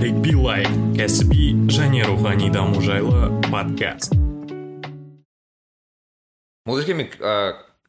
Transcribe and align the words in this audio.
тарик 0.00 0.16
билай 0.24 0.62
кәсіби 0.96 1.68
және 1.68 2.06
рухани 2.08 2.48
даму 2.48 2.80
жайлы 2.80 3.28
подкаст. 3.50 4.14
Молдеке 6.64 6.94
мен 6.94 7.10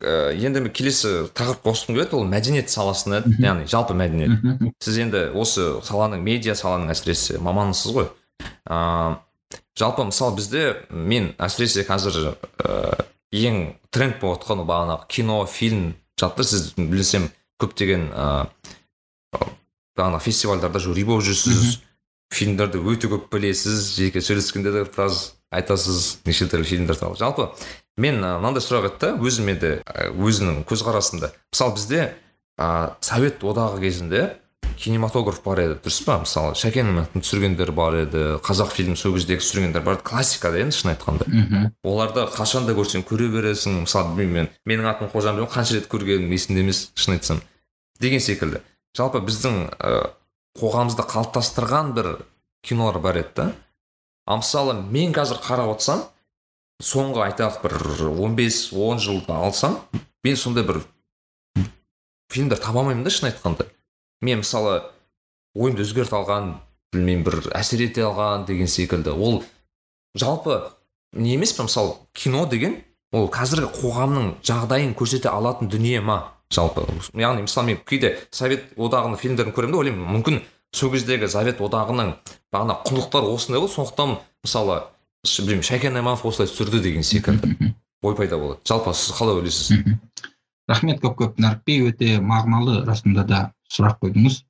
енді 0.03 0.59
мен 0.59 0.73
келесі 0.75 1.29
тақырып 1.31 1.61
қосқым 1.63 1.95
келеді 1.95 2.17
ол 2.19 2.25
мәдениет 2.27 2.67
саласында 2.67 3.21
яғни 3.39 3.63
жалпы 3.71 3.95
мәдениет. 3.95 4.43
Сіз 4.83 4.97
енді 5.05 5.21
осы 5.39 5.79
саланың 5.87 6.19
медиа 6.25 6.51
саланың 6.59 6.91
әсіресе 6.91 7.39
маманысыз 7.39 7.95
ғой. 7.95 8.09
Ыыы 8.67 9.15
жалпы 9.79 10.03
мысалы 10.09 10.35
бізде 10.35 10.65
мен 10.89 11.29
әсіресе 11.39 11.85
қазір 11.87 12.33
ә, 12.59 13.05
ең 13.31 13.77
тренд 13.87 14.19
болып 14.19 14.43
жатқан 14.43 14.65
бағанағы 14.65 15.07
кино 15.07 15.45
фильм 15.47 15.93
жатыр. 16.19 16.43
Сіз 16.43 16.73
білсем 16.75 17.29
көптеген 17.63 18.09
ыыы 18.11 19.47
бағанағы 19.95 20.21
фестивальдарда 20.27 20.83
жюри 20.83 21.07
болып 21.07 21.23
жүрсіз. 21.29 21.79
Фильмдерді 22.31 22.81
өте 22.81 23.11
көп 23.11 23.29
білесіз 23.33 23.93
жеке 23.97 24.23
сөйлескенде 24.23 24.73
де 24.73 24.83
біраз 24.87 25.35
айтасыз 25.51 26.21
неше 26.25 26.47
түрлі 26.51 26.67
фильмдер 26.67 26.99
туралы 26.99 27.19
жалпы 27.19 27.49
мен 28.01 28.21
мынандай 28.23 28.63
сұрақ 28.63 28.89
еді 28.91 29.01
да 29.03 29.13
өзіме 29.19 29.57
де 29.59 29.71
өзінің 30.15 30.63
көзқарасымда 30.69 31.33
мысалы 31.51 31.75
бізде 31.77 32.03
ә, 32.57 32.95
совет 33.01 33.43
одағы 33.43 33.81
кезінде 33.83 34.29
кинематограф 34.81 35.41
бар 35.45 35.61
еді 35.65 35.77
дұрыс 35.83 35.99
па? 36.05 36.17
Мысалы 36.23 36.55
шәкен 36.57 37.03
түсіргендер 37.13 37.71
бар 37.75 37.99
еді 38.01 38.23
қазақ 38.45 38.73
фильм 38.73 38.95
сол 38.97 39.13
кездегі 39.15 39.41
түсіргендер 39.43 39.83
бар 39.85 39.99
еді. 39.99 40.05
Классика 40.07 40.51
да 40.51 40.61
енді 40.63 40.77
шын 40.77 40.93
айтқанда. 40.93 41.27
Мхм. 41.27 41.67
Оларды 41.83 42.25
қашан 42.33 42.65
да 42.65 42.75
көрсең 42.77 43.05
көре 43.07 43.29
бересің. 43.33 43.83
Мысалы 43.85 44.15
білмеймін 44.17 44.49
мен 44.65 44.79
менің 44.79 44.89
атым 44.93 45.11
қожа 45.13 45.35
қанша 45.45 45.77
рет 45.77 45.89
көргенім 45.91 46.33
есімде 46.33 46.65
емес 46.65 46.89
шын 46.95 47.17
айтсам. 47.17 47.41
Деген 47.99 48.19
секілді. 48.19 48.61
Жалпы 48.97 49.21
біздің 49.21 49.61
ә, 49.77 50.09
қоғамымызды 50.59 51.05
қалыптастырған 51.07 51.93
бір 51.95 52.09
кинолар 52.65 52.99
бар 52.99 53.21
еді 53.21 53.35
да. 53.35 53.45
Ал 54.27 54.41
мысалы 54.41 54.73
мен 54.73 55.13
қазір 55.15 55.39
қарап 55.43 55.75
отырсам 55.75 56.03
соңғы 56.81 57.23
айталық 57.29 57.61
бір 57.63 57.77
15-10 58.17 58.99
жылды 59.05 59.33
алсам 59.33 59.79
мен 60.23 60.35
сондай 60.35 60.65
бір 60.67 60.81
фильмдер 62.31 62.59
таба 62.59 62.81
алмаймын 62.81 63.03
да 63.03 63.09
шын 63.09 63.31
айтқанда. 63.31 63.67
Мен 64.21 64.43
мысалы 64.43 64.81
ойымды 65.55 65.85
өзгерте 65.85 66.15
алған 66.19 66.53
білмеймін 66.93 67.25
бір 67.25 67.39
әсер 67.57 67.81
ете 67.85 68.05
алған 68.05 68.45
деген 68.47 68.67
секілді. 68.67 69.15
Ол 69.15 69.43
жалпы 70.15 70.61
не 71.13 71.35
емес 71.35 71.53
па 71.53 71.63
мысалы 71.63 71.95
кино 72.13 72.45
деген 72.45 72.77
ол 73.11 73.27
қазіргі 73.31 73.71
қоғамның 73.81 74.35
жағдайын 74.47 74.93
көрсете 74.95 75.31
алатын 75.31 75.69
дүние 75.71 76.01
ма? 76.01 76.33
Жалпы. 76.51 76.85
Яғни 77.15 77.45
мысалы 77.47 77.71
мен 77.71 77.79
кейде 77.87 78.17
совет 78.31 78.73
одағының 78.77 79.17
фильмдерін 79.19 79.55
көремін 79.55 79.75
да 79.75 79.81
ойлаймын. 79.81 80.07
Мүмкін 80.17 80.41
сол 80.75 80.91
кездегі 80.93 81.29
совет 81.31 81.61
одағының 81.63 82.13
бағана 82.53 82.77
құндылықтары 82.85 83.31
осындай 83.31 83.61
ғой. 83.63 83.71
Сондықтан 83.71 84.17
мысалы 84.43 84.81
білмеймін 85.25 85.65
шәкен 85.67 85.97
айманов 85.99 86.25
осылай 86.25 86.49
түсірді 86.51 86.81
деген 86.83 87.03
секілді. 87.03 87.73
Ой 88.01 88.15
пайда 88.15 88.37
болады. 88.41 88.59
Жалпы 88.65 88.93
сіз 88.93 89.15
қалай 89.17 89.37
ойлайсыз? 89.39 89.71
Рахмет 90.67 91.01
көп 91.03 91.17
көп. 91.19 91.37
Нәрікбей 91.41 91.85
өте 91.89 92.15
мағыналы 92.23 92.81
расында 92.87 93.25
да 93.27 93.41
сұрақ 93.71 93.99
қойдыңыз. 94.01 94.41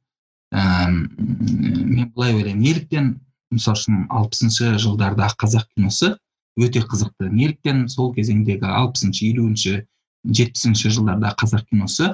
Мен 0.52 2.12
былай 2.16 2.34
ойлаймын. 2.36 2.62
Неліктен 2.62 3.14
мысалы 3.52 3.78
үшін 3.78 4.06
алпысыншы 4.10 4.78
жылдардағы 4.80 5.36
қазақ 5.44 5.68
киносы 5.76 6.14
өте 6.60 6.84
қызықты. 6.86 7.28
Неліктен 7.28 7.88
сол 7.92 8.14
кезеңдегі 8.16 8.70
алпысыншы 8.70 9.26
елуінші 9.32 9.82
жетпісінші 10.26 10.92
жылдарда 10.96 11.34
қазақ 11.40 11.66
киносы 11.70 12.08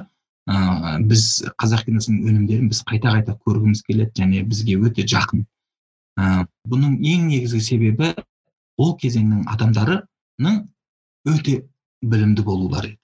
ә, 0.48 0.98
біз 1.04 1.24
қазақ 1.60 1.84
киносының 1.88 2.24
өнімдерін 2.30 2.70
біз 2.72 2.82
қайта 2.88 3.12
қайта 3.14 3.36
көргіміз 3.44 3.82
келеді 3.86 4.22
және 4.22 4.44
бізге 4.48 4.78
өте 4.80 5.04
жақын. 5.08 5.44
Ә, 6.18 6.46
бұның 6.68 6.98
ең 7.04 7.28
негізгі 7.32 7.60
себебі 7.64 8.12
ол 8.78 8.94
кезеңнің 9.00 9.44
адамдарының 9.52 10.62
өте 11.28 11.60
білімді 12.02 12.44
болулары. 12.46 12.94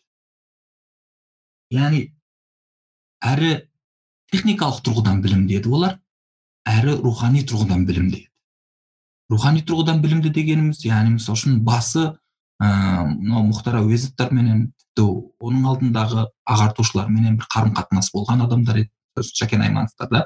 Еді 1.70 1.81
яғни 1.81 2.03
әрі 3.25 3.50
техникалық 4.32 4.84
тұрғыдан 4.87 5.20
білімді 5.25 5.59
еді 5.59 5.72
олар 5.75 5.98
әрі 6.69 6.97
рухани 7.03 7.43
тұрғыдан 7.44 7.84
білімді 7.88 8.22
еді 8.22 8.31
рухани 9.32 9.62
тұрғыдан 9.66 10.03
білімді 10.04 10.31
дегеніміз 10.37 10.84
яғни 10.87 11.16
мысалы 11.16 11.38
үшін 11.38 11.60
басы 11.66 12.04
мынау 12.62 13.42
мұхтар 13.48 13.81
әуезовтарменен 13.81 14.69
тіпті 14.78 15.06
оның 15.42 15.66
алдындағы 15.72 16.26
ағартушыларменен 16.54 17.38
бір 17.41 17.48
қарым 17.50 17.75
қатынас 17.75 18.12
болған 18.15 18.44
адамдар 18.47 18.84
еді 18.84 19.26
шәкен 19.34 19.65
аймановтар 19.66 20.10
да. 20.12 20.22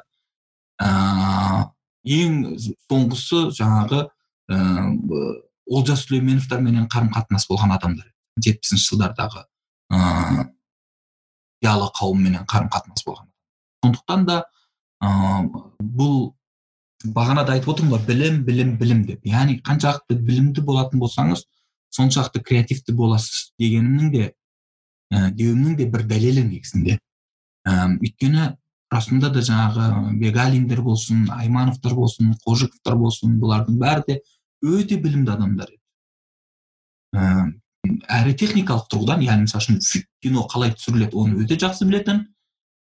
Ә, 0.79 1.71
ең 2.05 2.59
соңғысы 2.91 3.49
жаңағы 3.57 4.05
ә, 4.05 4.59
олжас 5.69 6.05
сүлейменовтарменен 6.07 6.87
қарым 6.93 7.11
қатынас 7.17 7.49
болған 7.49 7.75
адамдар 7.79 8.13
жетпісінші 8.45 8.93
жылдардағы 8.93 9.45
ыыы 9.93 10.47
зиялы 11.59 11.89
қауымменен 11.99 12.47
қарым 12.47 12.71
қатынас 12.71 13.05
болған 13.09 13.27
сондықтан 13.83 14.27
да 14.29 14.43
ә, 15.03 15.11
бұл 15.81 16.35
бағана 17.05 17.45
да 17.47 17.55
айтып 17.57 17.73
отырмын 17.75 17.97
ғой 17.97 18.07
білім 18.07 18.43
білім 18.47 18.77
білім 18.79 19.05
деп. 19.07 19.27
Яғни 19.27 19.61
қаншалықты 19.63 20.17
білімді 20.19 20.65
болатын 20.67 21.03
болсаңыз 21.03 21.45
соншалықты 21.95 22.43
креативті 22.45 22.95
боласыз 22.97 23.53
дегенімнің 23.61 24.11
де 24.13 24.25
ә, 25.13 25.31
деуімнің 25.35 25.77
де 25.79 25.87
бір 25.91 26.05
дәлелі 26.09 26.45
негізінде. 26.49 26.99
Ә, 27.69 27.75
өйткені 27.99 28.51
расында 28.93 29.31
да 29.33 29.43
жаңағы 29.45 30.17
бегалиндер 30.21 30.83
болсын 30.85 31.27
аймановтар 31.33 31.95
болсын 31.97 32.35
қожиковтар 32.45 32.97
болсын 33.01 33.39
бұлардың 33.41 33.79
бәрі 33.81 34.05
де 34.09 34.19
өте 34.65 34.99
білімді 35.01 35.35
адамдар 35.35 35.73
еді. 35.73 35.83
Ә, 37.17 37.53
әрі 38.19 38.35
техникалық 38.37 38.89
тұрғыдан 38.93 39.25
яғни 39.25 39.47
мысалы 39.47 39.79
үшін 39.79 40.05
кино 40.25 40.45
қалай 40.51 40.75
түсіріледі 40.77 41.17
оны 41.17 41.43
өте 41.45 41.59
жақсы 41.61 41.89
білетін 41.89 42.27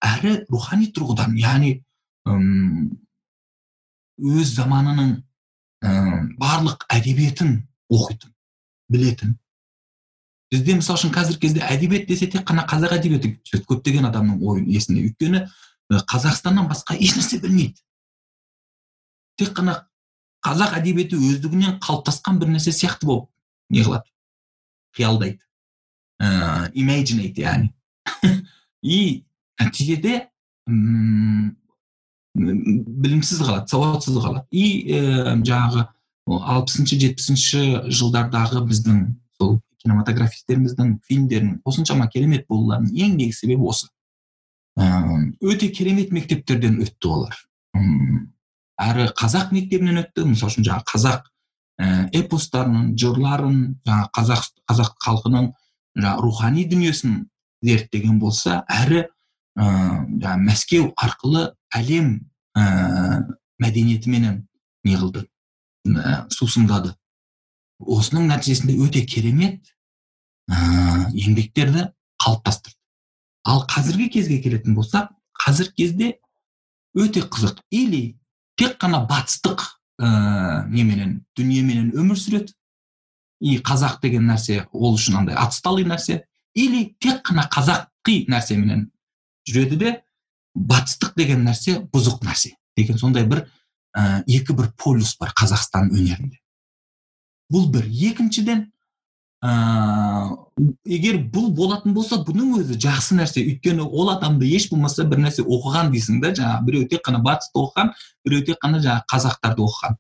әрі 0.04 0.42
рухани 0.52 0.90
тұрғыдан 0.96 1.38
яғни 1.40 1.78
өз 4.22 4.54
заманының 4.56 5.14
ә, 5.82 5.92
барлық 6.42 6.86
әдебиетін 6.94 7.62
оқитын. 7.92 8.34
Білетін. 8.92 9.36
Бізде 10.52 10.76
мысалы 10.76 11.00
үшін 11.00 11.14
қазіргі 11.16 11.40
кезде 11.46 11.62
әдебиет 11.64 12.10
десе 12.10 12.28
тек 12.28 12.44
қана 12.48 12.66
қазақ 12.68 12.98
әдебиеті 12.98 13.38
жүреді 13.48 13.68
көптеген 13.70 14.08
адамның 14.10 14.42
ойын 14.44 14.66
есінде. 14.68 15.06
Өйткені 15.08 15.46
қазақстаннан 16.12 16.68
басқа 16.68 16.98
ешнәрсе 17.00 17.40
білмейді. 17.40 17.80
Тек 19.40 19.54
қана 19.56 19.78
қазақ 20.44 20.76
әдебиеті 20.82 21.16
өздігінен 21.16 21.80
қалыптасқан 21.84 22.42
бір 22.42 22.52
нәрсе 22.58 22.74
сияқты 22.76 23.08
болып 23.08 23.30
не 23.72 23.86
қылады? 23.86 24.12
Қиялдайды. 24.98 25.40
Ыыы 26.20 26.72
имейджинейт 26.84 27.40
яғни. 27.40 27.72
И 28.84 29.24
нәтижеде 29.62 30.28
білімсіз 32.36 33.40
қалады 33.40 33.72
сауатсыз 33.72 34.20
қалады. 34.20 34.48
И 34.52 35.00
жаңағы 35.48 35.88
алпысыншы 36.28 37.00
жетпісінші 37.02 37.62
жылдардағы 37.90 38.64
біздің 38.70 39.00
сол 39.40 39.58
кинематографистеріміздің 39.82 41.00
фильмдерінің 41.08 41.62
осыншама 41.66 42.08
керемет 42.14 42.46
болуларының 42.50 42.94
ең 42.94 43.18
негізгі 43.18 43.40
себебі 43.40 43.72
осы 43.72 43.90
өте 45.42 45.72
керемет 45.74 46.14
мектептерден 46.14 46.80
өтті 46.86 47.12
олар 47.16 47.40
әрі 48.82 49.10
қазақ 49.18 49.52
мектебінен 49.56 50.04
өтті 50.04 50.28
мысалы 50.30 50.54
үшін 50.54 50.68
жаңағы 50.70 50.88
қазақ 50.94 51.28
эпостарының 52.22 52.94
жырларын 53.02 53.58
жаңағы 53.88 54.10
қазақ 54.18 54.48
қазақ 54.70 54.96
халқының 55.06 55.52
рухани 56.22 56.66
дүниесін 56.70 57.26
зерттеген 57.66 58.20
болса 58.20 58.62
әрі 58.70 59.06
ә, 59.58 60.36
мәскеу 60.42 60.92
арқылы 61.00 61.52
әлем 61.76 62.14
ә, 62.58 63.26
мәдениетіменен 63.62 64.42
не 64.84 64.96
қылды 64.98 65.26
ә, 65.26 65.30
сусындады. 66.32 66.94
Осының 67.82 68.28
нәтижесінде 68.30 68.76
өте 68.78 69.02
керемет 69.10 69.74
ә, 70.52 71.10
еңбектерді 71.18 71.88
қалыптастырды. 72.22 72.78
Ал 73.44 73.64
қазіргі 73.66 74.10
кезге 74.14 74.38
келетін 74.44 74.76
болсақ 74.78 75.10
қазіргі 75.42 75.74
кезде 75.82 76.10
өте 76.94 77.24
қызық. 77.26 77.62
Или 77.72 78.20
тек 78.58 78.78
қана 78.78 79.02
батыстық 79.10 79.64
ә, 80.02 80.68
неменен 80.70 81.24
дүниеменен 81.38 81.92
өмір 81.98 82.20
сүреді. 82.20 82.54
И 83.42 83.58
қазақ 83.58 84.02
деген 84.04 84.28
нәрсе 84.30 84.68
ол 84.72 84.94
үшін 84.94 85.24
андай 85.24 85.36
отсталый 85.42 85.88
нәрсе. 85.90 86.22
Или 86.54 86.92
тек 87.02 87.24
қана 87.26 87.48
қазақи 87.50 88.28
нәрсеменен 88.30 88.92
жүреді 89.50 89.82
де 89.82 89.96
батыстық 90.54 91.16
деген 91.18 91.46
нәрсе 91.48 91.80
бұзық 91.90 92.22
нәрсе 92.28 92.54
деген 92.78 93.00
сондай 93.02 93.26
бір 93.26 93.48
ә, 93.98 94.24
екі 94.28 94.56
бір 94.58 94.72
полюс 94.78 95.16
бар 95.20 95.34
қазақстан 95.38 95.92
өнерінде. 95.92 96.40
Бұл 97.52 97.68
бір. 97.72 97.88
Екіншіден 97.90 98.70
егер 99.42 101.18
бұл 101.34 101.48
болатын 101.58 101.96
болса 101.96 102.20
бұның 102.22 102.60
өзі 102.60 102.76
жақсы 102.78 103.16
нәрсе. 103.18 103.42
Өйткені 103.42 103.88
ол 103.88 104.12
адамды 104.14 104.46
еш 104.46 104.68
болмаса 104.70 105.04
бір 105.10 105.24
нәрсе 105.24 105.42
оқыған 105.42 105.90
дейсің 105.96 106.20
да 106.22 106.30
жаңағы 106.38 106.68
біреу 106.68 106.90
тек 106.92 107.02
қана 107.08 107.24
батысты 107.26 107.58
оқыған 107.58 107.90
біреу 108.28 108.46
тек 108.46 108.62
қана 108.62 108.84
жаңағы 108.84 109.08
қазақтарды 109.10 109.66
оқыған. 109.66 109.98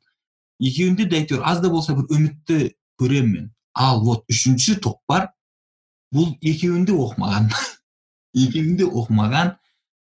Екеуінде 0.61 1.07
де 1.09 1.17
әйтеуір 1.23 1.41
аз 1.41 1.63
да 1.63 1.71
болса 1.73 1.95
бір 1.97 2.05
үмітті 2.13 2.75
көремін. 3.01 3.33
Мен 3.33 3.49
ал 3.73 4.03
вот 4.03 4.25
үшінші 4.29 4.77
топ 4.81 4.99
бар. 5.09 5.31
Бұл 6.13 6.35
екеуін 6.41 6.85
де 6.85 6.93
оқымаған. 6.93 7.49
Екеуін 8.45 8.77
де 8.77 8.85
оқымаған. 8.85 9.55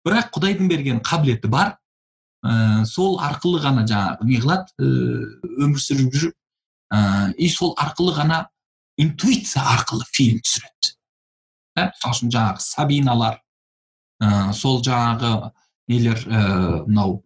Бірақ 0.08 0.32
құдайдың 0.34 0.70
берген 0.72 1.02
қабілеті 1.04 1.52
бар. 1.52 1.76
Ә, 2.48 2.86
сол 2.88 3.18
арқылы 3.20 3.60
ғана 3.64 3.84
жаңағы 3.88 4.28
не 4.30 4.40
қылады? 4.42 4.72
Өмір 4.80 5.82
сүріп 5.84 6.14
жүріп 6.16 6.36
ә, 6.96 7.32
и 7.36 7.50
сол 7.52 7.76
арқылы 7.78 8.16
ғана 8.16 8.46
интуиция 8.98 9.66
арқылы 9.76 10.08
фильм 10.14 10.40
түсіреді. 10.40 10.96
Ә, 11.78 11.92
мысалы 11.92 12.16
үшін 12.16 12.34
жаңағы 12.34 12.64
сабиналар 12.64 13.42
ә, 14.24 14.54
сол 14.56 14.80
жаңағы 14.86 15.52
нелер 15.92 16.24
мынау 16.88 17.20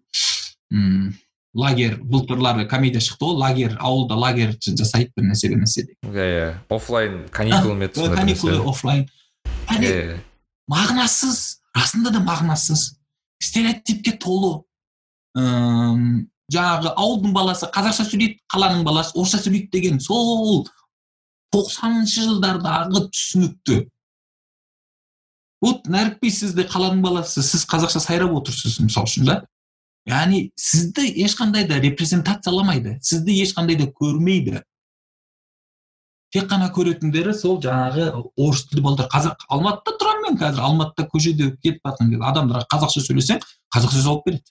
ә, 0.73 1.13
лагерь 1.53 1.97
былтырлары 1.99 2.65
комедия 2.65 3.03
шықты 3.03 3.27
ғой 3.27 3.39
лагерь 3.41 3.77
ауылда 3.77 4.15
лагерь 4.15 4.57
жасайды 4.61 5.11
бір 5.15 5.31
нәрсе 5.31 5.49
бір 5.51 5.63
нәрсе 5.65 5.85
иә 6.07 6.27
иә. 6.27 6.51
Оффлайн 6.71 7.25
каникул 7.29 7.75
методында 7.75 8.21
каникулы 8.21 8.61
оффлайн. 8.71 9.07
Иә 9.75 10.21
мағынасыз 10.71 11.61
расында 11.75 12.13
да 12.15 12.21
мағынасыз. 12.23 12.95
Стереотипке 13.41 14.13
толы. 14.13 14.61
Ыыы 15.37 16.27
жаңағы 16.51 16.91
ауылдың 16.99 17.33
баласы 17.35 17.69
қазақша 17.71 18.05
сөйлейді 18.09 18.39
қаланың 18.51 18.83
баласы 18.83 19.15
орысша 19.15 19.39
сөйлейді 19.43 19.69
деген 19.71 19.99
сол 20.03 20.65
тоқсаныншы 21.55 22.25
жылдардағы 22.27 23.05
түсінікті. 23.11 23.77
Вот 25.61 25.87
нәрікби 25.91 26.31
сіз 26.33 26.55
де 26.57 26.65
қаланың 26.67 27.03
баласы 27.05 27.43
сіз 27.45 27.65
қазақша 27.69 28.01
сайрап 28.03 28.33
отырсыз 28.39 28.79
мысалы 28.81 29.07
үшін 29.09 29.29
да. 29.29 29.37
Яғни 30.09 30.49
сізді 30.57 31.05
ешқандай 31.23 31.67
да 31.69 31.77
репрезентацияламайды 31.79 32.97
сізді 33.05 33.35
ешқандай 33.43 33.77
да 33.77 33.87
көрмейді. 33.87 34.63
Тек 36.31 36.47
қана 36.49 36.71
көретіндері 36.73 37.35
сол 37.35 37.59
жаңағы 37.61 38.07
орыс 38.39 38.63
тілді 38.71 38.85
балдар 38.87 39.11
қазақ 39.11 39.45
алматыда 39.51 39.97
тұрамын 39.99 40.29
мен 40.29 40.39
қазір 40.39 40.63
алматыда 40.63 41.05
көшеде 41.11 41.51
кетіп 41.59 41.83
жатқан 41.85 42.09
кезде 42.13 42.25
адамдарға 42.31 42.69
қазақша 42.71 43.03
сөйлесең 43.03 43.43
қазақша 43.75 44.01
жауап 44.07 44.25
береді. 44.25 44.47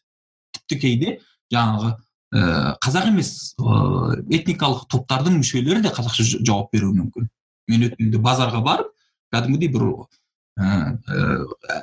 Тіпті 0.70 0.80
кейде 0.80 1.18
жаңағы 1.52 1.90
ә, 2.30 2.76
қазақ 2.82 3.10
емес 3.10 3.54
ә, 3.58 4.22
этникалық 4.30 4.86
топтардың 4.90 5.40
мүшелері 5.40 5.82
де 5.82 5.90
қазақша 5.94 6.26
жауап 6.46 6.70
беруі 6.72 6.94
мүмкін. 7.00 7.28
Мен 7.70 7.86
өткенде 7.88 8.20
базарға 8.22 8.62
барып 8.62 8.92
кәдімгідей 9.34 9.70
бір 9.74 9.86
ә, 10.60 10.94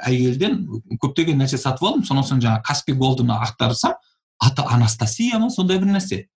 әйелден 0.07 0.63
көптеген 1.01 1.39
нәрсе 1.41 1.59
сатып 1.59 1.83
алдым. 1.83 2.05
Сонан 2.07 2.23
соң 2.27 2.41
жаңағы 2.43 2.63
каспи 2.67 2.95
голдыны 2.95 3.35
ақтарсам 3.35 3.97
аты 4.39 4.63
анастасия 4.63 5.39
ма 5.39 5.49
сондай 5.49 5.79
бір 5.79 5.97
нәрсе. 5.97 6.27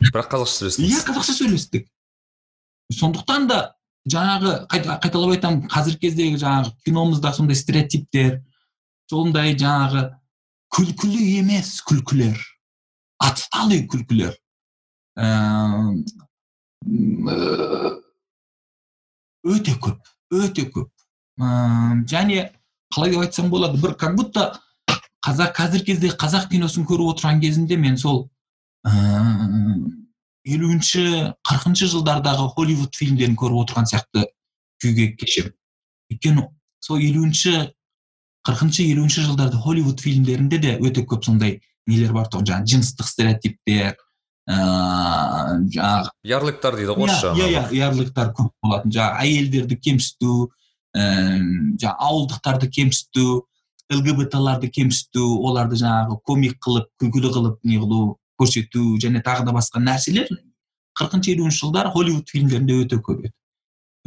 Бірақ 0.00 0.30
қазақша 0.30 0.70
сөйлестіңіз. 0.70 0.94
Иә 0.94 1.02
қазақша 1.08 1.36
сөйлестік. 1.36 1.90
Сондықтан 2.94 3.48
да 3.50 3.60
жаңағы 4.08 4.54
қайталап 4.70 5.34
айтамын 5.34 5.68
қазіргі 5.70 6.06
кездегі 6.06 6.38
жаңағы 6.40 6.72
киномызда 6.86 7.34
сондай 7.36 7.58
стереотиптер 7.58 8.40
сондай 9.10 9.54
жаңағы 9.58 10.06
күлкілі 10.74 11.26
емес 11.40 11.80
күлкілер 11.86 12.38
отсталый 13.26 13.84
күлкілер 13.90 14.36
өте 19.50 19.74
көп 19.84 19.98
өте 20.40 20.66
көп 20.74 20.88
және 22.12 22.50
қалай 22.94 23.12
деп 23.14 23.24
айтсам 23.24 23.50
болады 23.50 23.80
бір 23.82 23.96
как 23.98 24.16
будто 24.16 24.52
қазақ 25.26 25.54
қазіргі 25.56 25.92
кезде 25.92 26.08
қазақ 26.08 26.48
киносын 26.52 26.86
көріп 26.88 27.14
отырған 27.14 27.40
кезінде 27.40 27.76
мен 27.76 27.96
сол 28.00 28.28
елуінші 30.44 31.02
қырқыншы 31.44 31.90
жылдардағы 31.92 32.48
холливуд 32.54 32.96
фильмдерін 32.96 33.36
көріп 33.36 33.64
отырған 33.64 33.90
сияқты 33.90 34.24
күйге 34.82 35.12
кешемін 35.20 35.52
өйткені 36.14 36.46
сол 36.80 37.02
елуінші 37.04 37.52
қырқыншы 38.46 38.86
елуінші 38.88 39.24
жылдарда 39.26 39.58
холливуд 39.60 40.00
фильмдерінде 40.00 40.58
де 40.58 40.76
өте 40.80 41.04
көп 41.04 41.24
сондай 41.24 41.60
нелер 41.86 42.12
бар. 42.16 42.28
Тұғын 42.32 42.48
жаңағы 42.50 42.72
жыныстық 42.74 43.10
стереотиптер 43.10 43.98
ыыы 44.50 45.68
жаңағы 45.74 46.10
ярлыктар 46.26 46.78
дейді 46.78 46.96
ғой 46.96 47.08
орысша 47.08 47.34
иә 47.36 47.50
иә 47.50 47.62
ярлыктар 47.76 48.32
көп 48.36 48.50
болатын. 48.62 48.94
Жаңағы 48.96 49.26
әйелдерді 49.26 49.76
кемсіту 49.76 50.50
ііі 50.96 51.76
жаңағы 51.82 52.08
ауылдықтарды 52.08 52.70
кемсіту 52.70 53.26
лгбтларды 53.90 54.70
кемсіту 54.70 55.26
оларды 55.46 55.76
жаңағы 55.80 56.20
комик 56.24 56.56
қылып 56.64 56.88
күлкілі 57.02 57.32
қылып 57.34 57.58
не 57.64 57.78
қылу 57.82 58.16
көрсету 58.40 58.96
және 59.02 59.22
тағы 59.22 59.44
да 59.46 59.54
басқа 59.54 59.82
нәрселер 59.82 60.30
қырқыншы 60.98 61.34
елуінші 61.34 61.64
жылдар 61.64 61.90
холливуд 61.94 62.28
фильмдерінде 62.30 62.80
өте 62.84 62.98
көп 62.98 63.26
еді. 63.26 63.34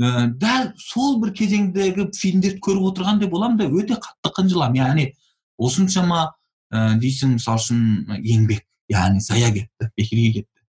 Ә, 0.01 0.27
дәл 0.39 0.71
сол 0.79 1.19
бір 1.21 1.33
кезеңдегі 1.37 2.07
фильмдерді 2.17 2.61
көріп 2.63 2.87
отырғандай 2.91 3.29
боламын 3.29 3.59
да 3.59 3.67
өте 3.69 3.97
қатты 4.01 4.31
қынжыламын. 4.37 4.79
Яғни 4.81 5.05
осыншама 5.57 6.23
ә, 6.73 6.95
дейсің 7.01 7.37
мысалы 7.37 7.61
үшін 7.61 8.23
еңбек 8.23 8.65
яғни 8.91 9.21
зая 9.21 9.51
кетті 9.53 9.89
бекерге 9.97 10.31
кетті. 10.39 10.63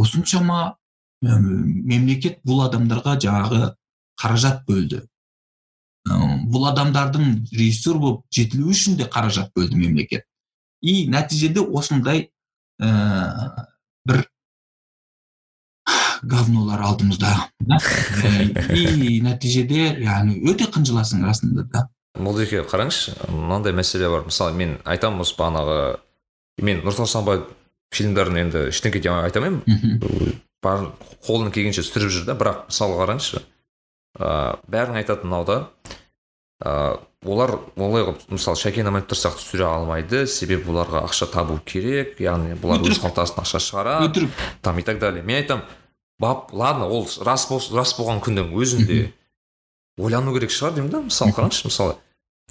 Осыншама 0.00 0.60
ә, 1.24 1.38
мемлекет 1.40 2.40
бұл 2.46 2.66
адамдарға 2.66 3.16
жаңағы 3.24 3.72
қаражат 4.20 4.66
бөлді. 4.68 5.04
Ә, 6.08 6.18
бұл 6.52 6.68
адамдардың 6.72 7.46
режиссер 7.52 8.00
болып 8.02 8.26
жетілуі 8.34 8.74
үшін 8.74 9.00
де 9.00 9.08
қаражат 9.08 9.54
бөлді 9.56 9.80
мемлекет. 9.80 10.26
И 10.80 11.06
нәтижеде 11.08 11.64
осындай 11.64 12.30
ә, 12.80 13.66
бір 14.08 14.24
говнолар 16.22 16.82
алдымызда. 16.88 17.32
И 18.74 19.20
нәтижеде 19.26 19.86
яғни 20.04 20.40
өте 20.50 20.68
қынжыласың 20.72 21.24
расында 21.26 21.66
да? 21.72 21.86
Молдеке 22.18 22.64
қараңызшы 22.66 23.14
мынандай 23.30 23.72
мәселе 23.76 24.10
бар. 24.10 24.26
Мысалы 24.26 24.56
мен 24.58 24.78
айтамын 24.84 25.22
осы 25.24 25.36
бағанағы 25.38 25.80
мен 26.60 26.82
нұрсұлтан 26.84 27.10
санбаев 27.12 27.46
фильмдерін 27.94 28.42
енді 28.44 28.66
ештеңке 28.70 29.02
деп 29.02 29.14
айта 29.14 29.40
алмаймын. 29.40 30.40
Бар 30.62 30.90
қолынан 31.26 31.54
келгенше 31.54 31.84
түсіріп 31.86 32.12
жүр 32.16 32.26
да. 32.28 32.36
Бірақ 32.38 32.66
мысалы 32.68 32.98
қараңызшы 32.98 33.44
ыыы 34.18 34.58
бәрің 34.70 35.00
айтатын 35.00 35.30
мынау 35.30 35.46
да. 35.46 35.60
Ыыы 36.66 36.98
олар 37.30 37.58
олай 37.76 38.04
қылып 38.06 38.30
мысалы 38.32 38.58
шәкен 38.58 38.88
айманов 38.88 39.08
тұрсақ 39.10 39.38
түсіре 39.40 39.66
алмайды. 39.68 40.26
Себебі 40.26 40.72
оларға 40.72 41.04
ақша 41.06 41.30
табу 41.32 41.58
керек. 41.64 42.18
Яғни 42.20 42.56
бұлар 42.60 42.84
өз 42.90 43.00
қалтасынан 43.02 43.44
ақша 43.44 43.60
шығарады 43.64 44.10
өтірік. 44.10 44.46
Там 44.62 44.78
и 44.78 44.82
так 44.82 44.98
далее. 44.98 45.22
Мен 45.22 45.42
айтамын 45.42 45.64
бап 46.20 46.52
ладно 46.52 46.86
ол 46.86 47.08
рас 47.24 47.48
рас 47.50 47.94
болған 47.98 48.20
күннің 48.24 48.52
өзінде 48.60 49.00
ойлану 49.98 50.34
керек 50.36 50.52
шығар 50.54 50.76
деймін 50.76 50.92
да 50.92 51.02
мысалы 51.08 51.34
қараңызшы 51.36 51.70
мысалы 51.70 51.96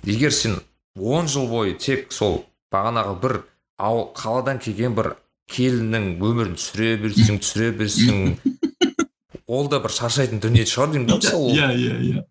егер 0.03 0.33
сен 0.33 0.59
он 0.97 1.27
жыл 1.27 1.47
бойы 1.47 1.75
тек 1.77 2.11
сол 2.13 2.43
бағанағы 2.73 3.15
бір 3.21 3.35
ауыл 3.77 4.09
қаладан 4.17 4.61
келген 4.63 4.95
бір 4.97 5.13
келіннің 5.49 6.15
өмірін 6.17 6.57
түсіре 6.59 6.95
берсең 7.03 7.39
түсіре 7.43 7.71
берсең 7.77 8.35
ол 9.59 9.69
да 9.69 9.79
бір 9.83 9.93
шаршайтын 9.93 10.41
дүние 10.43 10.65
шығар 10.69 10.93
деймін 10.93 11.07
да 11.09 11.19
мысалы 11.21 11.53
иә 11.55 11.69
иә 11.73 11.95
иә. 12.09 12.25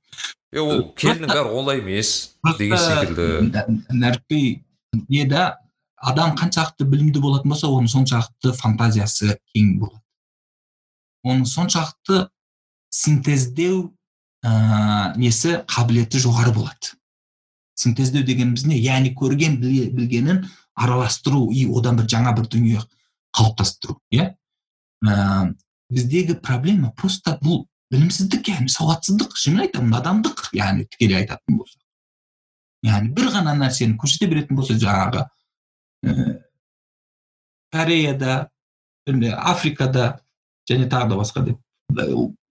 Ол 0.63 0.85
келіннің 0.99 1.33
бәрі 1.33 1.55
олай 1.61 1.83
емес 1.83 2.35
деген 2.59 2.79
секілді. 2.79 4.63
Не 5.09 5.25
да 5.29 5.59
адам 5.97 6.37
қаншалықты 6.39 6.87
білімді 6.89 7.21
болатын 7.21 7.53
болса 7.53 7.69
оның 7.69 7.91
соншалықты 7.93 8.55
фантазиясы 8.57 9.35
кең 9.53 9.79
болады. 9.83 10.01
Оның 11.27 11.47
соншалықты 11.49 12.29
синтездеу 12.95 13.89
ә, 14.45 15.15
несі 15.19 15.61
қабілеті 15.69 16.21
жоғары 16.23 16.55
болады. 16.57 16.95
Синтездеу 17.79 18.25
дегеніміз 18.27 18.67
не? 18.67 18.79
Яғни 18.79 19.15
көрген 19.17 19.59
білгенін 19.61 20.45
араластыру 20.79 21.49
и 21.55 21.67
одан 21.67 21.99
бір 21.99 22.09
жаңа 22.11 22.35
бір 22.37 22.49
дүние 22.51 22.83
қалыптастыру 23.37 23.99
иә? 24.15 24.33
Ә, 25.05 25.55
біздегі 25.91 26.39
проблема 26.43 26.93
просто 26.97 27.39
бұл 27.43 27.67
білімсіздік 27.93 28.51
яғни 28.53 28.73
сауатсыздық. 28.73 29.37
Шынымен 29.39 29.69
айтамын 29.69 29.95
надандық 29.95 30.49
яғни 30.57 30.87
тікелей 30.91 31.23
айтатын 31.23 31.59
болсақ. 31.61 31.83
Яғни 32.87 33.13
бір 33.17 33.33
ғана 33.35 33.57
нәрсені 33.59 33.99
көрсете 33.99 34.29
беретін 34.31 34.59
болса 34.59 34.77
жаңағы 34.79 35.25
ә, 36.07 36.39
кореяда 37.73 38.49
африкада 39.09 40.21
және 40.69 40.89
тағы 40.91 41.13
да 41.13 41.19
басқа 41.21 41.45
деп. 41.47 41.59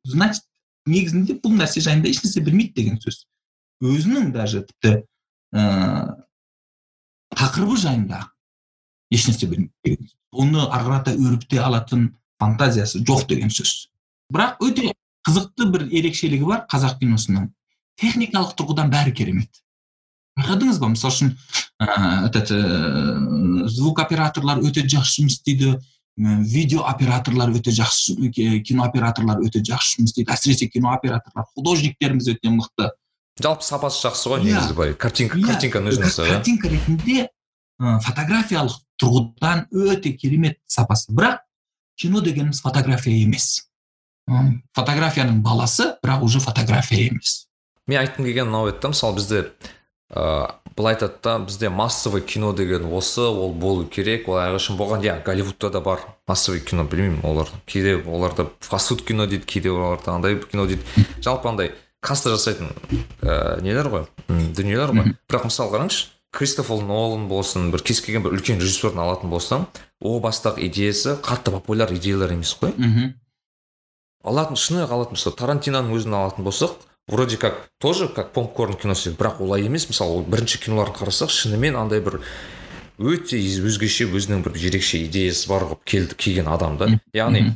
Значит 0.08 0.44
негізінде 0.88 1.38
бұл 1.44 1.58
нәрсе 1.60 1.84
жайында 1.84 2.10
ешнәрсе 2.10 2.42
білмейді 2.44 2.74
деген 2.82 3.02
сөз. 3.04 3.26
Өзінің 3.84 4.32
даже 4.34 4.64
тіпті 4.66 4.94
ә, 5.54 6.16
тақырыбы 7.36 7.78
жайында 7.78 8.24
ешнәрсе 9.14 9.50
білмейді 9.52 10.10
оны 10.32 10.64
ары 10.68 10.88
қарата 10.88 11.14
өрбіте 11.16 11.60
алатын 11.64 12.10
фантазиясы 12.40 13.04
жоқ 13.04 13.28
деген 13.30 13.52
сөз. 13.54 13.90
Бірақ 14.34 14.62
өте 14.64 14.92
қызықты 15.28 15.70
бір 15.74 15.88
ерекшелігі 15.92 16.48
бар 16.48 16.66
қазақ 16.72 17.00
киносының. 17.02 17.50
Техникалық 17.98 18.54
тұрғыдан 18.58 18.92
бәрі 18.94 19.14
керемет. 19.16 19.64
Байқадыңыз 20.38 20.78
ба? 20.80 20.92
Мысалы 20.94 21.14
үшін 21.14 21.32
ә, 21.82 22.28
этот 22.28 22.52
ә, 22.54 23.68
звук 23.74 24.00
операторлар 24.04 24.62
өте 24.62 24.86
жақсы 24.86 25.24
жұмыс 25.24 25.40
істейді. 25.40 25.78
Видео 26.18 26.84
операторлар 26.90 27.52
өте 27.54 27.72
жақсы 27.72 28.16
кино 28.66 28.88
операторлар 28.88 29.40
өте 29.46 29.62
жақсы 29.62 30.00
жұмыс 30.00 30.12
істейді. 30.12 30.32
Әсіресе 30.34 30.68
кино 30.68 30.92
операторлар 30.96 31.46
художниктеріміз 31.54 32.32
өте 32.34 32.50
мықты. 32.50 32.90
Жалпы 33.38 33.64
сапасы 33.64 34.02
жақсы 34.08 34.32
ғой 34.32 34.42
негізі 34.42 34.74
былай 34.74 34.96
картинка 34.98 35.38
иә, 35.38 35.46
картинканың 35.46 35.94
өзін 35.94 36.08
картинка 36.26 36.72
ретінде 36.74 37.28
ә, 37.78 38.00
фотографиялық 38.02 38.80
тұрғыдан 38.98 39.68
өте 39.70 40.16
керемет 40.18 40.58
сапасы. 40.66 41.14
Бірақ 41.14 41.44
кино 42.02 42.22
дегеніміз 42.26 42.64
фотография 42.66 43.14
емес. 43.22 43.68
Фотографияның 44.74 45.44
баласы 45.46 45.94
бірақ 46.02 46.26
уже 46.26 46.42
фотография 46.42 47.12
емес. 47.12 47.46
Мен 47.86 48.02
айтқым 48.02 48.26
келгені 48.26 48.50
мынау 48.50 48.72
еді 48.72 48.82
да 48.82 48.90
мысалы 48.92 49.22
бізде 49.22 49.44
ыыы 50.10 50.50
былай 50.77 50.93
айтады 50.93 51.17
да 51.24 51.39
бізде 51.39 51.69
массовый 51.69 52.22
кино 52.22 52.53
деген 52.53 52.86
осы 52.93 53.22
ол 53.22 53.51
болу 53.51 53.86
керек. 53.86 54.27
Ол 54.29 54.38
әрқашан 54.38 54.77
болған 54.77 55.01
иә 55.01 55.24
голливудта 55.25 55.72
да 55.74 55.81
бар 55.81 56.03
массовый 56.27 56.62
кино 56.62 56.84
білмеймін 56.84 57.25
олар. 57.25 57.50
Кейде 57.65 57.98
оларды 58.05 58.48
фастфуд 58.62 59.01
кино 59.01 59.25
дейді 59.27 59.46
кейде 59.46 59.72
оларды 59.72 60.12
андай 60.12 60.38
кино 60.39 60.67
дейді. 60.67 60.84
Жалпы 61.22 61.50
андай 61.50 61.74
касса 62.00 62.29
жасайтын 62.29 62.69
ә, 63.22 63.60
нелер 63.62 63.89
ғой? 63.89 64.05
Дүниелер 64.29 64.93
ғой. 64.93 65.15
Бірақ 65.27 65.50
мысалы 65.50 65.74
қараңызшы 65.74 66.13
кристофер 66.38 66.84
нолан 66.86 67.27
болсын 67.27 67.72
бір 67.74 67.81
кез 67.81 68.01
келген 68.05 68.25
бір 68.25 68.36
үлкен 68.38 68.60
режиссерді 68.62 69.01
алатын 69.01 69.31
болсаң 69.31 69.65
о 70.00 70.19
бастағы 70.22 70.67
идеясы 70.67 71.15
қатты 71.24 71.53
популяр 71.55 71.93
идеялар 71.96 72.36
емес 72.36 72.53
қой. 72.60 72.75
Мхм. 72.77 73.15
Алатын 74.24 74.60
шыны 74.60 74.84
алатын 74.86 75.17
болсақ 75.17 75.38
тарантиноның 75.39 75.96
өзін 75.98 76.17
алатын 76.19 76.46
болсақ 76.46 76.75
вроде 77.08 77.38
как 77.38 77.70
тоже 77.80 78.08
как 78.08 78.34
попкорн 78.34 78.76
кино 78.76 78.94
сияқты 78.94 79.18
бірақ 79.18 79.42
олай 79.42 79.66
емес. 79.66 79.88
Мысалы 79.90 80.20
ол 80.20 80.24
бірінші 80.24 80.60
киноларын 80.60 80.94
қарасақ 80.94 81.30
шынымен 81.30 81.76
андай 81.76 82.02
бір 82.02 82.22
өте 83.00 83.38
өзгеше 83.38 84.10
өзінің 84.12 84.44
бір 84.46 84.58
ерекше 84.58 85.04
идеясы 85.06 85.50
бар 85.50 85.68
қылып 85.68 85.84
келді 85.86 86.16
келген 86.16 86.48
адам 86.48 86.78
да. 86.78 86.90
Яғни 87.14 87.54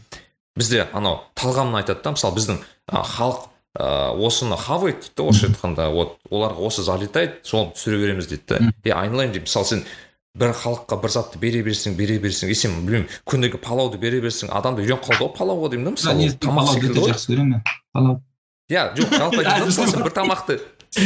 бізде 0.55 0.87
анау 0.93 1.23
талғамын 1.35 1.81
айтады 1.81 2.03
да. 2.03 2.15
Мысалы 2.15 2.37
біздің 2.37 2.61
халық 2.91 3.49
ыыы 3.79 4.27
осыны 4.27 4.57
хавает 4.57 5.01
дейді 5.01 5.15
да 5.17 5.23
орысша 5.23 5.47
айтқанда. 5.47 5.89
Вот 5.89 6.17
оларға 6.29 6.67
осы 6.67 6.83
залетает 6.83 7.41
соны 7.43 7.73
түсіре 7.75 7.99
береміз 8.01 8.27
дейді 8.27 8.43
да. 8.47 8.73
Е 8.83 8.91
айналайын 8.91 9.31
дейді 9.31 9.47
мысалы 9.47 9.65
сен 9.65 9.85
бір 10.35 10.53
халыққа 10.55 11.01
бір 11.01 11.11
затты 11.11 11.39
бере 11.39 11.61
берсең 11.63 11.95
бере 11.99 12.17
берсең 12.19 12.51
е 12.51 12.55
сен 12.55 12.75
білмеймін 12.85 13.09
күніге 13.27 13.59
палауды 13.59 13.97
бере 13.99 14.21
берсең 14.23 14.51
адам 14.55 14.77
да 14.77 14.83
үйреніп 14.83 15.03
қалды 15.03 15.25
ғой 15.25 15.31
палауға 15.35 15.71
деймін 15.73 15.89
да 15.89 15.95
мысалы 15.97 16.29
тамақ 16.39 16.69
секілді 16.71 17.03
ғой. 17.03 17.11
жақсы 17.11 17.33
көремін 17.33 17.63
палау. 17.91 18.21
Иә 18.71 18.83
жоқ 18.95 19.09
жалпы 19.11 19.41
айтайын 19.43 19.65
да 19.65 19.69
мысалы 19.69 20.03
бір 20.05 20.13
тамақты. 20.15 20.59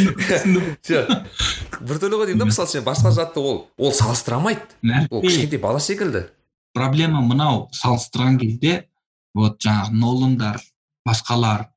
Біртүрлі 1.85 2.17
ғой 2.17 2.25
деймін 2.29 2.41
да 2.41 2.47
мысалы 2.49 2.69
сен 2.71 2.83
басқа 2.85 3.11
затты 3.13 3.39
ол 3.41 3.67
ол 3.77 3.93
салыстыра 3.93 4.39
алмайды 4.39 4.61
ол 5.09 5.21
кішкентай 5.21 5.59
бала 5.61 5.79
секілді. 5.79 6.25
Проблема 6.73 7.21
мынау 7.21 7.69
салыстырған 7.73 8.39
кезде 8.41 8.87
вот 9.33 9.59
жаңағы 9.61 9.93
ноландар 9.93 10.61
басқалар 11.05 11.69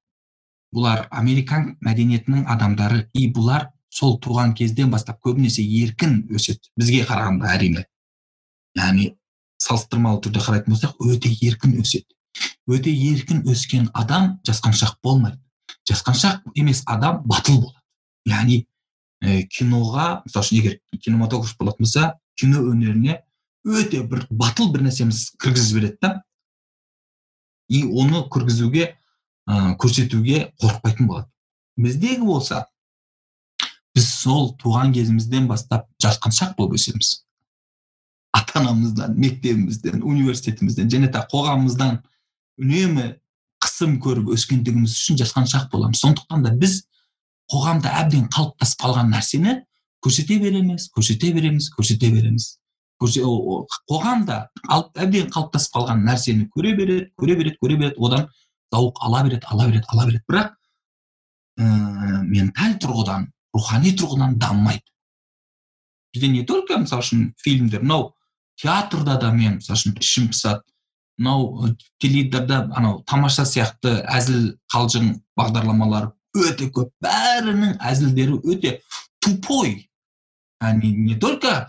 бұлар 0.74 1.06
американ 1.10 1.76
мәдениетінің 1.84 2.46
адамдары. 2.48 3.08
И 3.14 3.28
бұлар 3.32 3.70
сол 3.90 4.18
туған 4.20 4.54
кезден 4.56 4.90
бастап 4.92 5.20
көбінесе 5.24 5.62
еркін 5.62 6.26
өседі 6.32 6.72
бізге 6.76 7.04
қарағанда 7.08 7.52
әрине. 7.54 7.86
Яғни 8.76 9.14
салыстырмалы 9.62 10.20
түрде 10.24 10.44
қарайтын 10.44 10.74
болсақ 10.74 10.96
өте 11.02 11.32
еркін 11.42 11.78
өседі. 11.82 12.08
Өте 12.68 12.92
еркін 12.92 13.44
өскен 13.48 13.88
адам 13.94 14.38
жасқаншақ 14.46 14.98
болмайды. 15.02 15.40
Жасқаншақ 15.88 16.52
емес 16.54 16.82
адам 16.86 17.22
батыл 17.26 17.60
болады. 17.62 17.80
Яғни 18.28 18.58
ә, 19.24 19.42
киноға 19.48 20.22
мысалы 20.26 20.44
үшін 20.44 20.58
егер 20.58 20.78
кинематограф 21.00 21.56
болатын 21.58 21.84
болса 21.84 22.12
кино 22.38 22.62
өнеріне 22.70 23.20
өте 23.64 24.02
бір 24.06 24.26
батыл 24.30 24.70
бір 24.72 24.86
нәрсеміз 24.88 25.24
кіргізіп 25.40 25.72
жібереді 25.72 25.98
да. 26.02 26.12
И 27.68 27.84
оны 27.84 28.24
кіргізуге 28.32 28.94
ә, 29.48 29.74
көрсетуге 29.80 30.52
қорықпайтын 30.60 31.08
болады. 31.08 31.28
Біздегі 31.78 32.24
болса 32.26 32.66
біз 33.94 34.08
сол 34.12 34.52
туған 34.60 34.92
кезімізден 34.94 35.48
бастап 35.50 35.88
жасқаншақ 36.02 36.54
болып 36.58 36.78
өсеміз. 36.78 37.24
Ата 38.32 38.60
анамыздан 38.60 39.16
мектебімізден 39.18 40.02
университетімізден 40.02 40.90
және 40.92 41.10
де 41.12 41.22
қоғамымыздан 41.32 42.02
үнемі 42.60 43.16
қысым 43.78 43.98
көріп 44.02 44.32
өскендігіміз 44.34 44.90
үшін 44.90 45.18
жасқаншақ 45.20 45.68
боламыз. 45.70 46.00
Сондықтан 46.02 46.42
да 46.42 46.50
біз 46.50 46.82
қоғамда 47.52 47.92
әбден 48.02 48.26
қалыптасып 48.34 48.80
қалған 48.82 49.12
нәрсені 49.14 49.54
көрсете 50.02 50.38
береміз 50.42 50.88
көрсете 50.90 51.30
береміз 51.32 51.70
көрсете 51.76 52.10
береміз. 52.10 52.58
Қоғамда 52.98 54.48
әбден 54.98 55.30
қалыптасып 55.30 55.76
қалған 55.76 56.02
нәрсені 56.08 56.48
көре 56.50 56.74
береді 56.74 57.06
көре 57.14 57.36
береді 57.38 57.58
көре 57.62 57.78
береді 57.78 58.02
одан 58.02 58.26
зауық 58.74 58.98
ала 59.06 59.22
береді 59.22 59.46
ала 59.46 59.68
береді 59.68 59.86
ала 59.92 60.06
береді. 60.06 60.24
Бірақ 60.28 60.50
ә, 61.58 62.22
менталь 62.26 62.74
тұрғыдан 62.82 63.28
рухани 63.54 63.94
тұрғыдан 63.94 64.34
дамымайды. 64.42 64.82
Бізде 66.12 66.28
не 66.34 66.42
только 66.42 66.78
мысалы 66.82 67.06
үшін 67.06 67.30
фильмдер 67.38 67.86
мынау 67.86 68.14
театрда 68.58 69.20
да 69.20 69.30
мен 69.30 69.60
мысалы 69.62 69.78
үшін 69.78 70.02
ішім 70.02 70.32
пысады 70.34 70.66
мынау 71.18 71.74
теледидарда 71.98 72.68
анау 72.76 73.02
тамаша 73.06 73.44
сияқты 73.48 73.98
әзіл 74.06 74.54
қалжың 74.72 75.16
бағдарламалар 75.38 76.12
өте 76.38 76.70
көп. 76.74 76.92
Бәрінің 77.02 77.78
әзілдері 77.82 78.38
өте 78.44 78.78
тупой. 79.24 79.88
Яғни 80.62 80.92
не 80.94 81.18
только 81.18 81.68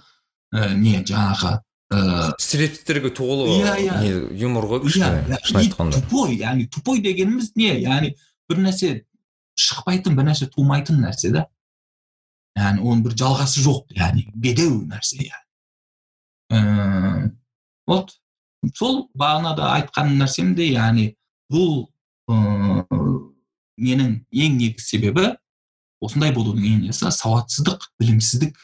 ә, 0.53 0.73
не 0.73 1.01
жаңағы 1.03 1.59
ыыы 1.89 2.31
стереотиптерге 2.41 3.09
толы 3.09 3.49
иә 3.59 3.75
иә. 3.81 4.33
юмор 4.37 4.65
ғой 4.69 4.83
кішкене 4.85 5.25
иә, 5.25 5.37
шын 5.43 5.61
айтқанда. 5.61 6.01
тупой 6.01 6.35
яғни 6.37 6.67
тупой 6.69 7.01
дегеніміз 7.01 7.51
не 7.55 7.73
яғни 7.81 8.15
бір 8.49 8.61
нәрсе 8.65 9.03
шықпайтын 9.57 10.15
бір 10.17 10.29
нәрсе 10.29 10.49
тумайтын 10.53 11.01
нәрсе 11.01 11.33
да. 11.33 11.47
Яғни 12.57 12.81
оның 12.85 13.03
бір 13.05 13.17
жалғасы 13.17 13.61
жоқ 13.65 13.93
яғни 13.97 14.29
бедеу 14.33 14.81
нәрсе 14.85 15.25
иә 15.25 15.37
вот. 17.89 18.19
Сол 18.75 19.09
бағанада 19.17 19.71
айтқан 19.77 20.15
нәрсем 20.19 20.53
де 20.57 20.69
яғни 20.73 21.13
бұл 21.51 21.87
ыыы 22.29 22.85
менің 23.79 24.15
ең 24.31 24.57
негізгі 24.59 24.85
себебі 24.85 25.27
осындай 26.03 26.33
болудың 26.35 26.65
ең 26.67 26.79
негізі 26.85 27.11
сауатсыздық 27.15 27.89
білімсіздік 28.01 28.57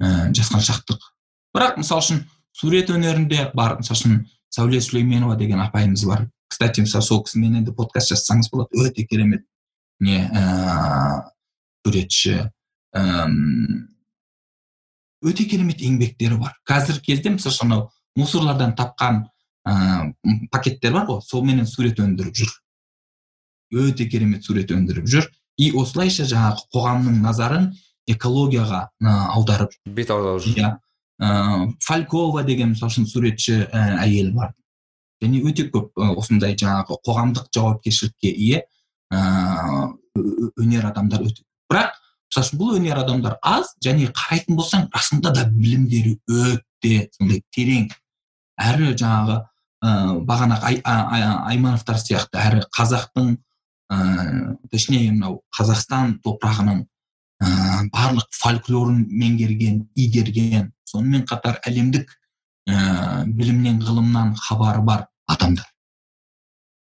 ііі 0.00 0.32
жасқаншақтық 0.40 1.08
бірақ 1.56 1.80
мысалы 1.82 2.04
үшін 2.04 2.22
сурет 2.56 2.90
өнерінде 2.92 3.50
бар 3.54 3.76
мысалы 3.80 3.98
үшін 3.98 4.20
сәуле 4.50 4.80
сүлейменова 4.82 5.36
деген 5.38 5.60
апайымыз 5.62 6.04
бар. 6.08 6.28
Кстати 6.50 6.82
мысалы 6.82 7.04
сол 7.06 7.22
кісімен 7.24 7.60
енді 7.60 7.74
подкаст 7.76 8.10
жазсаңыз 8.10 8.50
болады. 8.50 8.74
Өте 8.74 9.04
керемет 9.06 9.44
не 10.00 10.24
ыыы 10.26 11.22
суретші 11.86 12.50
өте 15.20 15.44
керемет 15.46 15.84
еңбектері 15.84 16.40
бар. 16.40 16.56
Қазіргі 16.66 17.12
кезде 17.12 17.30
мысалы 17.36 17.56
анау 17.62 17.90
мусорлардан 18.16 18.74
тапқан 18.76 19.28
ыыы 19.68 20.48
пакеттер 20.50 20.92
бар 20.92 21.06
ғой 21.06 21.20
солменен 21.26 21.66
сурет 21.66 22.00
өндіріп 22.00 22.34
жүр. 22.34 22.52
Өте 23.70 24.06
керемет 24.10 24.44
сурет 24.44 24.72
өндіріп 24.74 25.06
жүр. 25.06 25.28
И 25.58 25.70
осылайша 25.76 26.24
жаңағы 26.24 26.66
қоғамның 26.74 27.20
назарын 27.22 27.70
экологияға 28.08 28.88
аударып 29.36 29.74
бет 29.86 30.10
аударып 30.10 30.46
жүр. 30.46 30.56
Иә. 30.58 30.70
Фалькова 31.84 32.42
деген 32.48 32.72
мысалы 32.72 32.90
үшін 32.94 33.06
суретші 33.06 33.66
ә, 33.68 34.00
әйел 34.06 34.32
бар. 34.32 34.54
Және 35.20 35.42
өте 35.44 35.68
көп 35.68 35.92
осындай 36.16 36.56
жаңағы 36.56 36.96
қоғамдық 37.04 37.50
жауапкершілікке 37.54 38.32
ие 38.32 38.62
ыыы 39.12 40.50
өнер 40.56 40.86
адамдар 40.88 41.26
өте 41.26 41.44
бірақ 41.70 41.92
мысалы 42.30 42.46
үшін 42.46 42.60
бұл 42.62 42.76
өнер 42.78 43.02
адамдар 43.02 43.36
аз 43.42 43.74
және 43.84 44.08
қарайтын 44.16 44.56
болсаң 44.56 44.88
расында 44.94 45.34
да 45.36 45.44
білімдері 45.50 46.16
өте 46.26 47.10
сондай 47.18 47.42
терең. 47.52 47.90
Әрі 48.60 48.94
жаңағы 48.94 49.38
ыыы 49.80 50.20
бағана 50.28 50.60
ай, 50.66 50.80
аймановтар 50.84 51.98
сияқты 52.00 52.40
әрі 52.40 52.64
қазақтың 52.76 53.34
ыыы 53.90 54.56
точнее 54.70 55.10
мынау 55.12 55.40
қазақстан 55.56 56.18
топырағының 56.24 56.84
ә, 57.40 57.48
барлық 57.92 58.28
фольклорын 58.36 59.06
меңгерген 59.08 59.84
игерген 59.96 60.70
сонымен 60.84 61.24
қатар 61.28 61.60
әлемдік 61.66 62.12
ә, 62.68 63.24
білімнен 63.26 63.80
ғылымнан 63.82 64.34
хабары 64.36 64.84
бар 64.84 65.06
адамдар. 65.30 65.66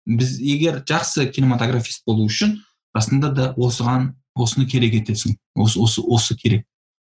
Біз 0.06 0.38
егер 0.40 0.80
жақсы 0.88 1.28
кинематографист 1.34 2.04
болу 2.06 2.26
үшін 2.30 2.56
расында 2.96 3.30
да 3.36 3.52
осыған 3.60 4.14
осыны 4.34 4.66
керек 4.66 4.96
етесің 5.02 5.36
осы 5.54 5.78
осы 5.78 6.02
осы 6.02 6.36
керек. 6.36 6.64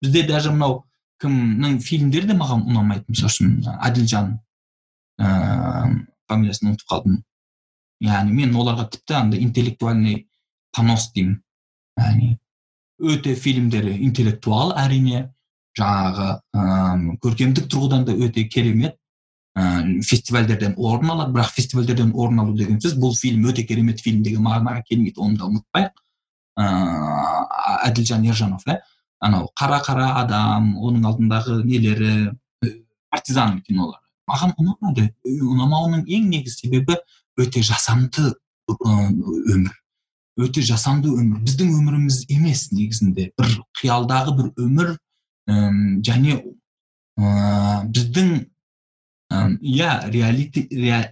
Бізде 0.03 0.23
даже 0.29 0.53
мынау 0.53 0.85
кімнің 1.23 1.78
фильмдері 1.85 2.28
де 2.30 2.37
маған 2.37 2.66
ұнамайды 2.68 3.08
мысалы 3.08 3.30
үшін 3.32 3.52
әділжан 3.87 4.35
ыыы 5.23 5.94
фамилиясын 6.26 6.73
ұмытып 6.73 6.90
қалдым. 6.90 7.20
Яғни 8.04 8.35
мен 8.37 8.56
оларға 8.58 8.88
тіпті 8.92 9.16
андай 9.20 9.44
интеллектуальный 9.46 10.26
понос 10.76 11.08
деймін. 11.14 11.38
Яғни 12.00 12.35
өте 13.00 13.35
фильмдері 13.38 13.94
интеллектуал 14.04 14.75
әрине. 14.76 15.30
Жаңағы 15.78 16.28
ыыы 16.56 17.18
көркемдік 17.25 17.68
тұрғыдан 17.73 18.06
да 18.08 18.16
өте 18.16 18.44
керемет. 18.52 18.99
Ә, 19.56 20.02
фестивальдерден 20.04 20.75
орын 20.76 21.14
алады. 21.14 21.32
Бірақ 21.37 21.54
фестивальдерден 21.56 22.12
орын 22.14 22.42
алу 22.42 22.56
деген 22.56 22.80
сөз 22.82 22.99
бұл 23.00 23.16
фильм 23.16 23.46
өте 23.49 23.64
керемет 23.64 24.02
фильм 24.04 24.23
деген 24.25 24.44
мағынаға 24.44 24.82
келмейді. 24.88 25.20
Оны 25.20 25.40
да 25.40 25.49
ұмытпайық. 25.49 26.02
Ыыы 26.61 27.26
әділжан 27.87 28.25
ержанов 28.26 28.66
иә 28.66 28.80
анау 29.26 29.50
қара 29.59 29.80
қара 29.85 30.09
адам 30.23 30.75
оның 30.78 31.06
алдындағы 31.11 31.61
нелері 31.66 32.33
партизан 33.11 33.61
кинолары. 33.66 34.02
Маған 34.26 34.54
ұнамады. 34.59 35.11
Ұнамауының 35.26 36.06
ең 36.11 36.28
негізгі 36.33 36.66
себебі 36.66 36.97
өте 37.38 37.62
жасанды 37.62 38.33
өмір. 38.68 39.73
Өте 40.37 40.64
жасанды 40.66 41.12
өмір. 41.14 41.40
Біздің 41.47 41.73
өміріміз 41.78 42.25
емес 42.35 42.66
негізінде. 42.73 43.30
Бір 43.38 43.54
қиялдағы 43.80 44.35
бір 44.40 44.50
өмір 44.66 44.92
ә, 45.47 45.71
және 46.04 46.40
ә, 47.16 47.87
біздің 47.87 48.35
иә 49.30 49.90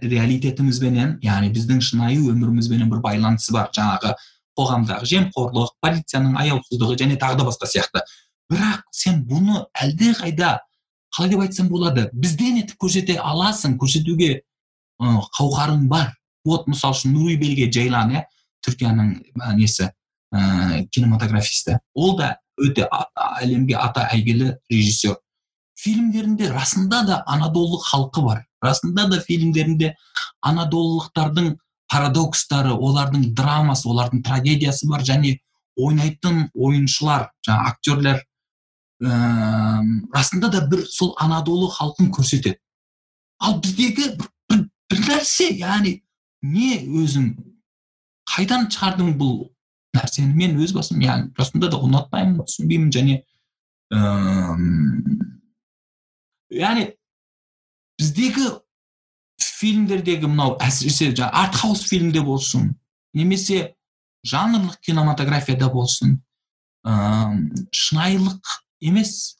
реалитетімізбенен 0.03 1.17
яғни 1.23 1.49
біздің 1.55 1.81
шынайы 1.83 2.21
өмірімізбенен 2.31 2.91
бір 2.91 3.01
байланысы 3.03 3.55
бар. 3.55 3.71
Жаңағы 3.75 4.13
қоғамдағы 4.57 5.07
жемқорлық 5.11 5.73
полицияның 5.83 6.37
аяусыздығы 6.41 6.97
және 7.01 7.17
тағы 7.21 7.39
да 7.39 7.47
басқа 7.47 7.69
сияқты. 7.69 8.03
Бірақ 8.51 8.83
сен 8.91 9.23
бұны 9.27 9.65
әлдеқайда 9.73 10.59
қалай 11.15 11.31
деп 11.31 11.43
айтсам 11.45 11.69
болады 11.69 12.09
бізден 12.13 12.61
етіп 12.61 12.77
көрсете 12.83 13.17
аласың 13.17 13.77
көрсетуге 13.81 14.41
қауқарың 15.01 15.87
бар. 15.89 16.13
Вот 16.45 16.67
мысалы 16.67 16.95
үшін 16.95 17.15
нури 17.15 17.37
белге 17.41 17.71
жайлан 17.71 18.11
иә 18.15 18.23
түркияның 18.65 19.13
несі 19.57 19.89
ыыы 20.35 20.85
кинематографисті. 20.91 21.79
Ол 21.95 22.17
да 22.19 22.35
өте 22.61 22.87
әлемге 23.41 23.77
ата 23.79 24.07
әйгілі 24.13 24.55
режиссер. 24.71 25.17
Фильмдерінде 25.75 26.51
расында 26.53 27.01
да 27.03 27.23
анадолы 27.27 27.81
халқы 27.83 28.21
бар. 28.23 28.45
Расында 28.63 29.07
да 29.11 29.19
фильмдерінде 29.19 29.95
анадолылықтардың 30.41 31.55
парадокстары 31.91 32.73
олардың 32.73 33.31
драмасы 33.37 33.87
олардың 33.89 34.23
трагедиясы 34.25 34.87
бар 34.89 35.03
және 35.05 35.37
ойнайтын 35.75 36.49
ойыншылар 36.55 37.29
жаңа 37.45 37.71
актерлер 37.71 38.21
ә, 39.03 39.83
расында 40.15 40.49
да 40.53 40.63
бір 40.71 40.85
сол 40.89 41.13
анадолы 41.19 41.69
халқын 41.71 42.11
көрсетеді. 42.15 42.57
Ал 43.39 43.59
біздегі 43.59 44.15
бір, 44.17 44.29
бір, 44.49 45.01
нәрсе 45.09 45.51
яғни 45.59 45.99
не 46.41 46.79
өзің 47.03 47.33
қайдан 48.31 48.69
шығардың 48.71 49.15
бұл 49.19 49.37
нәрсені? 49.95 50.33
Мен 50.33 50.59
өз 50.63 50.73
басым 50.75 51.03
яғни 51.03 51.33
расында 51.37 51.69
да 51.73 51.81
ұнатпаймын 51.83 52.45
түсінбеймін 52.47 52.91
және 52.95 53.21
яғни 56.55 56.87
біздегі 57.99 58.47
фильмдердегі 59.41 60.29
мынау 60.31 60.55
әсіресе 60.63 61.11
жаңағы 61.11 61.45
артхаус 61.45 61.85
фильмде 61.89 62.21
болсын 62.25 62.73
немесе 63.13 63.75
жанрлық 64.25 64.79
кинематографияда 64.85 65.69
болсын 65.73 66.19
ыыы 66.85 67.65
шынайылық 67.73 68.53
емес. 68.85 69.37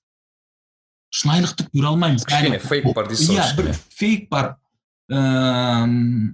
Шынайылықты 1.16 1.68
көре 1.72 1.92
алмаймыз. 1.92 2.25
Кішкене 2.28 2.60
фейк 2.60 2.88
бар 2.96 3.08
дейсіз 3.08 3.30
иә 3.32 3.46
бір 3.58 3.70
фейк 3.96 4.28
бар. 4.30 4.56
Ыыы 5.10 6.34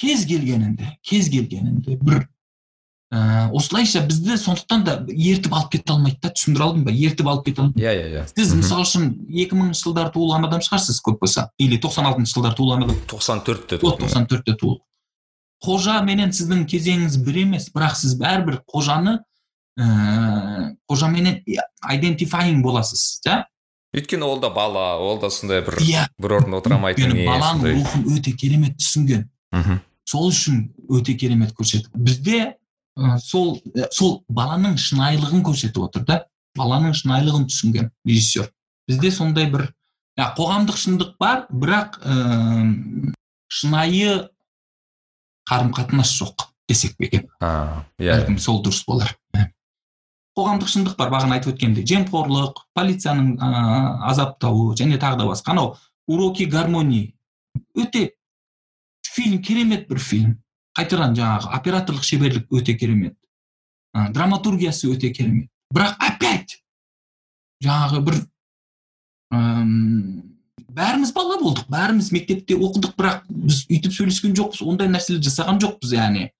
кез 0.00 0.24
келгенінде 0.24 0.94
кез 1.04 1.28
келгенінде 1.28 1.98
бір 2.00 2.22
ә, 3.10 3.50
осылайша 3.52 4.02
бізді 4.06 4.36
сондықтан 4.40 4.84
да 4.86 4.94
ертіп 5.08 5.54
алып 5.54 5.72
кете 5.74 5.94
алмайды 5.94 6.20
да 6.22 6.30
түсіндіре 6.34 6.66
алдым 6.66 6.84
ба? 6.86 6.94
Ертіп 6.94 7.30
алып 7.30 7.46
кете 7.48 7.64
алмайды. 7.64 7.82
Иә 7.82 7.94
иә 7.96 8.06
иә. 8.14 8.26
Сіз 8.34 8.54
мысалы 8.58 8.86
үшін 8.86 9.08
екі 9.28 9.58
мыңыншы 9.58 9.86
жылдары 9.86 10.12
туылған 10.14 10.46
адам 10.46 10.62
шығарсыз 10.64 11.00
көп 11.06 11.20
болса? 11.24 11.50
Или 11.58 11.80
тоқсан 11.82 12.06
алтыншы 12.10 12.36
жылдары 12.36 12.58
туылған 12.58 12.86
адам? 12.86 13.02
тоқсан 13.10 13.42
төртте 13.46 13.80
тоқсан 13.82 14.28
төртте 14.30 14.54
туыл 14.54 14.80
қожа 15.64 16.00
менен 16.04 16.32
сіздің 16.32 16.64
кезеңіңіз 16.70 17.18
бір 17.24 17.42
емес 17.44 17.68
бірақ 17.74 17.96
сіз 18.00 18.16
бәрібір 18.20 18.62
қожаны 18.70 19.18
ііі 19.80 20.76
қожаменен 20.88 21.42
айдентифайинг 21.84 22.64
боласыз 22.64 23.20
иә 23.26 23.42
өйткені 23.96 24.24
ол 24.24 24.40
да 24.40 24.50
бала 24.54 24.96
ол 25.02 25.20
да 25.20 25.30
сондай 25.30 25.60
бір 25.66 25.80
иә. 25.84 26.06
бір 26.18 26.38
орында 26.38 26.62
отыра 26.62 26.78
алмайтын 26.78 27.12
не 27.12 27.26
баланың 27.26 27.76
рухын 27.76 28.04
өте 28.14 28.32
керемет 28.32 28.78
түсінген. 28.78 29.26
Мхм. 29.52 29.80
Сол 30.06 30.30
үшін 30.30 30.60
өте 30.88 31.14
керемет 31.18 31.52
көрсетті 31.58 31.90
бізде 31.94 32.54
сол 33.22 33.60
сол 33.94 34.20
баланың 34.28 34.76
шынайылығын 34.80 35.44
көрсетіп 35.46 35.84
отыр 35.86 36.04
да. 36.08 36.18
Баланың 36.58 36.94
шынайылығын 36.98 37.46
түсінген 37.50 37.90
режиссер. 38.06 38.50
Бізде 38.90 39.12
сондай 39.14 39.46
бір 39.50 39.68
ә, 40.18 40.32
қоғамдық 40.36 40.78
шындық 40.80 41.14
бар 41.20 41.44
бірақ 41.50 42.00
ә, 42.02 42.16
шынайы 43.48 44.16
қарым 45.48 45.70
қатынас 45.76 46.12
жоқ 46.18 46.48
десек 46.68 46.96
пе 46.98 47.06
екен? 47.06 47.28
Иә 47.40 48.16
бәлкім 48.16 48.38
сол 48.42 48.62
дұрыс 48.64 48.82
болар. 48.86 49.14
Қоғамдық 50.38 50.70
шындық 50.70 50.98
бар 50.98 51.10
бағана 51.12 51.38
айтып 51.38 51.54
өткендей. 51.54 51.86
Жемқорлық 51.86 52.64
полицияның 52.74 53.36
ә, 53.38 53.48
азаптауы 54.10 54.74
және 54.78 54.98
тағы 54.98 55.22
да 55.22 55.30
басқа. 55.30 55.54
Анау 55.54 55.76
уроки 56.06 56.44
гармонии 56.44 57.14
өте 57.74 58.12
фильм 59.02 59.42
керемет 59.42 59.88
бір 59.88 59.98
фильм. 59.98 60.42
Қайтадан 60.78 61.14
жаңағы 61.18 61.50
операторлық 61.58 62.04
шеберлік 62.06 62.52
өте 62.54 62.74
керемет. 62.78 63.16
Ә, 63.94 64.10
драматургиясы 64.14 64.90
өте 64.90 65.10
керемет. 65.10 65.50
Бірақ 65.74 65.96
опять 65.98 66.58
жаңағы 67.62 68.02
бір 68.06 68.18
әм, 69.34 69.72
бәріміз 70.70 71.12
бала 71.14 71.38
болдық 71.42 71.66
бәріміз 71.70 72.12
мектепте 72.14 72.56
оқыдық 72.58 72.94
бірақ 72.98 73.26
біз 73.28 73.64
өйтіп 73.70 73.96
сөйлескен 73.96 74.36
жоқпыз 74.38 74.62
ондай 74.66 74.90
нәрселер 74.90 75.22
жасаған 75.26 75.60
жоқпыз 75.62 75.94
яғни. 75.96 76.30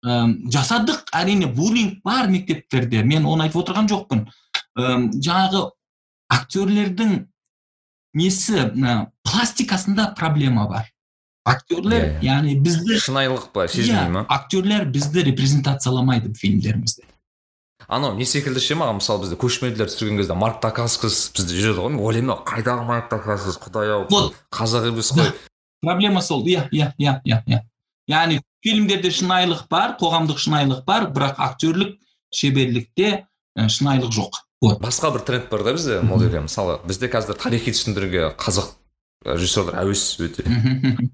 Жасадық 0.00 1.10
әрине 1.16 1.48
буллинг 1.52 2.00
бар 2.04 2.30
мектептерде 2.32 3.02
мен 3.04 3.26
оны 3.28 3.48
айтып 3.48 3.64
отырған 3.64 3.90
жоқпын. 3.90 4.24
Әм, 4.78 5.10
жаңағы 5.16 5.66
актерлердің 6.30 7.26
несі 8.14 8.64
пластикасында 9.26 10.14
проблема 10.16 10.66
бар. 10.68 10.88
Актерлер 11.44 12.02
yeah, 12.20 12.24
яғни 12.24 12.56
бізді 12.60 12.98
шынайылық 13.00 13.48
па 13.54 13.66
сезілмей 13.68 14.10
ма 14.12 14.26
актерлер 14.28 14.84
бізді 14.92 15.24
репрезентацияламайды 15.30 16.34
фильмдерімізде 16.36 17.06
анау 17.88 18.14
не 18.18 18.26
секілді 18.28 18.60
ше 18.60 18.76
маған 18.76 19.00
мысалы 19.00 19.24
бізде 19.24 19.38
көшпенділер 19.40 19.88
түсірген 19.88 20.20
кезде 20.20 20.36
марк 20.36 20.60
дакаскас 20.62 21.30
бізде 21.36 21.56
жүреді 21.56 21.80
ғой 21.80 21.94
мен 21.94 22.04
ойлаймын 22.04 22.44
қайдағы 22.46 22.84
марк 22.86 23.08
дакаскас 23.10 23.56
құдай 23.62 23.94
ау 23.94 24.04
вот 24.10 24.36
қазақ 24.52 24.90
емес 24.92 25.12
қой 25.16 25.32
проблема 25.80 26.20
сол 26.20 26.44
иә 26.44 26.68
иә 26.70 26.92
иә 26.98 27.16
иә 27.24 27.40
иә 27.48 27.62
яғни 28.10 28.40
фильмдерде 28.62 29.10
шынайылық 29.10 29.64
бар 29.72 29.96
қоғамдық 30.00 30.38
шынайылық 30.44 30.84
бар 30.84 31.08
бірақ 31.14 31.40
актерлік 31.40 31.96
шеберлікте 32.30 33.24
шынайылық 33.56 34.12
жоқ 34.12 34.42
вот 34.60 34.80
басқа 34.84 35.14
бір 35.16 35.24
тренд 35.24 35.48
бар 35.50 35.64
да 35.64 35.72
бізде 35.72 36.00
ол 36.00 36.20
жерде 36.20 36.44
мысалы 36.44 36.78
бізде 36.84 37.08
қазір 37.08 37.40
тарихи 37.40 37.72
түсіндіруге 37.72 38.34
қазақ 38.36 38.76
режиссерлар 39.24 39.80
әуес 39.82 40.04
өте. 40.22 40.44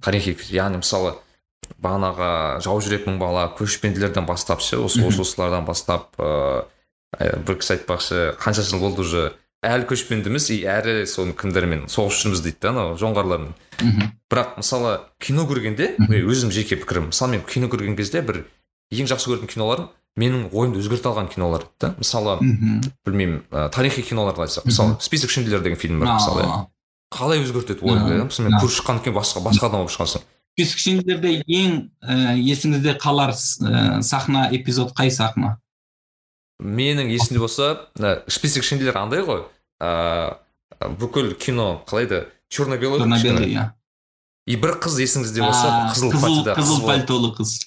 Тарихи 0.04 0.36
яғни 0.54 0.82
мысалы 0.82 1.16
бағанағы 1.82 2.62
жау 2.64 2.80
жүрек 2.84 3.08
мың 3.08 3.18
бала 3.18 3.48
көшпенділерден 3.58 4.26
бастап 4.28 4.62
ше 4.62 4.78
осы 4.78 5.02
осы 5.06 5.24
осылардан 5.24 5.66
бастап 5.66 6.14
ыыы 6.20 6.64
бір 7.16 7.58
кісі 7.58 7.76
айтпақшы 7.76 8.22
қанша 8.38 8.62
жыл 8.66 8.80
болды 8.82 9.02
уже? 9.02 9.32
Әлі 9.66 9.86
көшпендіміз 9.88 10.50
и 10.54 10.60
әрі 10.68 11.06
соны 11.10 11.34
кімдермен 11.34 11.86
соғысып 11.90 12.28
жүрміз 12.28 12.42
дейді 12.44 12.60
да 12.62 12.70
анау 12.70 12.98
жоңғарлармен. 13.00 13.54
Бірақ 14.30 14.58
мысалы 14.60 14.98
кино 15.18 15.46
көргенде 15.48 15.96
өзім 15.98 16.52
жеке 16.54 16.76
пікірім 16.78 17.08
мысалы 17.10 17.38
мен 17.38 17.46
кино 17.48 17.70
көрген 17.72 17.96
кезде 17.98 18.22
бір 18.22 18.44
ең 18.92 19.08
жақсы 19.10 19.32
көретін 19.32 19.50
киноларым 19.50 19.88
менің 20.20 20.52
ойымды 20.52 20.78
өзгерте 20.84 21.10
алған 21.10 21.32
кинолар 21.32 21.66
да 21.80 21.94
мысалы 21.96 22.36
білмеймін 23.08 23.42
тарихи 23.74 24.04
киноларды 24.06 24.44
айтсақ. 24.44 24.68
Мысалы 24.68 24.96
список 25.00 25.30
шиндлер 25.30 25.64
деген 25.64 25.80
фильм 25.80 26.00
бар 26.00 26.14
мысалы 26.14 26.68
қалай 27.14 27.42
өзгертеді 27.44 27.84
ойыңды? 27.86 28.18
Мысалы 28.26 28.50
мен 28.50 28.58
көріп 28.60 28.74
шыққаннан 28.76 29.04
кейін 29.04 29.16
басқа 29.16 29.42
басқа 29.44 29.68
адам 29.68 29.84
болып 29.84 29.94
шығасың. 29.94 30.24
Ең 30.56 31.76
ә, 32.00 32.34
есіңізде 32.40 32.96
қалар 32.98 33.34
ә, 33.34 34.02
сахна 34.02 34.48
эпизод 34.56 34.94
қай 34.96 35.10
сахна? 35.10 35.58
Менің 36.62 37.12
есімде 37.12 37.42
болса 37.42 37.90
ә, 37.98 38.22
список 38.32 38.64
шиндлер 38.64 38.96
андай 38.96 39.22
ғой. 39.26 39.44
Ә, 39.78 40.38
бүкіл 40.80 41.34
кино 41.38 41.82
қалай 41.86 42.08
еді? 42.08 42.24
Черно 42.48 42.78
белый 42.80 43.00
черно 43.00 43.20
белый 43.22 43.52
иә. 43.52 43.70
И 44.46 44.56
бір 44.56 44.78
қыз 44.80 44.96
есіңізде 45.02 45.42
болса 45.44 45.92
қызыл 45.92 46.12
қызыл, 46.14 46.52
қызыл 46.56 46.84
пальтолы 46.86 47.32
қыз. 47.36 47.58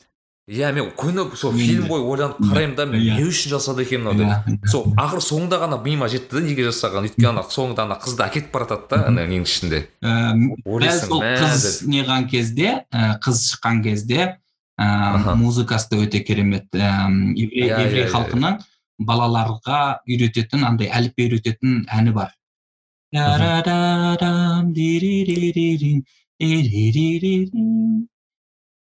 Иә 0.49 0.71
мен 0.73 0.89
күні 0.97 1.27
сол 1.37 1.53
фильм 1.53 1.85
бойы 1.89 2.01
ойланып 2.09 2.39
қараймын 2.41 2.75
да 2.77 2.85
мен 2.89 3.03
не 3.03 3.25
үшін 3.27 3.51
жасады 3.53 3.83
екен 3.85 4.01
мынау 4.01 4.17
деп 4.17 4.65
сол 4.71 4.87
ақыры 4.97 5.21
соңында 5.21 5.59
ғана 5.61 5.77
миыма 5.83 6.09
жетті 6.09 6.39
да 6.39 6.41
неге 6.45 6.65
жасаған? 6.65 7.05
Өйткені 7.09 7.29
ана 7.29 7.43
соңында 7.45 7.85
ана 7.85 7.97
қызды 8.01 8.25
әкетіп 8.25 8.49
бара 8.55 8.65
жатады 8.65 8.89
да 8.89 9.07
ана 9.11 9.27
ненің 9.29 9.45
ішінде. 9.45 9.83
Дәл 10.01 10.99
сол 11.03 11.21
қыз 11.21 11.67
неған 11.85 12.25
кезде 12.33 12.73
қыз 13.21 13.43
шыққан 13.51 13.83
кезде 13.85 14.39
музыкасы 14.79 15.93
да 15.93 16.01
өте 16.01 16.23
керемет 16.25 16.67
еврей 16.73 18.07
халқының 18.09 18.59
балаларға 18.99 20.01
үйрететін 20.09 20.65
андай 20.65 20.89
әліппе 20.89 21.29
үйрететін 21.29 21.83
әні 21.93 22.15
бар. 22.15 22.33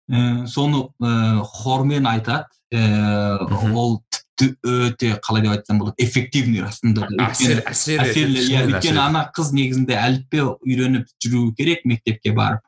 Ә, 0.10 0.46
соны 0.48 0.86
ә, 1.02 1.42
хормен 1.44 2.08
айтады. 2.10 2.46
Ә, 2.74 3.40
ол 3.72 4.00
тіпті 4.36 4.56
өте 4.90 5.12
қалай 5.24 5.46
деп 5.46 5.54
айтсам 5.56 5.80
болады 5.80 6.04
эффективный 6.04 6.64
расында 6.66 7.08
әсерлі 7.30 8.42
иә 8.44 8.66
өйткені 8.68 9.00
ана 9.00 9.26
қыз 9.36 9.54
негізінде 9.56 9.96
әліппе 9.96 10.42
үйреніп 10.66 11.08
жүру 11.24 11.54
керек 11.56 11.86
мектепке 11.88 12.34
барып. 12.36 12.66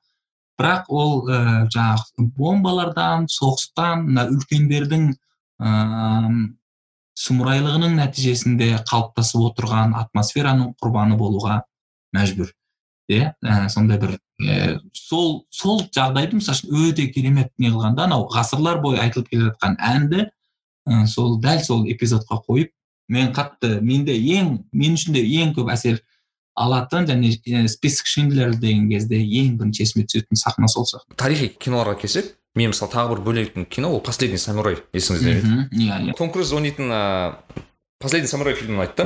Бірақ 0.58 0.88
ол 0.89 1.28
ә, 1.30 1.67
жаңағы 1.73 2.30
бомбалардан 2.38 3.28
соғыстан 3.30 4.08
мына 4.08 4.28
үлкендердің 4.32 5.10
ә, 5.62 5.73
сұмырайлығының 7.17 7.97
нәтижесінде 7.97 8.71
қалыптасып 8.88 9.43
отырған 9.52 9.95
атмосфераның 9.97 10.76
құрбаны 10.82 11.17
болуға 11.19 11.62
мәжбүр. 12.15 12.54
Иә 13.12 13.34
сондай 13.73 14.00
бір 14.02 14.17
ә, 14.41 14.80
сол 14.93 15.45
сол 15.50 15.84
жағдайды 15.93 16.38
мысалы 16.38 16.58
үшін 16.58 16.89
өте 16.91 17.08
керемет 17.13 17.52
не 17.58 17.71
қылған 17.71 17.95
да 17.97 18.06
анау 18.06 18.28
ғасырлар 18.34 18.82
бойы 18.82 19.00
айтылып 19.02 19.30
келе 19.32 19.50
жатқан 19.50 19.78
әнді 19.80 20.28
ә, 20.88 21.06
сол 21.08 21.39
дәл 21.41 21.63
сол 21.63 21.88
эпизодқа 21.89 22.41
қойып 22.45 22.73
мен 23.10 23.32
қатты 23.34 23.80
менде 23.82 24.13
ең 24.13 24.58
мен 24.73 24.97
үшін 24.97 25.15
де 25.15 25.23
ең 25.23 25.56
көп 25.58 25.71
әсер 25.73 26.02
алатын 26.58 27.06
және 27.08 27.67
список 27.69 28.08
шиндлер 28.10 28.56
деген 28.56 28.89
кезде 28.89 29.19
ең 29.21 29.58
бірінші 29.60 29.86
есіме 29.86 30.06
түсетін 30.10 30.39
сахна 30.39 30.67
сол 30.67 30.86
сияқты. 30.89 31.15
Тарихи 31.15 31.52
киноларға 31.62 31.97
келсек 32.02 32.34
мен 32.58 32.73
мысалы 32.73 32.91
тағы 32.93 33.15
бір 33.15 33.23
бөлетін 33.28 33.67
кино 33.69 33.93
ол 33.93 34.02
последний 34.02 34.41
самурай 34.41 34.80
есіңізде 34.93 35.38
ме 35.38 35.69
иә 35.71 36.02
иә. 36.10 36.17
Том 36.17 36.32
круз 36.34 36.54
ойнайтын 36.54 36.89
ыыы 36.89 37.63
последний 38.02 38.30
самурай 38.30 38.58
фильмін 38.58 38.86
айтты. 38.86 39.06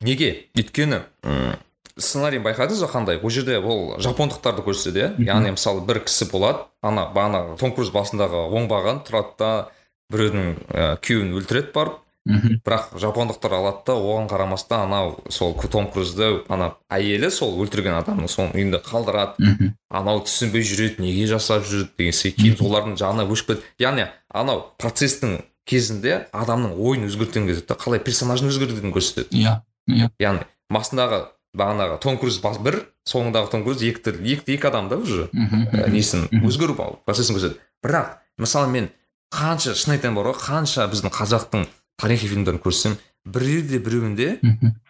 Неге? 0.00 0.50
Өйткені 0.56 1.02
сценарийін 2.00 2.44
байқадыңыз 2.44 2.82
ба 2.84 2.90
қандай? 2.90 3.20
Ол 3.22 3.30
жерде 3.30 3.58
ол 3.60 3.96
жапондықтарды 4.02 4.64
көрсетеді 4.66 5.02
иә? 5.04 5.10
Яғни 5.30 5.54
мысалы 5.56 5.84
бір 5.86 6.02
кісі 6.06 6.30
болады 6.32 6.66
ана 6.82 7.08
бағанағы 7.14 7.58
том 7.60 7.74
круз 7.76 7.92
басындағы 7.94 8.46
оңбаған 8.50 9.02
тұрады 9.06 9.36
да 9.38 9.50
біреудің 10.10 10.46
ә, 10.74 10.94
күйеуін 11.04 11.36
өлтіреді 11.40 11.74
барып. 11.74 11.98
Бірақ 12.30 12.90
жапондықтар 13.00 13.54
алады 13.56 13.80
да 13.86 13.94
оған 13.96 14.26
қарамастан 14.28 14.84
анау 14.84 15.14
сол 15.32 15.54
том 15.72 15.88
крузды 15.90 16.42
ана 16.52 16.74
әйелі 16.92 17.30
сол 17.32 17.56
өлтірген 17.64 17.96
адамның 17.96 18.28
соның 18.28 18.52
үйінде 18.58 18.82
қалдырады. 18.84 19.72
Анау 19.88 20.20
түсінбей 20.26 20.62
жүреді 20.62 21.00
неге 21.00 21.26
жасап 21.26 21.64
жүреді 21.64 21.96
деген 21.96 22.12
секілді. 22.12 22.42
Кейін 22.58 22.68
олардың 22.68 22.98
жағына 23.00 23.24
өшіп 23.24 23.54
кетеді. 23.54 23.72
Яғни 23.80 24.06
анау 24.28 24.66
процестің 24.78 25.40
кезінде 25.64 26.26
адамның 26.36 26.76
ойын 26.76 27.08
өзгерткен 27.08 27.48
кезде 27.48 27.74
қалай 27.74 28.04
персонажын 28.04 28.52
өзгертетінін 28.52 28.94
көрсетеді. 28.94 29.32
Иә 29.32 29.56
иә. 29.88 30.10
Яғни 30.20 30.46
басындағы 30.70 31.24
бағанағы 31.56 31.98
том 32.02 32.18
круз 32.20 32.38
бір 32.40 32.80
соңындағы 33.08 33.50
том 33.50 33.64
круз 33.64 33.82
екі 33.82 34.14
екі, 34.22 34.54
екі 34.54 34.66
адам 34.68 34.88
да 34.88 34.96
уже 34.96 35.28
несін 35.90 36.28
өзгеру 36.44 36.76
процесін 37.04 37.36
көрсетеді. 37.36 37.60
Бірақ 37.82 38.18
мысалы 38.38 38.70
мен 38.70 38.90
қанша 39.34 39.74
шын 39.74 39.96
айтайын 39.96 40.16
бар 40.16 40.30
ғой 40.30 40.38
қанша 40.38 40.86
біздің 40.90 41.14
қазақтың 41.14 41.66
тарихи 41.98 42.28
фильмдерін 42.30 42.62
көрсем 42.62 42.96
бірде 43.26 43.78
біреуінде 43.82 44.38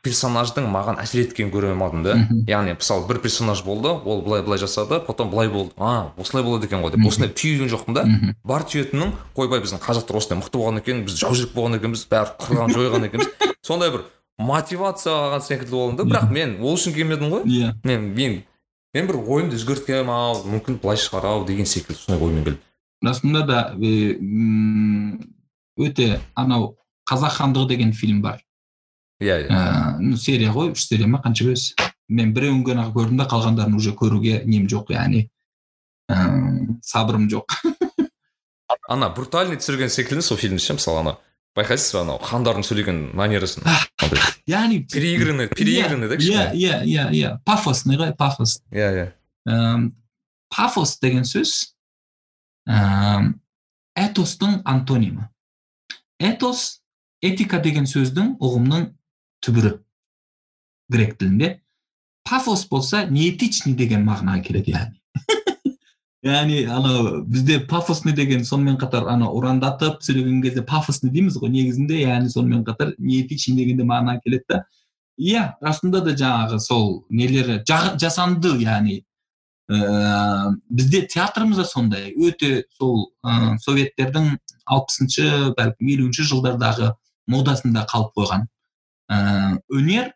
персонаждың 0.05 0.69
маған 0.71 1.01
әсер 1.03 1.25
еткенін 1.25 1.51
көре 1.51 1.73
алмадым 1.73 2.05
да. 2.05 2.15
Яғни 2.49 2.77
мысалы 2.77 3.09
бір 3.09 3.19
персонаж 3.25 3.65
болды 3.67 3.91
ол 3.91 4.23
былай 4.23 4.45
былай 4.47 4.61
жасады 4.63 5.01
потом 5.07 5.33
былай 5.33 5.51
болды 5.51 5.75
а 5.77 6.13
осылай 6.17 6.45
болады 6.47 6.69
екен 6.71 6.85
ғой 6.85 6.95
деп. 6.95 7.05
Осындай 7.09 7.33
түйген 7.35 7.73
жоқпын 7.73 7.99
да. 7.99 8.07
Бар 8.45 8.63
түйетінім 8.71 9.17
ойбай 9.35 9.65
біздің 9.65 9.83
қазақтар 9.83 10.21
осындай 10.23 10.39
мықты 10.41 10.63
болған 10.63 10.79
екен 10.79 11.03
біз 11.09 11.19
жаужүрек 11.21 11.57
болған 11.57 11.81
екенбіз 11.81 12.07
бәрі 12.13 12.37
қырған 12.39 12.75
жойған 12.77 13.09
екенбіз. 13.11 13.35
Сондай 13.67 13.91
бір 13.91 14.07
мотивация 14.41 15.13
алған 15.13 15.45
секілді 15.45 15.75
болдым 15.75 15.97
да 16.01 16.07
бірақ 16.09 16.33
мен 16.33 16.57
ол 16.65 16.77
үшін 16.79 16.95
келмедім 16.97 17.31
ғой. 17.35 17.45
Иә. 17.45 17.75
Мен 17.85 18.11
мен 18.17 18.43
мен 18.95 19.09
бір 19.11 19.21
ойымды 19.21 19.59
өзгерткенмін 19.59 20.13
ау 20.15 20.43
мүмкін 20.49 20.81
былай 20.83 20.99
шығар 21.01 21.29
ау 21.31 21.45
деген 21.49 21.69
секілді 21.69 22.01
сондай 22.01 22.25
оймен 22.27 22.45
келдім. 22.45 22.63
Расында 23.05 23.43
да 23.49 23.59
өте 25.81 26.21
анау 26.35 26.75
қазақ 27.11 27.37
хандығы 27.39 27.69
деген 27.75 27.93
фильм 27.93 28.23
бар. 28.23 28.41
Иә 29.21 29.45
иә. 29.47 30.17
Серия 30.17 30.53
ғой 30.53 30.73
үш 30.73 30.87
серия 30.89 31.07
ма 31.07 31.21
қанша 31.25 31.51
өзі 31.53 31.91
мен 32.09 32.33
біреуін 32.35 32.65
ғана 32.67 32.89
көрдім 32.95 33.21
да 33.21 33.29
қалғандарын 33.31 33.77
уже 33.77 33.93
көруге 33.93 34.43
нем 34.45 34.67
жоқ 34.67 34.95
яғни 34.97 35.29
ыыы 36.11 36.79
сабырым 36.83 37.29
жоқ. 37.31 37.61
Ана 38.91 39.11
брутальный 39.15 39.61
түсірген 39.61 39.93
секілді 39.93 40.25
сол 40.25 40.41
фильмді 40.41 40.65
ше 40.65 40.75
мысалы 40.75 41.05
ана? 41.05 41.19
Байқайсыз 41.59 41.95
ба 41.95 42.03
анау? 42.05 42.19
хандардың 42.23 42.65
сөйлеген 42.67 42.99
манерасын 43.19 43.67
яғни 44.49 44.85
переигранный 44.91 45.49
переигранный 45.49 46.09
да 46.09 46.17
иә 46.17 46.53
иә 46.55 46.83
иә 46.85 47.11
иә. 47.11 47.39
Пафосный 47.45 47.97
ғой? 47.97 48.15
Пафос. 48.15 48.63
Иә 48.71 48.91
иә. 48.95 49.91
Пафос 50.49 50.99
деген 51.01 51.25
сөз 51.25 51.75
ыыы 52.67 53.35
этостың 53.99 54.63
антонимі. 54.65 55.29
Этос 56.21 56.81
этика 57.21 57.59
деген 57.61 57.87
сөздің 57.91 58.37
ұғымның 58.41 58.91
түбірі. 59.45 59.79
Грек 60.89 61.19
тілінде. 61.19 61.61
Пафос 62.25 62.67
болса 62.69 63.05
неэтичный 63.09 63.75
деген 63.75 64.05
мағынаға 64.07 64.43
келеді 64.47 64.77
яғни. 64.77 65.01
Яғни 66.23 66.65
анау 66.69 67.23
бізде 67.25 67.61
пафосный 67.69 68.13
деген 68.13 68.45
сонымен 68.45 68.77
қатар 68.81 69.07
ана 69.09 69.31
ұрандатып 69.33 70.03
сөйлеген 70.05 70.43
кезде 70.45 70.63
пафосный 70.63 71.11
дейміз 71.15 71.39
ғой 71.41 71.53
негізінде 71.55 72.03
яғни 72.03 72.29
сонымен 72.29 72.65
қатар 72.67 72.93
неэтичный 72.99 73.57
деген 73.57 73.81
де 73.81 73.87
мағына 73.89 74.19
келеді 74.21 74.45
да 74.49 74.65
иә 75.17 75.47
расында 75.65 76.03
да 76.05 76.13
жаңағы 76.13 76.61
сол 76.61 77.07
нелері 77.09 77.63
жасанды 77.65 78.53
яғни 78.61 79.01
ә, 79.71 80.53
бізде 80.69 81.07
театрымыз 81.09 81.57
да 81.57 81.65
сондай 81.65 82.13
өте 82.13 82.65
сол 82.77 83.15
ә, 83.25 83.57
советтердің 83.65 84.37
алпысыншы 84.67 85.55
бәлкім 85.57 85.93
елуінші 85.97 86.29
жылдардағы 86.35 86.93
модасында 87.33 87.87
қалып 87.89 88.13
қойған 88.21 88.49
ә, 89.09 89.57
өнер 89.73 90.13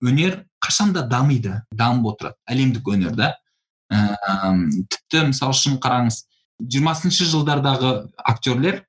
өнер 0.00 0.44
қашанда 0.62 1.08
дамиды 1.10 1.58
дамып 1.74 2.14
отырады 2.14 2.38
әлемдік 2.46 2.94
өнер 2.94 3.18
да 3.18 3.32
ыыы 3.34 3.49
тіпті 3.90 5.26
мысалы 5.32 5.56
үшін 5.56 5.78
қараңыз 5.82 6.22
жиырмасыншы 6.60 7.26
жылдардағы 7.26 7.92
актерлер 8.18 8.84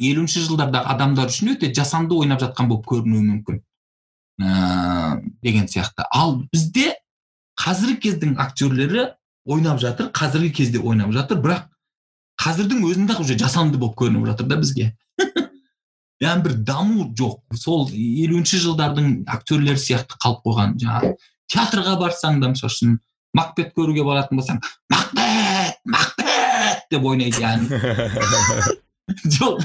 елуінші 0.00 0.44
жылдардағы 0.46 0.92
адамдар 0.94 1.32
үшін 1.32 1.54
өте 1.54 1.72
жасанды 1.74 2.16
ойнап 2.16 2.40
жатқан 2.40 2.68
болып 2.70 2.86
көрінуі 2.88 3.22
мүмкін. 3.26 3.62
Ыыы 4.40 5.32
деген 5.42 5.68
сияқты. 5.68 6.04
Ал 6.12 6.36
бізде 6.52 6.94
қазіргі 7.60 8.00
кездің 8.04 8.36
актерлері 8.40 9.08
ойнап 9.44 9.80
жатыр 9.80 10.10
қазіргі 10.12 10.52
кезде 10.60 10.80
ойнап 10.80 11.12
жатыр 11.16 11.40
бірақ 11.40 11.68
қазірдің 12.40 12.84
өзінде 12.84 13.16
уже 13.20 13.38
жасанды 13.38 13.78
болып 13.78 13.96
көрініп 13.96 14.26
жатыр 14.32 14.48
да 14.50 14.60
бізге. 14.60 14.92
Яғни 16.20 16.44
бір 16.44 16.54
даму 16.68 17.08
жоқ. 17.16 17.40
Сол 17.56 17.88
елуінші 17.92 18.60
жылдардың 18.64 19.24
актерлері 19.28 19.80
сияқты 19.80 20.20
қалып 20.20 20.44
қойған. 20.44 20.76
Жаңағы 20.80 21.14
театрға 21.52 21.96
барсаң 22.00 22.40
да 22.42 22.52
мысалы 22.52 22.72
үшін 22.72 22.98
макбет 23.38 23.72
көруге 23.76 24.04
баратын 24.06 24.40
болсаң 24.40 24.60
макбет 24.92 25.78
макбет 25.96 26.86
деп 26.92 27.06
ойнайды 27.10 27.42
яғни 27.42 27.68
жоқ 29.36 29.62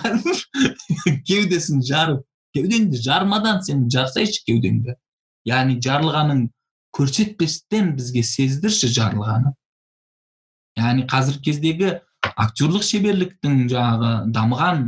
кеудесін 1.27 1.81
жарып 1.85 2.25
кеудеңді 2.55 3.01
жармадан 3.01 3.63
сен 3.65 3.87
жарсайшы 3.93 4.43
кеудеңді 4.47 4.97
яғни 5.49 5.79
жарылғанын 5.83 6.45
көрсетпестен 6.97 7.95
бізге 7.97 8.23
сездірші 8.27 8.91
жарылғанын 8.97 9.55
яғни 10.79 11.05
қазіргі 11.11 11.45
кездегі 11.47 11.93
актерлік 12.21 12.83
шеберліктің 12.85 13.63
жаңағы 13.71 14.11
дамыған 14.35 14.83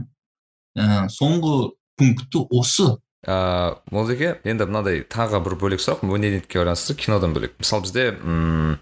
ә, 0.78 1.08
соңғы 1.12 1.74
пункті 2.00 2.44
осы. 2.54 2.98
Ыыы 3.24 3.76
молдеке 3.92 4.38
енді 4.44 4.68
мынадай 4.70 5.04
тағы 5.08 5.40
бір 5.44 5.56
бөлек 5.62 5.84
сұрақ. 5.84 6.04
Өнерділікке 6.04 6.60
байланысты 6.62 6.96
кинодан 6.96 7.34
бөлек. 7.36 7.56
Мысалы 7.60 7.88
бізде 7.88 8.10
м 8.20 8.80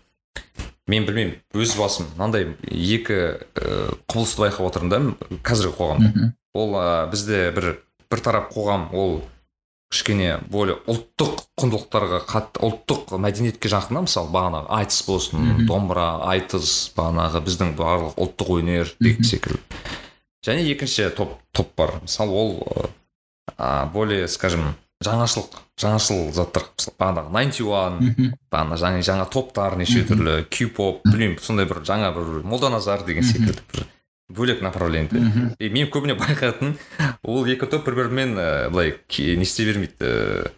мен 0.92 1.06
білмеймін 1.06 1.38
өз 1.56 1.76
басым 1.80 2.08
мынандай 2.18 2.50
екі 2.68 3.20
ыыы 3.56 3.98
құбылысты 4.10 4.48
байқап 4.48 4.66
отырмын 4.72 4.90
да 4.92 5.38
қазіргі 5.46 5.78
қоғамда 5.78 6.32
ол 6.58 6.74
ә, 6.76 7.06
бізде 7.12 7.52
бір 7.56 7.78
бір 8.12 8.24
тарап 8.26 8.50
қоғам 8.52 8.90
ол 8.92 9.22
кішкене 9.92 10.40
более 10.52 10.80
ұлттық 10.90 11.46
құндылықтарға 11.62 12.22
қатты 12.28 12.64
ұлттық 12.66 13.14
мәдениетке 13.20 13.72
жақын 13.72 14.06
мысалы 14.08 14.32
бағанағы 14.34 14.72
айтыс 14.80 15.02
болсын 15.08 15.66
домбыра 15.68 16.24
айтыс 16.32 16.92
бағанағы 16.96 17.44
біздің 17.48 17.76
барлық 17.80 18.16
ұлттық 18.16 18.54
өнер 18.58 18.94
деген 19.00 19.28
секілді. 19.28 19.60
Және 20.48 20.64
екінші 20.72 21.12
топ 21.16 21.38
топ 21.52 21.76
бар. 21.78 22.00
Мысалы 22.02 22.32
ол 22.32 22.90
ә, 23.58 23.90
более 23.92 24.28
скажем 24.28 24.74
жаңашылық 25.02 25.58
жаңашыл 25.82 26.30
заттар. 26.36 26.68
Бағанағы 27.00 27.34
найнти 27.34 27.64
уан 27.66 27.98
бағана 28.52 28.78
жаңа 28.78 29.02
жаңа 29.06 29.26
топтар 29.34 29.78
неше 29.80 30.04
түрлі 30.06 30.44
кю 30.54 30.70
поп 30.76 31.02
білмеймін 31.08 31.40
сондай 31.42 31.66
бір 31.70 31.82
жаңа 31.88 32.12
бір 32.16 32.46
молданазар 32.46 33.06
деген 33.08 33.26
секілді 33.26 33.58
бір 33.74 33.88
бөлек 34.32 34.62
направление 34.62 35.56
и 35.60 35.70
мен 35.70 35.90
көбіне 35.92 36.16
байқайтын 36.20 36.78
ол 37.24 37.46
екі 37.50 37.68
топ 37.72 37.86
бір 37.86 37.98
бірімен 38.04 38.36
былай 38.72 38.96
не 39.10 39.44
істей 39.44 39.66
бермейді 39.68 40.52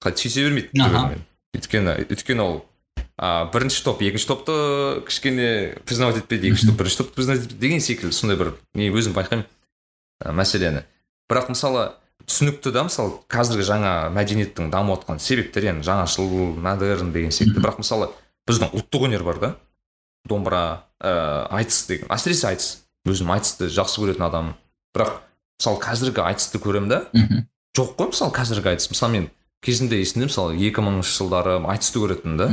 қалай 0.00 0.16
түйісе 0.16 0.46
бермейді 0.46 0.70
бір 0.72 0.94
бірімен 0.94 1.24
өйткені 1.58 1.96
өйткені 2.06 2.44
ол 2.44 2.60
а, 3.16 3.50
бірінші 3.52 3.82
топ 3.84 4.02
екінші 4.02 4.28
топты 4.30 5.02
кішкене 5.06 5.78
признавать 5.84 6.22
етпейді 6.22 6.52
екінші 6.52 6.70
топ 6.70 6.78
бірінші 6.78 7.02
топты 7.02 7.14
признавать 7.18 7.42
етпейді 7.42 7.60
деген 7.60 7.80
секілді 7.80 8.14
сондай 8.14 8.38
бір 8.38 8.54
мен 8.74 8.94
өзім 8.94 9.16
байқаймын 9.16 9.44
ә, 10.22 10.32
мәселені. 10.32 10.84
Бірақ 11.28 11.52
мысалы 11.52 11.84
түсінікті 12.28 12.72
да 12.74 12.84
мысалы 12.88 13.20
қазіргі 13.30 13.64
жаңа 13.68 13.92
мәдениеттің 14.12 14.72
дамып 14.72 15.02
жатқан 15.02 15.20
себептері 15.22 15.70
яғни 15.70 15.86
жаңашыл 15.86 16.28
модерн 16.60 17.12
деген 17.14 17.32
секілді. 17.32 17.62
Бірақ 17.62 17.80
мысалы 17.80 18.10
біздің 18.48 18.74
ұлттық 18.76 19.06
өнер 19.08 19.24
бар 19.24 19.40
да. 19.40 19.50
Домбыра 20.28 20.84
ә, 21.00 21.46
айтыс 21.60 21.86
деген 21.88 22.10
әсіресе 22.12 22.50
айтыс. 22.50 22.68
Өзім 23.08 23.32
айтысты 23.32 23.70
жақсы 23.72 24.02
көретін 24.02 24.26
адаммын 24.28 24.54
бірақ 24.96 25.20
мысалы 25.60 25.80
қазіргі 25.84 26.24
айтысты 26.26 26.60
көремін 26.60 26.92
да. 26.92 27.00
Жоқ 27.78 27.94
қой 27.96 28.12
мысалы 28.12 28.34
қазіргі 28.36 28.74
айтыс. 28.74 28.90
Мысалы 28.92 29.12
мен 29.14 29.30
кезінде 29.64 30.00
есімде 30.02 30.28
мысалы 30.28 30.58
екі 30.58 30.84
мыңыншы 30.84 31.16
жылдары 31.22 31.58
айтысты 31.64 32.02
көретінмін 32.02 32.38
да. 32.42 32.48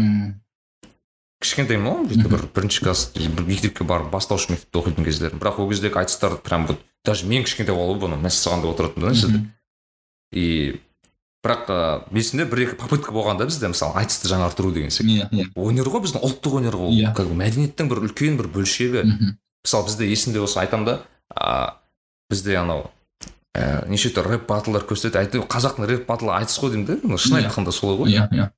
Кішкентаймын 1.43 2.07
ғой 2.07 2.29
бір 2.31 2.45
бірінші 2.55 2.85
класс 2.85 3.09
мектепке 3.17 3.83
барып 3.83 4.13
бастауыш 4.13 4.47
мектепте 4.49 4.79
оқитын 4.79 5.03
кездерім. 5.03 5.41
Бірақ 5.41 5.59
ол 5.59 5.69
кездегі 5.69 5.99
айтыстар 5.99 6.37
прям 6.39 6.67
вот 6.69 6.79
даже 7.05 7.25
мен 7.29 7.43
кішкентай 7.45 7.75
болып 7.75 8.01
бұны 8.03 8.17
мәссаған 8.21 8.63
деп 8.65 8.73
отыратынмын 8.73 9.13
да 9.21 9.39
и 10.35 10.81
бірақ 11.45 11.69
ыыы 11.69 12.17
есімде 12.17 12.45
бір 12.49 12.63
екі 12.65 12.75
попытка 12.81 13.13
болған 13.13 13.37
да 13.37 13.45
бізде 13.45 13.69
мысалы 13.69 13.93
айтысты 14.01 14.27
жаңартыру 14.31 14.71
деген 14.73 14.89
секілді. 14.89 15.27
Иә 15.29 15.45
иә. 15.45 15.47
Өнер 15.55 15.89
ғой 15.93 16.01
біздің 16.07 16.23
ұлттық 16.25 16.55
өнер 16.59 16.73
ғой 16.79 16.95
Иә. 16.97 17.13
как 17.15 17.27
бы 17.29 17.37
мәдениеттің 17.37 17.89
бір 17.91 18.01
үлкен 18.07 18.37
бір 18.39 18.49
бөлшегі. 18.49 19.03
Мысалы 19.63 19.85
бізде 19.85 20.09
есімде 20.09 20.41
болса 20.41 20.61
айтамын 20.65 20.85
да 20.89 20.95
а, 21.29 21.77
бізде 22.33 22.57
анау 22.57 22.89
ә, 23.53 23.85
неше 23.87 24.09
түрлі 24.09 24.39
рэп 24.39 24.47
батлдар 24.49 24.83
көрсетеді. 24.89 25.21
Әйтеуір 25.21 25.45
қазақтың 25.45 25.85
рэп 25.85 26.07
батлы 26.09 26.33
айтыс 26.33 26.57
қой 26.57 26.73
деймін 26.73 26.85
да 26.89 27.17
шын 27.21 27.37
Иә. 27.37 27.45
айтқанда 27.45 27.71
солай 27.71 27.97
ғой. 28.01 28.09
Иә 28.17 28.25
иә. 28.33 28.49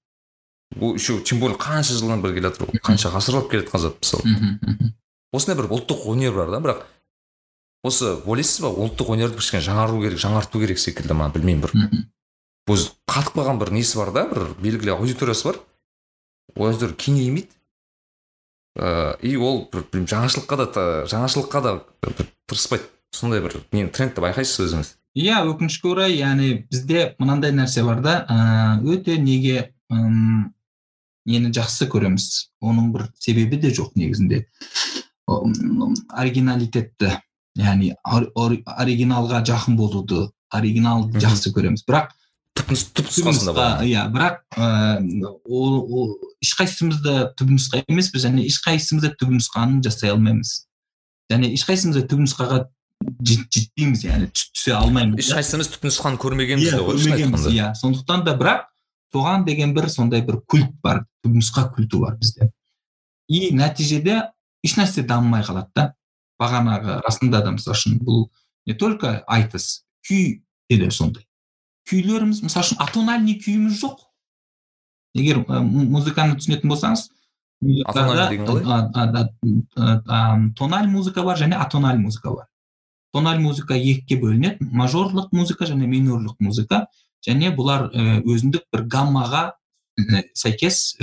Ол 0.80 0.96
еще 0.96 1.20
тем 1.20 1.40
более 1.40 1.58
қанша 1.60 1.94
жылдан 2.00 2.22
бері 2.22 2.40
келе 2.40 2.48
жатыр 2.50 2.68
ол 2.72 2.80
қанша 2.84 3.12
ғасырлап 3.12 3.50
келе 3.52 3.64
жатқан 3.68 3.80
зат 3.84 4.00
мысалы. 4.00 4.94
Осындай 5.36 5.60
бір 5.60 5.70
ұлттық 5.76 6.08
өнер 6.12 6.32
бар 6.36 6.52
да 6.56 6.60
бірақ 6.64 6.84
осы 7.88 8.14
ойлайсыз 8.28 8.62
ба 8.66 8.72
ұлттық 8.72 9.14
өнерді 9.16 9.40
кішкене 9.40 9.64
жаңару 9.66 10.02
керек 10.04 10.22
жаңарту 10.22 10.62
керек 10.62 10.80
секілді 10.82 11.18
ма 11.18 11.30
білмеймін 11.34 11.64
бір. 11.64 11.72
Өзі 12.68 12.92
қатып 13.08 13.40
қалған 13.40 13.62
бір 13.62 13.72
несі 13.76 13.98
бар 14.02 14.12
да 14.16 14.26
бір 14.28 14.52
белгілі 14.60 14.98
аудиториясы 14.98 15.48
бар. 15.50 15.62
Ол 16.56 16.68
аудитория 16.68 16.96
кеңеймейді 16.96 17.50
ыыы 18.78 19.16
и 19.24 19.36
ол 19.38 19.66
бір 19.72 19.88
білмеймін 19.90 20.12
жаңашылдыққа 20.14 20.56
да 20.62 20.86
жаңашылдыққа 21.10 21.62
да 21.66 21.72
тырыспайды. 22.48 22.86
Сондай 23.16 23.42
бір 23.42 23.56
нені 23.72 23.90
трендті 23.90 24.22
байқайсыз 24.22 24.68
өзіңіз? 24.68 24.90
Иә 25.18 25.40
өкінішке 25.48 25.88
орай 25.90 26.18
яғни 26.20 26.68
бізде 26.70 27.16
мынандай 27.18 27.56
нәрсе 27.56 27.82
бар 27.88 28.04
да 28.06 28.16
өте 28.84 29.16
неге 29.18 29.72
ым, 29.90 30.54
нені 31.26 31.50
жақсы 31.56 31.88
көреміз? 31.90 32.52
Оның 32.62 32.92
бір 32.94 33.08
себебі 33.18 33.58
де 33.64 33.72
жоқ 33.74 33.96
негізінде. 33.96 34.44
Оригиналитетті. 35.26 37.16
Яғни 37.58 37.94
ор- 38.06 38.30
ор- 38.36 38.62
оригиналға 38.78 39.42
жақын 39.50 39.76
болуды 39.80 40.28
оригиналды 40.54 41.20
жақсы 41.24 41.52
көреміз 41.56 41.84
бірақ 41.88 42.14
иә 43.86 44.06
бірақ 44.14 44.38
ол 45.50 46.18
ешқайсымыз 46.44 47.02
да 47.04 47.16
түпнұсқа 47.38 47.84
емеспіз 47.90 48.26
және 48.28 48.46
ешқайсымыз 48.50 49.04
да 49.06 49.12
түпнұсқаны 49.20 49.82
жасай 49.86 50.12
алмаймыз 50.14 50.54
және 51.32 51.52
ешқайсымыз 51.58 52.00
да 52.00 52.06
түпнұсқаға 52.14 52.60
жет- 53.22 53.50
жетпейміз 53.54 54.04
яғни 54.08 54.30
түс- 54.32 54.50
түсе 54.56 54.74
алмаймыз 54.78 55.22
ешқайсымыз 55.26 55.70
түпнұсқаны 55.76 56.18
көрмегенбіз 56.24 56.72
де 56.72 56.82
көрмегенбіз 56.88 57.46
иә 57.54 57.72
сондықтан 57.82 58.26
да 58.26 58.34
бірақ 58.40 58.66
соған 59.14 59.46
деген 59.46 59.74
бір 59.76 59.90
сондай 59.90 60.22
бір 60.22 60.42
культ 60.48 60.72
бар 60.84 61.06
түпнұсқа 61.26 61.70
культі 61.76 62.00
бар 62.02 62.18
бізде 62.18 62.50
и 63.30 63.52
нәтижеде 63.56 64.24
ешнәрсе 64.66 65.04
дамымай 65.06 65.44
қалады 65.44 65.70
да 65.76 65.94
бағанағы 66.42 67.02
расында 67.06 67.42
да 67.46 67.52
мысалы 67.56 67.78
үшін 67.78 68.00
бұл 68.04 68.28
не 68.68 68.74
только 68.74 69.24
айтыс 69.28 69.86
күй 70.08 70.42
де 70.70 70.92
сондай. 70.92 71.24
Күйлеріміз 71.90 72.44
мысалы 72.44 72.66
үшін 72.66 72.82
атональный 72.84 73.38
күйіміз 73.40 73.80
жоқ. 73.82 74.02
Егер 75.18 75.44
музыканы 75.48 76.38
түсінетін 76.38 76.70
болсаңыз 76.70 77.08
тональ 80.58 80.88
музыка 80.92 81.24
бар 81.24 81.38
және 81.40 81.56
атональ 81.56 81.98
музыка 81.98 82.32
бар. 82.32 82.48
Тональ 83.14 83.40
музыка 83.40 83.74
екіге 83.74 84.20
бөлінеді. 84.22 84.68
Мажорлық 84.72 85.32
музыка 85.32 85.66
және 85.66 85.88
минорлық 85.88 86.36
музыка 86.40 86.86
және 87.26 87.50
бұлар 87.56 87.90
өзіндік 88.28 88.68
бір 88.74 88.84
гаммаға 88.86 89.44
сәйкес 90.38 90.98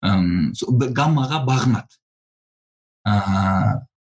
гаммаға 0.00 1.42
бағынады. 1.44 1.98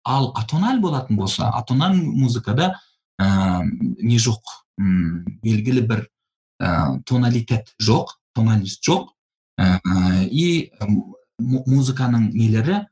Ал 0.04 0.32
атональ 0.34 0.80
болатын 0.80 1.16
болса 1.16 1.48
атональ 1.50 1.96
музыкада 1.96 2.74
ә, 3.20 3.62
не 4.02 4.18
жоқ. 4.18 4.42
М, 4.80 5.24
белгілі 5.42 5.82
бір 5.86 6.06
ә, 6.60 7.02
тоналитет 7.06 7.74
жоқ 7.80 8.16
тональность 8.34 8.82
жоқ. 8.88 9.10
Ә, 9.60 9.78
и 10.30 10.72
му- 10.80 11.64
музыканың 11.66 12.30
нелері 12.32 12.86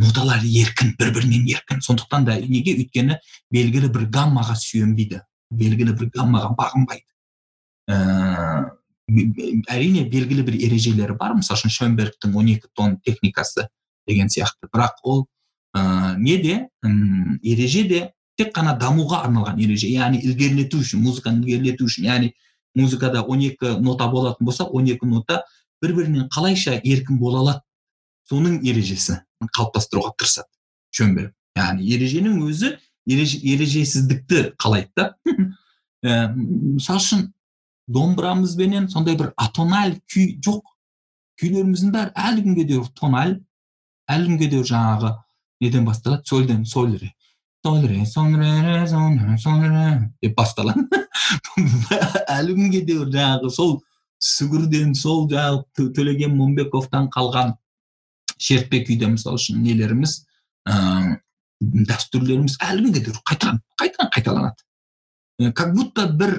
ноталары 0.00 0.46
еркін 0.48 0.94
бір 0.98 1.12
бірінен 1.14 1.46
еркін. 1.48 1.80
Сондықтан 1.80 2.24
да 2.24 2.36
неге? 2.40 2.76
Өйткені 2.76 3.18
белгілі 3.52 3.88
бір 3.88 4.08
гаммаға 4.10 4.56
сүйенбейді 4.56 5.22
белгілі 5.50 5.92
бір 5.96 6.10
гаммаға 6.14 6.54
бағынбайды. 6.56 7.06
Ә, 7.90 8.70
әрине 9.68 10.04
белгілі 10.08 10.44
бір 10.46 10.56
ережелері 10.66 11.16
бар. 11.18 11.34
Мысалы 11.34 11.58
үшін 11.58 11.74
шөнбергтің 11.74 12.32
12 12.32 12.68
тон 12.74 12.98
техникасы 13.04 13.68
деген 14.08 14.28
сияқты. 14.28 14.68
Бірақ 14.72 15.02
ол 15.04 15.26
ә, 15.76 16.16
неде 16.18 16.68
м, 16.84 17.38
ереже 17.42 17.84
де 17.88 18.00
тек 18.38 18.54
қана 18.56 18.76
дамуға 18.78 19.22
арналған 19.26 19.60
ереже 19.62 19.90
яғни 19.90 20.22
ілгерілету 20.24 20.80
үшін 20.80 21.02
музыканы 21.04 21.44
ілгерілету 21.44 21.88
үшін 21.88 22.08
яғни 22.10 22.32
музыкада 22.74 23.24
12 23.26 23.80
нота 23.80 24.08
болатын 24.08 24.46
болса 24.46 24.64
12 24.64 25.06
нота 25.06 25.42
бір 25.82 25.94
бірінен 25.96 26.28
қалайша 26.34 26.80
еркін 26.84 27.18
бола 27.18 27.44
алады 27.44 27.60
соның 28.30 28.60
ережесі 28.66 29.20
қалыптастыруға 29.56 30.14
тырысады 30.18 30.48
шөнберг 30.94 31.34
яғни 31.56 31.88
ереженің 31.94 32.42
өзі 32.46 32.76
ереже, 33.06 33.40
ережесіздікті 33.42 34.52
қалайды 34.60 34.90
да 34.96 35.14
Ә, 36.00 36.32
мысалы 36.32 37.00
үшін 37.00 37.24
домбырамызбенен 37.92 38.86
сондай 38.88 39.18
бір 39.20 39.34
атональ 39.36 39.98
күй 40.08 40.38
жоқ 40.40 40.70
күйлеріміздің 41.42 41.90
бәрі 41.92 42.14
әлі 42.28 42.44
күнге 42.46 42.64
дейін 42.70 42.86
тональ 42.96 43.34
әлі 44.08 44.30
күнге 44.30 44.48
дейін 44.54 44.64
жаңағы 44.70 45.10
неден 45.60 45.84
басталады 45.84 46.22
сольден 46.26 46.64
соль 46.64 46.96
ре 46.98 47.12
соль 47.64 47.86
ре 47.86 48.04
соль 48.06 48.36
ре 48.40 50.10
деп 50.22 50.36
басталады 50.36 50.84
әлі 52.28 52.56
күнге 52.56 52.82
дейін 52.88 53.10
жаңағы 53.14 53.50
сол 53.54 53.74
сүгірден 54.20 54.94
сол 54.96 55.26
жаңағы 55.30 55.62
Тө- 55.76 55.90
төлеген 55.96 56.34
момбековтан 56.36 57.08
қалған 57.14 57.54
шертпе 58.40 58.82
күйде 58.88 59.10
мысалы 59.12 59.40
үшін 59.40 59.60
нелеріміз 59.64 60.16
ыыы 60.68 61.18
дәстүрлеріміз 61.90 62.56
әлі 62.64 62.86
күнге 62.86 63.04
дейін 63.06 63.22
қайтадан 63.28 63.60
қайтадан 63.80 64.12
қайталанады 64.16 65.52
как 65.52 65.74
будто 65.76 66.06
бір 66.08 66.36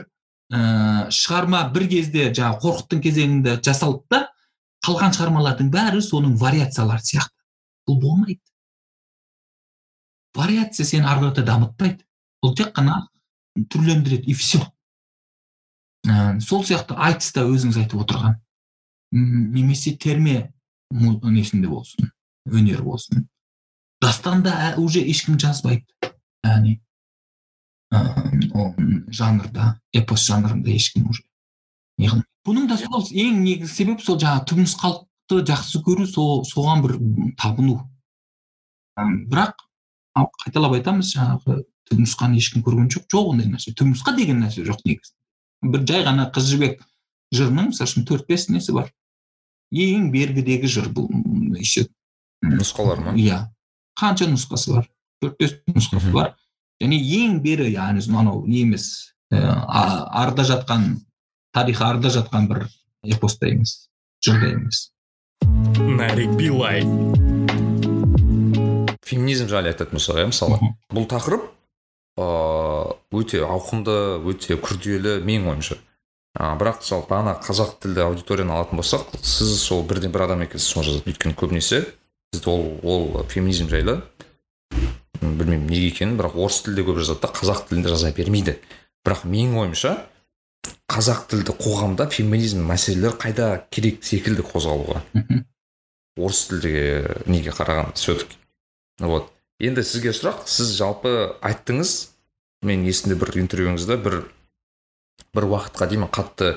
ыыы 0.52 1.10
шығарма 1.14 1.64
бір 1.74 1.88
кезде 1.94 2.30
жаңағы 2.34 2.62
қорқыттың 2.66 3.04
кезеңінде 3.06 3.60
жасалды 3.66 4.04
да 4.12 4.24
қалған 4.86 5.14
шығармалардың 5.18 5.70
бәрі 5.74 6.02
соның 6.02 6.34
вариациялары 6.42 7.06
сияқты 7.06 7.38
бұл 7.90 8.02
болмайды 8.02 8.42
вариация 10.36 10.86
сені 10.86 11.06
ары 11.06 11.26
қарата 11.26 11.44
дамытпайды. 11.46 12.06
Ол 12.42 12.56
тек 12.56 12.74
қана 12.76 13.08
түрлендіреді 13.58 14.32
и 14.32 14.34
все 14.34 14.62
ә, 16.08 16.40
сол 16.40 16.64
сияқты 16.66 16.96
айтыста 16.96 17.44
өзіңіз 17.46 17.82
айтып 17.84 18.02
отырған. 18.06 18.40
Немесе 19.12 19.96
терме 19.98 20.54
несінде 20.92 21.68
болсын 21.68 22.12
өнер 22.46 22.82
болсын. 22.84 23.28
Дастанда 24.02 24.52
ә- 24.52 24.78
уже 24.78 25.04
ешкім 25.06 25.38
жазбайды 25.38 25.86
яғни 26.44 26.80
ол 27.92 28.74
жанрда 29.12 29.76
эпос 29.94 30.26
жанрында 30.26 30.72
ешкім 30.74 31.10
уже 31.12 31.24
бұның 32.48 32.68
да 32.72 32.78
сол 32.82 33.04
ең 33.12 33.44
негізгі 33.44 33.70
себеп 33.70 34.02
сол 34.02 34.18
жаңағы 34.18 34.48
түпнұсқалықты 34.50 35.42
жақсы 35.52 35.82
көру 35.86 36.08
сол 36.10 36.42
соған 36.48 36.82
бір 36.82 36.96
табыну. 37.38 37.76
Бірақ 38.98 39.62
қайталап 40.16 40.76
айтамыз 40.78 41.14
жаңағы 41.16 41.62
түпнұсқаны 41.92 42.40
ешкім 42.40 42.64
көрген 42.66 42.90
жоқ 42.92 43.08
жоқ 43.12 43.32
ондай 43.34 43.50
нәрсе. 43.52 43.74
Түпнұсқа 43.78 44.16
деген 44.18 44.42
нәрсе 44.44 44.66
жоқ 44.68 44.84
негізі. 44.88 45.14
Бір 45.72 45.86
жай 45.88 46.06
ғана 46.08 46.28
қыз 46.34 46.50
жібек 46.52 46.82
жырының 47.36 47.72
мысалы 47.72 47.90
үшін 47.90 48.08
төрт 48.10 48.28
бес 48.28 48.48
несі 48.50 48.76
бар? 48.76 48.92
Ең 49.72 50.10
бергідегі 50.12 50.68
жыр 50.72 50.90
бұл 50.92 51.08
еще 51.60 51.88
нұсқалар 52.44 53.04
ма? 53.06 53.16
иә. 53.16 53.46
Қанша 54.00 54.28
нұсқасы 54.32 54.76
бар? 54.76 54.90
Төрт 55.24 55.40
бес 55.40 55.56
нұсқасы 55.72 56.12
бар. 56.16 56.36
Және 56.82 57.00
ең 57.22 57.40
бері 57.44 57.70
яғни 57.72 58.04
анау 58.10 58.46
не 58.48 58.66
емес 58.66 59.14
арда 59.32 60.44
жатқан 60.44 60.96
тарихы 61.54 61.86
арда 61.86 62.10
жатқан 62.10 62.50
бір 62.52 62.68
эпоста 63.04 63.48
емес 63.48 63.90
жырда 64.24 64.56
емес. 64.56 64.90
Нарик 65.80 66.36
билай. 66.38 66.84
Феминизм 69.12 69.50
жайлы 69.52 69.74
айтатын 69.74 70.00
болсақ 70.00 70.20
иә 70.22 70.30
мысалы. 70.32 70.60
Бұл 70.94 71.08
тақырып 71.12 71.50
ыыы 72.22 73.22
өте 73.22 73.42
ауқымды 73.46 73.96
өте 74.32 74.58
күрделі 74.60 75.20
менің 75.28 75.52
ойымша. 75.52 75.78
А, 76.36 76.56
бірақ 76.56 76.80
мысалы 76.82 77.08
бағана 77.10 77.36
қазақ 77.44 77.76
тілді 77.84 78.06
аудиторияны 78.06 78.56
алатын 78.56 78.80
болсақ 78.80 79.18
сіз 79.20 79.58
сол 79.60 79.84
бірден 79.88 80.14
бір 80.16 80.28
адам 80.30 80.46
екенсіз 80.46 80.70
соны 80.72 80.88
жазады. 80.88 81.12
Өйткені 81.12 81.36
көбінесе 81.36 81.84
сіз 82.32 82.48
ол 82.48 82.80
ол 82.84 83.26
феминизм 83.28 83.68
жайлы. 83.72 84.00
Білмеймін 85.22 85.68
неге 85.68 85.92
екенін 85.92 86.18
бірақ 86.20 86.38
орыс 86.40 86.62
тілде 86.64 86.86
көп 86.88 87.02
жазады 87.04 87.28
да 87.28 87.34
қазақ 87.36 87.68
тілінде 87.70 87.92
жаза 87.92 88.14
бермейді. 88.16 88.58
Бірақ 89.06 89.26
менің 89.28 89.60
ойымша 89.66 89.96
қазақ 90.92 91.28
тілді 91.32 91.56
қоғамда 91.60 92.08
феминизм 92.12 92.64
мәселелері 92.70 93.20
қайда 93.20 93.48
керек 93.72 94.04
секілді 94.06 94.46
қозғалуға. 94.48 95.02
Орыс 96.20 96.46
тілдегі 96.50 97.28
неге 97.32 97.52
қарағанда 97.56 97.96
все 97.96 98.16
таки 98.16 98.41
вот. 99.10 99.32
Енді 99.62 99.84
сізге 99.86 100.14
сұрақ 100.16 100.46
сіз 100.50 100.74
жалпы 100.78 101.36
айттыңыз 101.46 101.94
мен 102.66 102.86
есімде 102.86 103.18
бір 103.22 103.36
интервьюңізде 103.44 103.98
бір 104.02 104.24
бір 105.36 105.48
уақытқа 105.50 105.88
дейін 105.90 106.08
қатты 106.10 106.56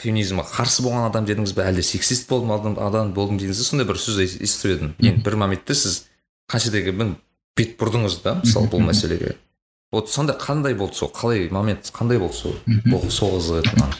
феминизмге 0.00 0.44
қарсы 0.48 0.84
болған 0.84 1.08
адам 1.08 1.26
дедіңіз 1.28 1.54
бе? 1.56 1.64
Әлде 1.68 1.84
сексист 1.84 2.28
болдым 2.28 2.52
адам, 2.56 2.76
адам 2.80 3.12
болдым 3.16 3.40
дедіңіз 3.40 3.62
сондай 3.64 3.88
бір 3.88 4.00
сөз 4.00 4.20
естіп 4.40 4.74
едім. 4.74 4.94
Енді 5.00 5.24
бір 5.24 5.36
моментте 5.40 5.76
сіз 5.76 6.04
қаншадегі 6.52 6.94
бет 7.56 7.76
бұрдыңыз 7.80 8.20
да 8.24 8.38
мысалы 8.40 8.70
бұл 8.72 8.84
мәселеге. 8.88 9.36
Вот 9.92 10.08
сонда 10.08 10.36
қандай 10.38 10.76
болды 10.78 10.94
сол? 10.94 11.10
Қалай 11.12 11.48
момент 11.50 11.90
қандай 11.92 12.20
болды 12.20 12.36
сол? 12.36 12.54
Сол 13.10 13.36
қызық 13.38 13.64
еді 13.64 13.76
маған 13.80 13.98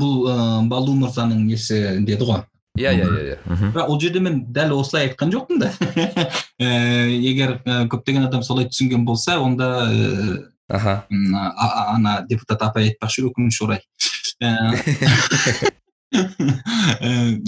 бұл 0.00 0.26
ыыы 0.28 0.68
балу 0.68 0.94
мырзаның 0.98 1.46
несі 1.48 2.00
деді 2.04 2.28
ғой? 2.28 2.42
Иә 2.80 2.92
иә 2.96 3.06
иә 3.06 3.22
иә 3.30 3.36
бірақ 3.72 3.88
ол 3.88 4.00
жерде 4.00 4.20
мен 4.24 4.40
дәл 4.52 4.74
осылай 4.80 5.08
айтқан 5.08 5.32
жоқпын 5.34 5.56
да 5.60 5.68
егер 6.58 7.60
көптеген 7.92 8.26
адам 8.28 8.42
солай 8.42 8.68
түсінген 8.70 9.04
болса 9.04 9.38
онда 9.40 9.68
аха 10.68 11.04
ана 11.10 12.26
депутат 12.28 12.62
апай 12.62 12.90
айтпақшы 12.90 13.26
өкінішке 13.28 13.64
орай 13.66 13.80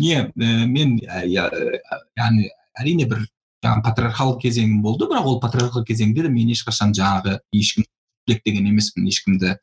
не 0.02 0.14
мен 0.36 0.98
яғни 1.02 2.50
әрине 2.78 3.06
бір 3.10 3.26
жаңағы 3.62 3.82
патриархал 3.86 4.36
кезеңім 4.42 4.82
болды 4.82 5.06
бірақ 5.10 5.26
ол 5.32 5.40
патриархал 5.40 5.84
кезеңде 5.86 6.22
де 6.26 6.30
мен 6.30 6.50
ешқашан 6.54 6.94
жаңағы 6.96 7.38
ешкім 7.54 7.86
деген 8.26 8.66
емеспін 8.70 9.06
ешкімді 9.10 9.56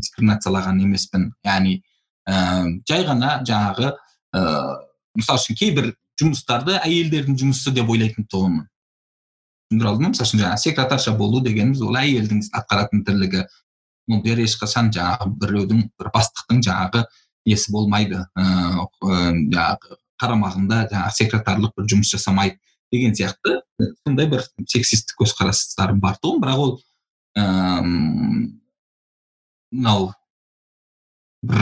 дискриминациялаған 0.00 0.80
емеспін 0.84 1.32
яғни 1.44 1.82
ә, 2.28 2.64
жай 2.88 3.04
ғана 3.08 3.42
жаңағы 3.44 3.92
ыыы 4.36 4.91
мысалы 5.18 5.42
үшін 5.42 5.58
кейбір 5.58 5.92
жұмыстарды 6.20 6.76
әйелдердің 6.82 7.38
жұмысы 7.40 7.72
деп 7.74 7.90
ойлайтын 7.92 8.28
тұғынмын 8.32 8.68
түсіндіре 9.72 9.88
алдым 9.88 10.04
ма 10.04 10.12
мысалы 10.12 10.28
үшін 10.28 10.42
жаңағы 10.42 10.62
секретарша 10.62 11.14
болу 11.16 11.40
дегеніміз 11.44 11.82
ол 11.82 11.96
әйелдің 11.96 12.42
атқаратын 12.58 13.04
тірлігі 13.06 13.42
ол 14.12 14.42
ешқашан 14.44 14.90
жаңағы 14.92 15.30
біреудің 15.40 15.84
бір 15.98 16.10
бастықтың 16.12 16.62
жаңағы 16.66 17.04
несі 17.48 17.72
болмайды 17.72 18.20
ыыы 18.36 18.86
жаңағы 19.52 19.96
қарамағында 20.22 20.78
жаңағы 20.92 21.16
секретарлық 21.18 21.72
бір 21.76 21.88
жұмыс 21.92 22.12
жасамайды 22.12 22.58
деген 22.92 23.14
сияқты 23.16 23.60
сондай 24.04 24.28
бір 24.30 24.44
сексистік 24.68 25.16
көзқарастарым 25.22 26.00
бар 26.02 26.18
тұғын 26.22 26.42
бірақ 26.42 26.58
ол 26.66 26.72
мынау 29.72 30.12
бір 31.42 31.60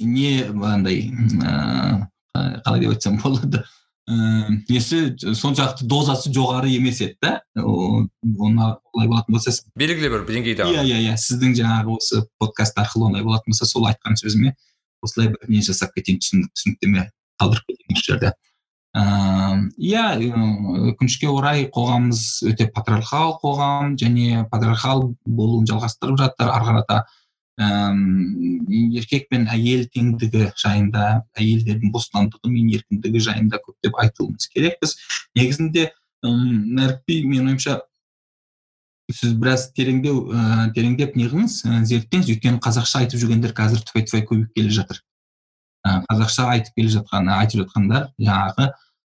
не 0.00 0.32
андай 0.48 1.10
ыыы 1.10 2.08
қалай 2.36 2.80
деп 2.80 2.94
айтсам 2.94 3.18
болады 3.22 3.64
ыыы 4.10 4.58
несі 4.68 5.00
соншалықты 5.20 5.86
дозасы 5.86 6.32
жоғары 6.34 6.70
емес 6.72 7.00
еді 7.04 7.16
да 7.22 7.32
оны 7.62 8.74
олай 8.92 9.08
болатын 9.08 9.36
болса 9.36 9.54
белгілі 9.78 10.10
бір 10.16 10.26
деңгейде 10.28 10.66
иә 10.66 10.84
иә 10.88 11.00
иә 11.06 11.16
сіздің 11.20 11.54
жаңағы 11.60 11.96
осы 11.96 12.24
подкаст 12.42 12.78
арқылы 12.80 13.10
олай 13.10 13.22
болатын 13.26 13.52
болса 13.52 13.68
сол 13.70 13.86
айтқан 13.90 14.18
сөзіме 14.18 14.54
осылай 15.02 15.30
бір 15.34 15.52
не 15.52 15.62
жасап 15.62 15.94
кетейін 15.94 16.20
түсініктеме 16.22 17.10
қалдырып 17.40 17.70
кетейін 17.70 17.98
осы 17.98 18.08
жерде 18.10 18.32
иә 18.90 20.04
өкінішке 20.18 21.30
орай 21.30 21.68
қоғамымыз 21.70 22.24
өте 22.50 22.66
патриархал 22.74 23.36
қоғам 23.42 23.94
және 24.00 24.44
патриархал 24.50 25.12
болуын 25.24 25.68
жалғастырып 25.70 26.18
жатыр 26.18 26.50
ары 26.50 26.66
қарата 26.66 27.04
еркек 27.60 29.28
пен 29.30 29.46
әйел 29.52 29.84
теңдігі 29.92 30.50
жайында 30.60 31.06
әйелдердің 31.36 31.92
бостандығы 31.92 32.50
мен 32.52 32.70
еркіндігі 32.76 33.22
жайында 33.26 33.60
көптеп 33.64 33.98
айтуымыз 34.00 34.48
керекпіз. 34.54 34.96
Негізінде 35.36 35.90
нәрікби 36.24 37.22
менің 37.26 37.52
ойымша 37.52 37.80
сіз 39.10 39.34
біраз 39.40 39.70
тереңдеу 39.74 40.28
ә, 40.30 40.70
тереңдеп 40.76 41.16
неғыңыз? 41.18 41.62
Зерттеңіз 41.90 42.30
өйткені 42.34 42.60
қазақша 42.62 43.04
айтып 43.04 43.22
жүргендер 43.22 43.54
қазір 43.56 43.82
тфай 43.88 44.06
тфай 44.06 44.22
көбейіп 44.28 44.52
келе 44.54 44.74
жатыр. 44.76 45.00
Қазақша 45.84 46.46
айтып 46.54 46.76
келе 46.78 46.92
жатқан 46.94 47.30
айтып 47.34 47.64
жатқандар 47.64 48.10
жаңағы 48.20 48.70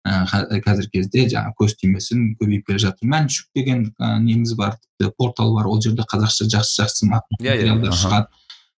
қазіргі 0.06 1.00
кезде 1.00 1.26
жаңағы 1.32 1.56
көз 1.58 1.76
тимесін 1.82 2.26
көбейіп 2.38 2.68
келе 2.68 2.82
жатыр 2.84 3.10
мәншүк 3.10 3.48
деген 3.58 3.88
неміз 4.22 4.54
бар 4.60 4.76
тіпті 4.78 5.12
портал 5.18 5.56
бар 5.56 5.66
ол 5.66 5.82
жерде 5.82 6.06
қазақша 6.06 6.46
жақсы 6.46 6.84
жақсы 6.84 7.08
иә, 7.08 7.22
иә, 7.42 7.42
материалдар 7.42 7.98
шығады 7.98 8.28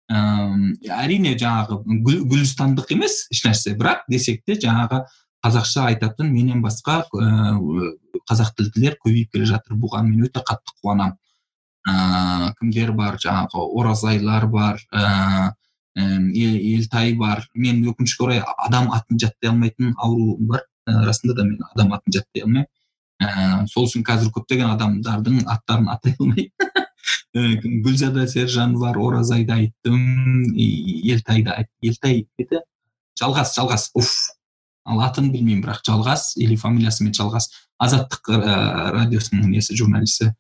әрине 0.07 1.35
жаңағы 1.35 1.81
гүлістандық 2.31 2.93
емес 2.95 3.25
ешнәрсе 3.35 3.75
бірақ 3.75 4.07
десек 4.09 4.45
те 4.47 4.55
жаңағы 4.55 5.03
қазақша 5.43 5.89
айтатын 5.91 6.31
менен 6.31 6.63
басқа 6.63 7.03
қазақ 7.11 8.55
тілділер 8.61 8.95
көбейіп 9.03 9.35
келе 9.35 9.51
жатыр 9.51 9.75
бұған 9.83 10.07
мен 10.07 10.29
өте 10.29 10.45
қатты 10.47 10.79
қуанамын 10.79 11.19
ыыы 11.91 12.55
кімдер 12.61 12.93
бар 12.95 13.19
жаңағы 13.19 13.67
оразайлар 13.81 14.47
бар 14.47 14.79
ыыы 14.95 15.51
елтай 15.97 17.15
бар 17.19 17.47
мен 17.55 17.83
өкінішке 17.91 18.25
орай 18.25 18.43
адам 18.59 18.93
атын 18.93 19.19
жаттай 19.19 19.51
алмайтын 19.51 19.95
ауруым 19.97 20.47
бар 20.55 20.67
расында 20.87 21.37
да 21.37 21.45
мен 21.45 21.59
адам 21.75 21.93
атын 21.97 22.19
жаттай 22.19 22.45
алмаймын. 22.47 22.71
Ыыы 23.23 23.69
сол 23.73 23.87
үшін 23.89 24.05
қазір 24.05 24.33
көптеген 24.35 24.75
адамдардың 24.75 25.47
аттарын 25.49 25.89
атай 25.89 26.17
алмаймын 26.21 26.51
гүлзада 27.85 28.27
сержан 28.29 28.75
бар 28.81 28.99
оразайды 28.99 29.53
айттым 29.53 30.53
елтайды 30.57 31.67
елтай 31.83 32.27
еді 32.39 32.61
жалғас 33.21 33.55
жалғас 33.57 33.91
уф. 33.95 34.13
Ал 34.87 35.01
атын 35.03 35.33
білмеймін 35.33 35.65
бірақ 35.65 35.83
жалғас 35.87 36.37
или 36.39 36.57
фамилиясымен 36.57 37.15
жалғас. 37.17 37.51
Азаттық 37.83 38.31
радиосының 38.95 39.51
несі 39.51 39.77
журналисі 39.77 40.31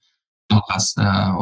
жалғас. 0.53 0.93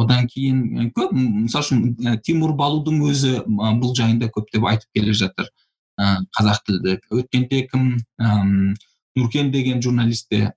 Одан 0.00 0.26
кейін 0.30 0.90
көп 0.96 1.12
мысалы 1.12 1.66
үшін 1.66 2.16
тимур 2.24 2.54
балудың 2.56 3.02
өзі 3.10 3.36
бұл 3.44 3.92
жайында 3.96 4.30
көптеп 4.32 4.64
айтып 4.70 4.88
келе 4.96 5.14
жатыр 5.14 5.50
қазақ 5.98 6.64
тілді. 6.66 6.98
Өткенде 7.12 7.66
кім 7.68 7.92
нұркен 9.18 9.50
деген 9.54 9.82
журналист 9.82 10.28
те 10.30 10.52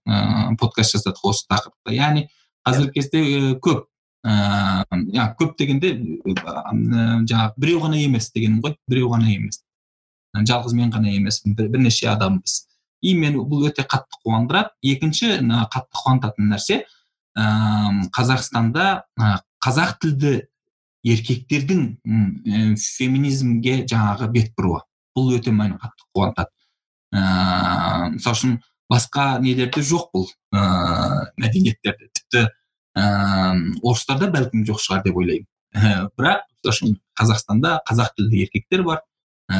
подкаст 0.59 0.97
жасады 0.97 1.21
осы 1.23 1.45
тақырыпта. 1.51 1.93
Яғни 1.93 2.27
қазіргі 2.67 2.93
кезде 2.97 3.21
көп 3.63 3.85
ыыы 4.27 5.27
көп 5.39 5.55
дегенде 5.59 5.93
жаңағы 5.95 7.53
біреу 7.57 7.83
ғана 7.85 8.01
емес 8.01 8.31
дегенім 8.33 8.61
ғой 8.65 8.75
біреу 8.89 9.11
ғана 9.13 9.29
емес. 9.31 9.61
Жалғыз 10.37 10.73
мен 10.77 10.91
ғана 10.91 11.13
емеспін 11.13 11.55
бірнеше 11.57 12.09
адамбыз. 12.11 12.67
И 13.01 13.13
мені 13.13 13.43
бұл 13.45 13.67
өте 13.69 13.85
қатты 13.85 14.17
қуандырады. 14.25 14.73
Екінші 14.81 15.37
қатты 15.71 16.01
қуантатын 16.01 16.49
нәрсе 16.51 16.79
ә, 17.37 17.45
қазақстанда 18.15 18.85
ә, 19.17 19.39
қазақ 19.63 19.97
тілді 20.01 20.33
еркектердің 21.05 21.83
ә, 21.93 22.75
феминизмге 22.97 23.83
жаңағы 23.85 24.29
бет 24.33 24.53
бұруы. 24.57 24.81
Бұл 25.17 25.35
өте 25.37 25.53
мені 25.53 25.77
қатты 25.81 26.09
қуантады. 26.13 26.53
Ыыы 27.13 27.66
мысалы 28.17 28.37
үшін 28.37 28.55
басқа 28.91 29.25
нелерде 29.43 29.81
жоқ 29.81 30.09
бұл 30.15 30.27
ыыы 30.55 31.27
мәдениеттерде. 31.43 32.09
Тіпті 32.13 32.45
ыыы 32.97 33.77
орыстарда 33.83 34.31
бәлкім 34.33 34.65
жоқ 34.67 34.81
шығар 34.83 35.03
деп 35.05 35.19
ойлаймын. 35.21 35.47
Бірақ 36.17 36.47
мысалы 36.51 36.73
үшін 36.73 36.97
қазақстанда 37.19 37.77
қазақ 37.87 38.15
тілді 38.17 38.43
еркектер 38.47 38.83
бар. 38.87 39.03
Ә, 39.47 39.57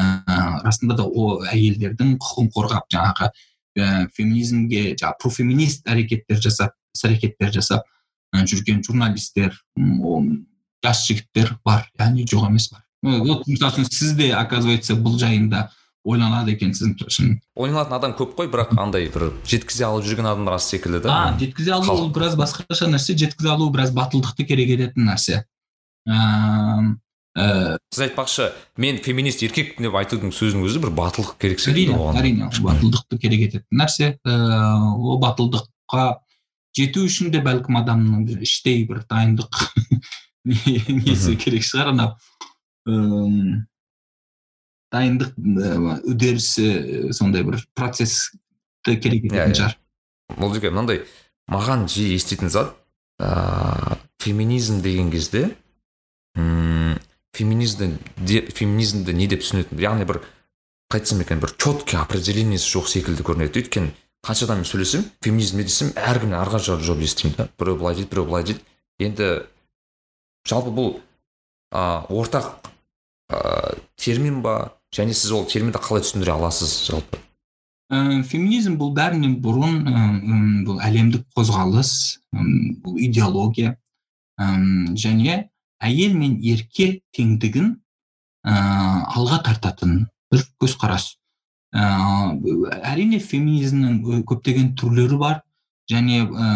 расында 0.66 0.98
да 1.00 1.06
ол 1.08 1.46
әйелдердің 1.48 2.18
құқығын 2.20 2.50
қорғап 2.52 2.90
жаңағы 2.92 3.30
ә, 3.32 4.08
феминизмге 4.12 4.98
жаңағы 5.00 5.16
профеминист 5.22 5.88
әрекеттер 5.88 6.42
жасап 6.44 6.74
іс 6.92 7.06
әрекеттер 7.08 7.54
жасап 7.56 7.88
жүрген 8.36 8.82
журналистер 8.84 9.56
жас 10.84 11.06
жігіттер 11.08 11.54
бар 11.64 11.88
яғни 12.00 12.26
жоқ 12.28 12.50
емес 12.50 12.68
бар. 12.74 12.84
Вот 13.04 13.48
мысалы 13.48 13.72
үшін 13.72 13.88
сіз 13.88 14.14
де 14.20 14.34
оказывается 14.36 14.98
бұл 15.00 15.16
жайында 15.22 15.70
ойланады 16.08 16.54
екенсіз 16.56 16.94
шын 17.12 17.34
ойланатын 17.56 17.98
адам 17.98 18.14
көп 18.18 18.36
қой 18.38 18.50
бірақ 18.52 18.76
андай 18.80 19.10
бір 19.14 19.32
жеткізе 19.48 19.88
алып 19.88 20.08
жүрген 20.08 20.30
адамдар 20.32 20.58
аз 20.58 20.70
секілді 20.72 21.02
да. 21.04 21.16
А 21.16 21.40
жеткізе 21.40 21.74
алу 21.76 21.96
ол 21.96 22.10
біраз 22.16 22.38
басқаша 22.40 22.88
нәрсе 22.92 23.18
жеткізе 23.20 23.52
алу 23.52 23.70
біраз 23.74 23.92
батылдықты 23.96 24.48
керек 24.48 24.72
ететін 24.78 25.10
нәрсе. 25.12 25.44
Ыыы 26.08 26.96
сіз 27.94 28.08
айтпақшы 28.08 28.48
мен 28.82 28.98
феминист 29.06 29.44
еркекпін 29.46 29.86
деп 29.86 29.98
айтудың 30.00 30.32
сөзінің 30.34 30.64
өзі 30.66 30.80
бір 30.82 30.94
батылдық 30.98 31.36
керек 31.42 31.60
секілді 31.62 31.94
оған. 31.94 32.18
әрине 32.18 32.48
батылдықты 32.50 33.20
керек 33.22 33.44
ететін 33.52 33.84
нәрсе. 33.84 34.16
Ыыы 34.26 34.96
ол 34.98 35.20
батылдыққа 35.22 36.08
жету 36.78 37.06
үшін 37.06 37.30
де 37.36 37.44
бәлкім 37.46 37.78
адамның 37.84 38.42
іштей 38.42 38.88
бір 38.90 39.04
дайындық 39.12 39.62
несі 41.06 41.38
керек 41.38 41.68
шығар 41.68 41.94
анау. 41.94 42.16
Дайындық 44.94 45.36
үдерісі 46.08 47.14
сондай 47.14 47.44
бір 47.48 47.62
процессті 47.76 48.98
керек 48.98 49.28
ететін 49.28 49.38
иә, 49.38 49.48
иә. 49.52 49.56
шығар 49.60 49.78
бұл 50.40 50.54
жерге 50.56 50.72
мынандай 50.72 51.04
маған 51.52 51.88
жиі 51.92 52.16
еститін 52.16 52.52
зат 52.54 52.76
ыыы 53.20 53.98
феминизм 54.24 54.82
деген 54.82 55.12
кезде 55.12 55.56
мм 56.36 57.00
феминизмді 57.34 57.98
де, 58.18 58.42
феминизмді 58.42 59.14
не 59.14 59.28
деп 59.30 59.44
түсінетін 59.44 59.80
яғни 59.82 60.08
бір 60.10 60.24
қалай 60.90 61.02
айтсам 61.04 61.22
екен 61.22 61.40
бір 61.44 61.54
четкий 61.58 62.00
определениесі 62.00 62.70
жоқ 62.72 62.88
секілді 62.88 63.26
көрінеді. 63.28 63.62
Өйткені 63.62 63.92
қанша 64.26 64.48
адаммен 64.48 64.66
сөйлесем 64.66 65.04
феминизм 65.22 65.60
не 65.60 65.68
десем 65.68 65.92
әркімнен 65.96 66.40
әрқара 66.40 66.64
жауап 66.64 66.86
жауап 66.88 67.04
естимін 67.04 67.36
да. 67.38 67.50
Біреу 67.60 67.78
былай 67.78 67.96
дейді 67.96 68.10
біреу 68.12 68.26
былай 68.26 68.48
дейді. 68.48 68.62
Енді 69.00 69.28
жалпы 70.48 70.72
бұл 70.72 70.90
ә, 71.76 72.08
ортақ 72.08 72.72
ә, 73.30 73.78
термин 74.00 74.42
ба 74.42 74.77
және 74.96 75.14
сіз 75.14 75.32
ол 75.36 75.48
терминді 75.50 75.82
қалай 75.84 76.04
түсіндіре 76.06 76.36
аласыз 76.36 76.74
жалпы? 76.88 77.20
Ә, 77.88 78.22
феминизм 78.28 78.76
бұл 78.80 78.92
бәрінен 78.96 79.38
бұрын 79.44 79.78
ә, 79.88 80.06
бұл 80.68 80.82
әлемдік 80.84 81.24
қозғалыс 81.38 81.92
бұл 82.84 82.98
идеология. 83.00 83.78
Ә, 84.40 84.48
және 85.00 85.48
әйел 85.80 86.18
мен 86.18 86.38
еркек 86.44 87.02
теңдігін 87.16 87.78
ә, 88.44 88.56
алға 89.16 89.40
тартатын 89.46 90.08
бір 90.32 90.44
көзқарас. 90.60 91.14
Ә, 91.76 92.36
әрине 92.92 93.20
феминизмнің 93.24 94.24
көптеген 94.28 94.74
түрлері 94.80 95.20
бар 95.22 95.42
және 95.92 96.26
ә, 96.28 96.50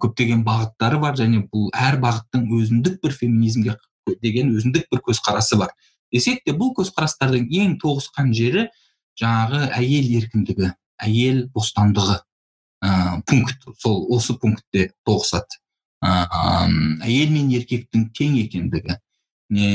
көптеген 0.00 0.44
бағыттары 0.46 1.00
бар 1.04 1.20
және 1.20 1.44
бұл 1.52 1.68
әр 1.76 2.00
бағыттың 2.00 2.48
өзіндік 2.60 3.00
бір 3.04 3.16
феминизмге 3.16 3.76
деген 4.22 4.54
өзіндік 4.56 4.88
бір 4.92 5.04
көзқарасы 5.10 5.60
бар. 5.60 5.74
Десек 6.12 6.44
те 6.44 6.54
бұл 6.56 6.74
көзқарастардың 6.78 7.48
ең 7.62 7.78
тоғысқан 7.82 8.32
жері 8.36 8.68
жаңағы 9.20 9.68
әйел 9.78 10.12
еркіндігі 10.18 10.72
әйел 11.02 11.44
бостандығы 11.54 12.18
ә, 12.84 13.20
пункт. 13.26 13.66
Сол 13.78 14.06
осы 14.14 14.36
пунктте 14.38 14.90
тоғысады. 15.06 15.60
Ә, 16.04 16.26
әйел 17.06 17.32
мен 17.34 17.52
еркектің 17.54 18.08
тең 18.16 18.38
екендігі. 18.44 18.98
Не 19.54 19.70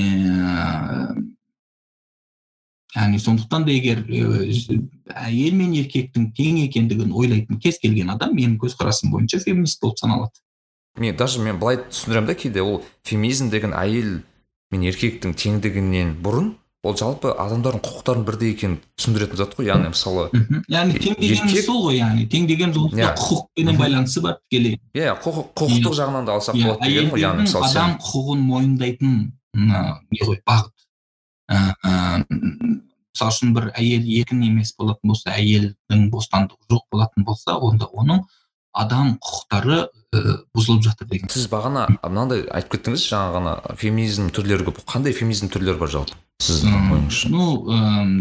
яғни 2.94 3.18
сондықтан 3.18 3.66
да 3.66 3.74
егер 3.74 4.04
әйел 4.06 5.56
мен 5.58 5.74
еркектің 5.80 6.30
тең 6.38 6.60
екендігін 6.68 7.16
ойлайтын 7.18 7.58
кез 7.62 7.80
келген 7.82 8.12
адам 8.14 8.36
менің 8.38 8.60
көзқарасым 8.62 9.10
бойынша 9.16 9.42
феминист 9.42 9.82
болып 9.82 9.98
саналады. 9.98 10.38
Мен 10.98 11.18
даже 11.18 11.42
мен 11.42 11.58
былай 11.58 11.80
түсіндіремін 11.82 12.30
да 12.30 12.36
кейде 12.38 12.62
ол 12.62 12.84
феминизм 13.04 13.50
деген 13.50 13.74
әйел 13.74 14.22
мен 14.74 14.84
еркектің 14.90 15.38
теңдігінен 15.38 16.18
бұрын 16.26 16.54
ол 16.84 16.98
жалпы 17.00 17.32
адамдардың 17.40 17.80
құқықтарының 17.86 18.26
бірдей 18.28 18.52
екенін 18.52 18.80
түсіндіретін 19.00 19.40
зат 19.40 19.54
қой. 19.56 19.70
Яғни 19.70 19.92
мысалы 19.94 20.26
яғни 20.68 21.00
тең 21.00 21.16
дегеніміз 21.22 21.66
сол 21.66 21.80
ғой 21.86 22.00
яғни. 22.02 22.26
Тең 22.34 22.48
деген 22.50 22.74
ол 22.76 22.90
иә. 22.92 23.14
құқықпенен 23.22 23.80
байланысы 23.80 24.24
бар 24.26 24.36
тікелей. 24.44 24.76
Иә 24.92 25.14
құқықтық 25.24 25.96
жағынан 25.96 26.28
да 26.28 26.36
алсақ 26.36 26.60
болады 26.60 26.90
деген 26.90 27.08
ғой. 27.14 27.24
Яғни 27.24 27.48
мысалы 27.48 27.70
адам 27.70 27.96
құқығын 28.04 28.44
мойындайтын 28.50 29.16
не 29.56 30.28
ғой 30.28 30.42
бағыт. 30.44 30.76
Мысалы 33.14 33.32
үшін 33.32 33.56
бір 33.56 33.72
әйел 33.78 34.04
еркін 34.20 34.44
емес 34.50 34.76
болатын 34.76 35.14
болса 35.14 35.38
әйелдің 35.38 36.08
бостандығы 36.12 36.68
жоқ 36.74 36.88
болатын 36.92 37.24
болса 37.24 37.56
онда 37.62 37.88
оның 37.94 38.26
адам 38.74 39.16
құқықтары 39.22 39.80
ә, 39.86 40.22
бұзылып 40.56 40.84
жатыр 40.88 41.10
деген. 41.12 41.32
Сіз 41.34 41.48
бағана 41.52 41.88
мынандай 42.02 42.46
айтып 42.50 42.78
кеттіңіз 42.78 43.08
жаңа 43.10 43.34
ғана 43.38 43.56
феминизм 43.80 44.30
түрлері 44.34 44.70
көп. 44.70 44.84
Қандай 44.90 45.16
феминизм 45.16 45.52
түрлері 45.54 45.82
бар 45.82 45.94
жалпы 45.94 46.18
сіздің 46.44 46.90
ойыңызша? 46.94 47.30
Ну 47.32 47.46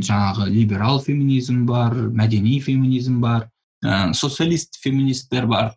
жаңағы 0.05 0.49
либерал 0.51 1.01
феминизм 1.03 1.65
бар 1.67 1.97
мәдени 2.15 2.61
феминизм 2.63 3.21
бар 3.23 3.49
ә, 3.85 4.13
социалист 4.15 4.79
феминисттер 4.83 5.47
бар 5.51 5.73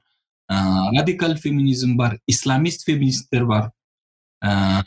ә, 0.51 0.91
радикал 0.97 1.36
феминизм 1.36 1.95
бар 1.97 2.19
исламист 2.28 2.86
феминисттер 2.86 3.47
бар 3.49 3.71
ә, 4.43 4.82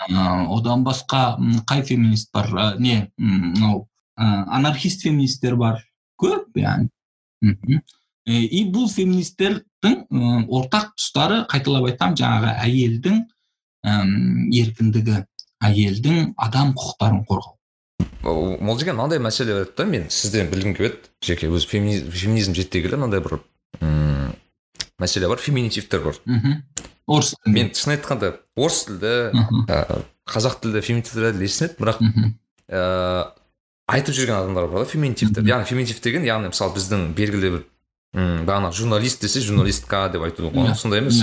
одан 0.55 0.85
басқа 0.85 1.39
қай 1.67 1.83
феминист 1.83 2.31
бар? 2.33 2.47
Ә, 2.53 2.79
не 2.79 3.11
мынау 3.17 3.89
ә, 4.19 4.45
анархист 4.59 5.03
феминисттер 5.03 5.57
бар. 5.57 5.83
Көп 6.19 6.57
яғни. 6.59 6.91
И 8.27 8.65
бұл 8.69 8.89
феминистердің 8.91 9.68
ортақ 9.85 10.95
тұстары 10.99 11.45
қайталап 11.51 11.87
айтамын 11.93 12.17
жаңағы 12.19 12.55
әйелдің 12.65 13.21
еркіндігі 14.59 15.21
әйелдің 15.65 16.35
адам 16.37 16.75
құқықтарын 16.75 17.23
қорғау. 17.29 17.55
Ол 18.27 18.79
деген 18.79 18.99
мынандай 18.99 19.21
мәселе 19.23 19.55
бар 19.55 19.71
да 19.77 19.87
мен 19.87 20.09
сізден 20.11 20.51
білгім 20.51 20.75
келіп 20.75 20.99
еді. 20.99 21.11
Жеке 21.23 21.49
өзі 21.49 21.69
феминизм, 21.71 22.55
зерттей 22.55 22.83
келе 22.83 22.99
мынандай 22.99 23.23
бір 23.23 23.39
м 23.81 24.35
мәселе 24.99 25.29
бар 25.31 25.39
феминитивтер 25.39 26.03
бар. 26.03 26.19
Мхм. 26.27 26.63
Орыс 27.07 27.35
мен 27.47 27.71
шын 27.73 27.95
айтқанда 27.95 28.35
орыс 28.59 28.85
тілді 28.91 29.15
ә, 29.71 30.03
қазақ 30.29 30.59
тілді 30.63 30.83
феминитивтер 30.85 31.31
әлі 31.31 31.47
есімде 31.47 31.79
бірақ 31.79 32.03
ә, 32.69 33.31
айтып 33.89 34.15
жүрген 34.19 34.37
адамдар 34.43 34.69
бар 34.69 34.85
да 34.85 34.91
феминитивтер. 34.91 35.47
Яғни 35.47 35.71
феминитив 35.71 36.03
деген 36.05 36.27
яғни 36.27 36.51
мысалы 36.53 36.75
біздің 36.77 37.15
белгілі 37.17 37.55
бір 37.55 37.65
бағана 38.15 38.73
журналист 38.73 39.23
десе 39.23 39.41
журналистка 39.41 40.09
деп 40.13 40.23
айту 40.23 40.49
ғой. 40.51 40.75
сондай 40.75 41.01
емес. 41.01 41.23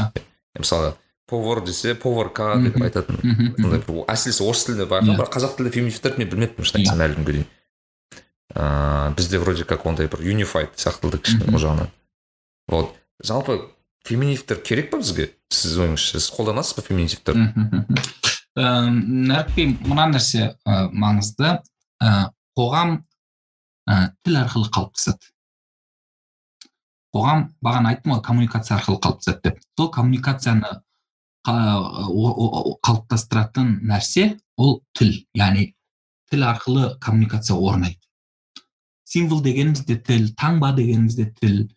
мысалы 0.58 0.94
повар 1.28 1.64
десе 1.66 1.96
поварка 1.96 2.56
деп 2.62 2.78
айтатын. 2.82 3.56
сондай 3.58 3.82
әсіресе 4.08 4.44
орыс 4.46 4.66
тілінде 4.66 4.86
байқадым 4.90 5.18
бірақ 5.18 5.34
қазақ 5.34 5.58
тілді 5.58 5.72
феминистерді 5.74 6.22
мен 6.22 6.30
білмеппін 6.30 6.66
шын 6.66 6.82
айтсам 6.82 7.02
әлі 7.02 7.18
күнге 7.20 7.32
дейін. 7.40 7.48
Ыыы 8.56 9.16
бізде 9.16 9.40
вроде 9.40 9.64
как 9.66 9.86
ондай 9.86 10.08
бір 10.08 10.22
юнифайд 10.22 10.78
сияқтылды 10.78 11.18
кішкене 11.18 11.52
ол 11.52 11.60
жағынан. 11.60 11.90
Вот. 12.68 12.94
Жалпы 13.24 13.60
феминитивтер 14.06 14.62
керек 14.62 14.92
па 14.92 15.02
бізге? 15.02 15.32
Сіз 15.50 15.78
ойыңызша 15.82 16.20
сіз 16.22 16.30
қолданасыз 16.38 16.78
ба 16.78 16.86
феминитивтерді 16.86 17.52
нәрікбей 18.56 19.74
мына 19.84 20.08
нәрсе 20.14 20.54
маңызды. 20.66 21.58
Қоғам 22.56 23.02
тіл 24.24 24.38
арқылы 24.40 24.70
қалыптасады. 24.72 25.34
Қоғам 27.16 27.46
бағана 27.64 27.94
айттым 27.94 28.12
ғой 28.16 28.22
коммуникация 28.26 28.76
арқылы 28.78 29.00
қалыптасады 29.04 29.40
деп. 29.44 29.56
Сол 29.78 29.90
коммуникацияны 29.96 30.72
қалыптастыратын 31.46 33.68
нәрсе 33.88 34.24
ол 34.58 34.82
тіл. 34.98 35.14
Яғни 35.38 35.64
тіл 36.32 36.42
арқылы 36.50 36.84
коммуникация 37.00 37.56
орнайды. 37.56 38.00
Символ 39.06 39.42
дегеніміз 39.46 39.86
де 39.86 39.96
тіл 39.96 40.34
таңба 40.36 40.74
дегеніміз 40.76 41.16
де 41.16 41.26
тіл 41.40 41.70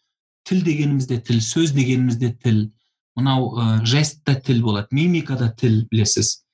тіл 0.48 0.64
дегеніміз 0.64 1.06
де 1.06 1.20
тіл 1.20 1.40
сөз 1.44 1.72
дегеніміз 1.76 2.16
де 2.16 2.32
тіл. 2.32 2.72
Мынау 3.18 3.50
ә, 3.58 3.84
жест 3.84 4.24
та 4.24 4.34
тіл 4.34 4.62
болады 4.62 4.88
мимика 4.94 5.36
да 5.36 5.50
тіл 5.50 5.88
білесіз. 5.90 6.44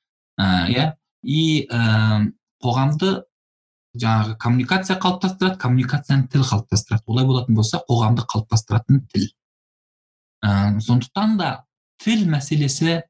Иә? 0.40 0.94
И 1.22 1.68
ә, 1.70 2.32
қоғамды 2.64 3.22
жаңағы 3.94 4.36
коммуникация 4.42 4.96
қалыптастырады 4.98 5.58
коммуникацияны 5.60 6.28
тіл 6.28 6.44
қалыптастырады. 6.48 7.04
Олай 7.06 7.26
болатын 7.28 7.54
болса 7.54 7.80
қоғамды 7.88 8.24
қалыптастыратын 8.26 9.04
тіл. 9.12 9.28
Ә, 10.44 10.80
сондықтан 10.82 11.36
да 11.38 11.50
тіл 12.02 12.26
мәселесі 12.30 13.02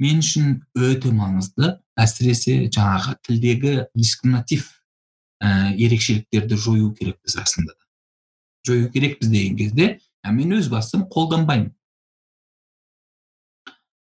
мен 0.00 0.20
үшін 0.20 0.60
өте 0.76 1.12
маңызды. 1.14 1.78
Әсіресе 2.00 2.68
жаңағы 2.68 3.16
тілдегі 3.26 3.74
дискриминатив 3.94 4.68
ә, 5.40 5.72
ерекшеліктерді 5.76 6.56
жою 6.56 6.92
керекпіз 6.96 7.36
расында 7.40 7.74
да. 7.74 7.84
Жою 8.66 8.90
керекпіз 8.92 9.28
деген 9.32 9.56
кезде 9.56 9.88
ә, 10.24 10.32
мен 10.32 10.52
өз 10.60 10.68
басым 10.72 11.08
қолданбаймын. 11.08 11.72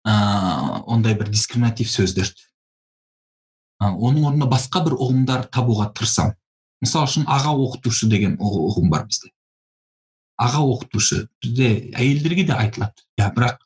Ә, 0.04 0.84
ондай 0.88 1.16
бір 1.16 1.32
дискриминатив 1.32 1.92
сөздерді. 1.92 2.50
Оның 3.80 4.28
орнына 4.28 4.48
басқа 4.52 4.84
бір 4.86 4.98
ұғымдар 5.00 5.48
табуға 5.54 5.90
тырысамын. 5.96 6.36
Мысалы 6.84 7.10
үшін 7.10 7.26
аға 7.28 7.54
оқытушы 7.56 8.10
деген 8.12 8.38
ұғым 8.40 8.90
бар 8.92 9.06
бізде. 9.08 9.32
Аға 10.40 10.62
оқытушы 10.64 11.26
бізде 11.44 11.92
әйелдерге 11.96 12.46
де 12.48 12.56
айтылады. 12.56 13.04
Иә 13.20 13.32
бірақ 13.36 13.60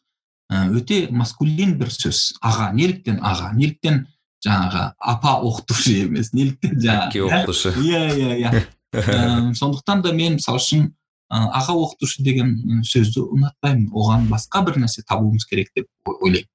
өте 0.78 1.08
маскулин 1.12 1.78
бір 1.80 1.92
сөз. 1.94 2.34
Аға 2.42 2.72
неліктен 2.74 3.20
аға? 3.22 3.52
Неліктен 3.58 4.06
жаңағы 4.46 4.88
апа 5.00 5.36
оқытушы 5.46 5.98
емес 6.06 6.34
неліктен 6.34 6.78
жаңағы 6.82 7.26
оқытушы 7.30 7.74
иә 7.82 8.04
иә 8.14 8.34
иә. 8.42 8.66
Сондықтан 9.58 10.04
да 10.06 10.14
мен 10.14 10.38
мысалы 10.38 10.62
үшін 10.62 10.90
аға 11.34 11.74
оқытушы 11.74 12.26
деген 12.26 12.82
сөзді 12.86 13.26
ұнатпаймын. 13.34 13.90
Оған 13.94 14.28
басқа 14.30 14.66
бір 14.68 14.82
нәрсе 14.84 15.06
табуымыз 15.08 15.46
керек 15.50 15.72
деп 15.76 15.90
ойлаймын. 16.06 16.50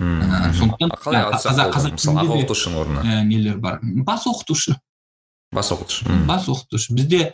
Сондықтан 0.00 0.90
қазақ 0.98 1.76
аға 1.78 2.24
оқытушының 2.34 2.80
орнына 2.80 3.22
нелер 3.28 3.58
бар. 3.62 3.78
Бас 3.82 4.26
оқытушы. 4.26 4.74
Бас 5.54 5.70
оқытушы. 5.70 6.08
Бас 6.26 6.48
оқытушы. 6.50 6.94
Бізде 6.98 7.32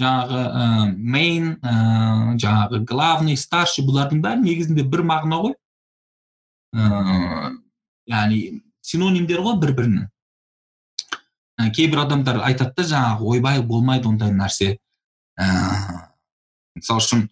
жаңағы 0.00 0.92
мейн 0.96 1.56
жаңағы 2.40 2.82
главный 2.88 3.36
старший 3.36 3.84
бұлардың 3.86 4.22
бәрі 4.24 4.44
негізінде 4.44 4.84
бір 4.84 5.04
мағына 5.08 5.40
ғой. 5.46 5.54
Ә, 6.72 7.52
яғни 8.08 8.62
синонимдер 8.80 9.42
ғой 9.44 9.58
бір 9.60 9.74
бірінің 9.76 10.06
ә, 11.60 11.68
кейбір 11.76 12.06
адамдар 12.06 12.40
айтады 12.46 12.72
да 12.78 12.86
жаңағы 12.88 13.28
ойбай 13.34 13.60
болмайды 13.60 14.08
ондай 14.08 14.32
нәрсе. 14.32 14.78
Ә, 15.36 15.48
мысалы 16.76 17.04
үшін 17.04 17.26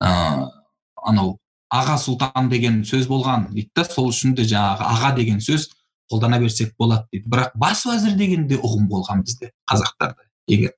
анау 0.00 1.36
аға 1.72 1.96
сұлтан 1.98 2.48
деген 2.50 2.82
сөз 2.86 3.08
болған 3.10 3.48
дейді 3.52 3.70
да 3.74 3.84
сол 3.84 4.10
үшін 4.12 4.34
де 4.38 4.46
жаңағы 4.46 4.86
аға 4.86 5.14
деген 5.16 5.40
сөз 5.42 5.68
қолдана 6.10 6.38
берсек 6.40 6.74
болады 6.78 7.08
дейді. 7.12 7.28
Бірақ 7.28 7.56
бас 7.58 7.84
уәзір 7.86 8.16
деген 8.18 8.46
де 8.46 8.58
ұғым 8.60 8.86
болған 8.90 9.24
бізде 9.26 9.50
қазақтарда 9.70 10.28
егер 10.46 10.76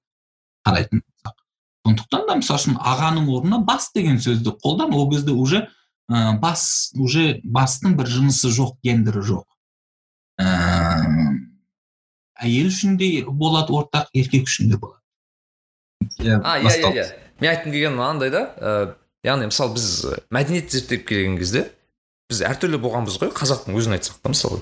қарайтын 0.67 1.03
болсақ. 1.03 1.35
Сондықтан 1.87 2.25
да 2.29 2.37
мысалы 2.41 2.63
үшін 2.63 2.79
ағаның 2.81 3.29
орнына 3.37 3.59
бас 3.65 3.91
деген 3.95 4.19
сөзді 4.23 4.57
қолдан 4.65 4.95
ол 4.97 5.11
кезде 5.13 5.33
уже 5.33 5.69
ә, 6.11 6.39
бас 6.41 6.93
уже 6.97 7.41
бастың 7.45 7.97
бір 7.99 8.09
жынысы 8.09 8.49
жоқ 8.49 8.79
гендері 8.83 9.25
жоқ. 9.29 9.45
Ә, 10.41 10.49
әйел 12.41 12.73
үшін 12.73 12.97
де 12.97 13.25
болады 13.29 13.77
ортақ 13.77 14.09
еркек 14.15 14.49
үшін 14.49 14.73
де 14.73 14.81
болады. 14.81 15.03
Иә 16.19 16.41
иә 16.41 16.73
иә 16.73 16.93
иә. 16.95 17.07
Мен 17.41 17.53
айтқым 17.53 17.73
келгені 17.73 17.95
мынандай 17.95 18.31
да 18.31 18.97
яғни 19.27 19.49
мысалы 19.51 19.75
біз 19.79 19.89
мәдениет 20.35 20.71
зерттеп 20.75 21.07
келген 21.09 21.39
кезде 21.41 21.65
біз 22.31 22.43
әртүрлі 22.47 22.81
болғанбыз 22.83 23.19
ғой 23.23 23.33
қазақтың 23.37 23.79
өзін 23.79 23.99
айтсақ 23.99 24.21
та 24.23 24.35
мысалы 24.35 24.61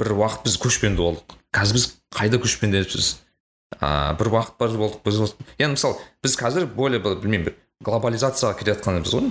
бір 0.00 0.14
уақыт 0.16 0.46
біз 0.46 0.56
көшпенді 0.62 1.02
болдық 1.02 1.36
қазір 1.52 1.78
біз 1.78 1.88
қайда 2.14 2.40
көшпендіміз 2.42 3.10
ыыы 3.80 4.16
бір 4.20 4.32
уақыт 4.32 4.56
бар 4.60 4.78
болдық 4.80 5.04
біз 5.04 5.34
енді 5.58 5.74
мысалы 5.76 6.00
біз 6.24 6.38
қазір 6.40 6.68
более 6.72 7.02
білмеймін 7.02 7.50
бір 7.50 7.58
глобализацияға 7.82 8.58
келе 8.58 8.74
жатқанбыз 8.76 9.14
ғой. 9.16 9.30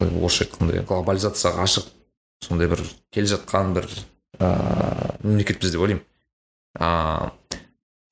Орысша 0.00 0.46
айтқанда 0.46 0.84
глобализацияға 0.86 1.64
ғашық 1.64 1.88
сондай 2.44 2.70
бір 2.70 2.82
келе 3.14 3.30
жатқан 3.32 3.74
бір 3.76 3.88
ыыы 4.38 5.18
мемлекетпіз 5.24 5.74
деп 5.74 5.82
ойлаймын. 5.82 6.04
Ыыы 6.78 7.30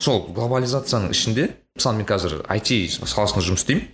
сол 0.02 0.26
глобализацияның 0.34 1.14
ішінде 1.14 1.48
мысалы 1.76 2.00
мен 2.00 2.08
қазір 2.08 2.40
IT 2.50 2.72
саласында 3.06 3.44
жұмыс 3.46 3.64
істеймін. 3.64 3.86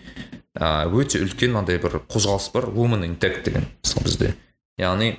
Өте 0.59 1.23
үлкен 1.23 1.55
мынандай 1.55 1.79
бір 1.83 2.01
қозғалыс 2.11 2.51
бар 2.53 2.69
women 2.73 3.07
in 3.07 3.17
tech 3.17 3.43
деген 3.45 3.69
мысалы 3.83 4.05
бізде. 4.05 4.35
Яғни 4.79 5.15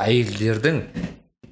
әйелдердің 0.00 0.82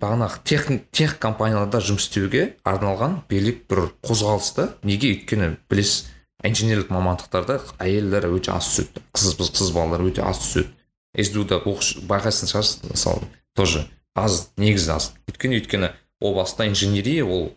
бағанағы 0.01 0.43
тех, 0.45 0.69
тех 0.93 1.19
компанияларда 1.19 1.81
жұмыс 1.81 2.09
істеуге 2.09 2.57
арналған 2.65 3.23
белек 3.29 3.65
бір 3.71 3.91
қозғалыс 4.05 4.53
та. 4.57 4.69
Неге? 4.85 5.15
Өйткені 5.17 5.57
білесіз 5.71 6.13
инженерлік 6.45 6.93
мамандықтарда 6.93 7.61
әйелдер 7.81 8.29
өте 8.31 8.53
аз 8.53 8.69
түседі. 8.69 9.05
Қыз 9.17 9.37
қыз 9.41 9.73
балалар 9.73 10.05
өте 10.05 10.25
аз 10.25 10.43
түседі. 10.45 10.73
Сду 11.17 11.47
да 11.49 11.63
байқайтын 11.65 12.51
шығарсыз 12.53 12.91
мысалы 12.91 13.25
тоже. 13.57 13.87
аз 14.17 14.51
негізі 14.57 14.91
аз. 14.97 15.13
Өйткені 15.29 15.61
өйткені 15.61 15.93
о 16.21 16.35
баста 16.35 16.67
инженерия 16.67 17.25
ол 17.25 17.53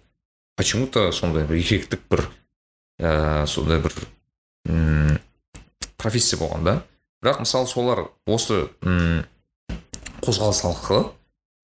почему 0.57 0.87
то 0.87 1.11
сондай 1.11 1.45
бір 1.47 1.61
еркектік 1.61 2.01
бір 2.11 2.25
ә, 2.99 3.45
сондай 3.47 3.79
бір 3.79 3.95
м 4.67 5.19
профессия 5.99 6.39
болған 6.39 6.63
да 6.65 6.75
бірақ 7.23 7.43
мысалы 7.43 7.67
солар 7.67 8.05
осы 8.25 8.69
м 8.81 9.25
қозғалыс 10.23 10.63
арқылы 10.71 11.09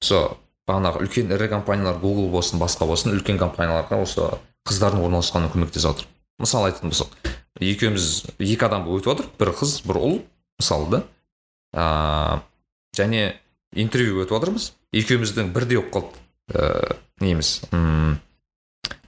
сол 0.03 0.35
бағанағы 0.67 1.05
үлкен 1.05 1.31
ірі 1.33 1.47
компаниялар 1.51 1.99
google 2.01 2.29
болсын 2.33 2.59
басқа 2.59 2.87
болсын 2.89 3.13
үлкен 3.15 3.39
компанияларға 3.39 4.01
осы 4.01 4.29
қыздардың 4.65 5.03
орналасқанына 5.05 5.51
көмектесіп 5.53 5.85
жатыр. 5.85 6.07
Мысалы 6.41 6.71
айтатын 6.71 6.91
болсақ 6.91 7.13
екеуміз 7.61 8.25
екі 8.39 8.65
адам 8.65 8.87
өтіп 8.89 9.11
отыр. 9.13 9.27
Бір 9.39 9.53
қыз 9.55 9.75
бір 9.85 9.99
ұл 10.01 10.15
мысалы 10.59 10.89
да. 10.91 11.01
Ыыы 11.75 12.41
және 12.97 13.35
интервью 13.75 14.23
өтіп 14.23 14.39
отырмыз. 14.39 14.71
Екеуміздің 14.95 15.53
бірдей 15.53 15.79
болып 15.79 15.93
қалды. 15.93 16.23
Ыыы 16.55 16.97
неміз 17.21 17.51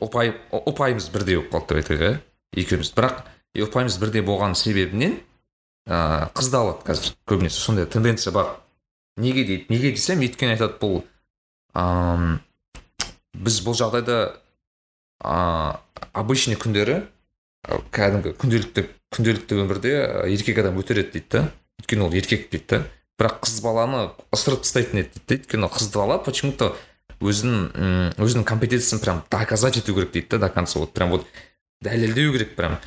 ұпай 0.04 0.36
ұпайымыз 0.54 1.10
бірдей 1.12 1.42
болып 1.42 1.52
қалды 1.56 1.74
деп 1.74 1.82
айтайық 1.82 2.06
иә. 2.06 2.22
Екеуміз. 2.62 2.94
Бірақ 2.94 3.26
ұпайымыз 3.56 3.98
бірдей 4.02 4.24
болған 4.26 4.56
себебінен 4.58 5.20
ыыы 5.88 6.28
қызды 6.36 6.60
алады 6.60 6.84
қазір. 6.88 7.14
Көбінесе 7.30 7.62
сондай 7.62 7.88
тенденция 7.88 8.34
бар. 8.36 8.58
Неге 9.18 9.46
дейді 9.48 9.66
неге 9.70 9.94
десем 9.96 10.20
өйткені 10.22 10.58
айтады 10.58 10.78
бұл 10.82 11.00
ә, 11.74 12.38
біз 13.34 13.62
бұл 13.66 13.78
жағдайда 13.80 14.18
ә, 15.24 15.80
обычный 16.14 16.60
күндері 16.60 17.00
кәдімгі 17.68 18.36
күнделікті 18.38 18.84
күнделікті 19.16 19.58
өмірде 19.64 19.94
еркек 20.34 20.60
адам 20.62 20.78
өтереді 20.78 21.16
дейді 21.16 21.32
да. 21.32 21.48
Өйткені 21.82 22.06
ол 22.06 22.14
еркек 22.14 22.52
дейді 22.52 22.68
да. 22.76 22.84
Бірақ 23.18 23.40
қыз 23.48 23.58
баланы 23.66 24.04
ысырып 24.36 24.62
тастайтын 24.68 25.02
еді 25.02 25.24
дейді 25.24 25.42
өйткені 25.42 25.72
қыз 25.74 25.90
бала 25.96 26.20
почему 26.22 26.54
то 26.54 26.76
өзін 27.18 28.14
өзінің 28.22 28.46
компетенциясын 28.46 29.02
прям 29.02 29.24
доказать 29.32 29.78
ету 29.82 29.96
керек 29.96 30.12
дейді 30.12 30.36
да 30.36 30.38
до 30.46 30.50
конца. 30.50 30.80
Вот 30.80 30.94
прям 30.94 31.10
вот 31.10 31.26
дәлелдеу 31.82 32.34
керек 32.34 32.56
прям. 32.56 32.78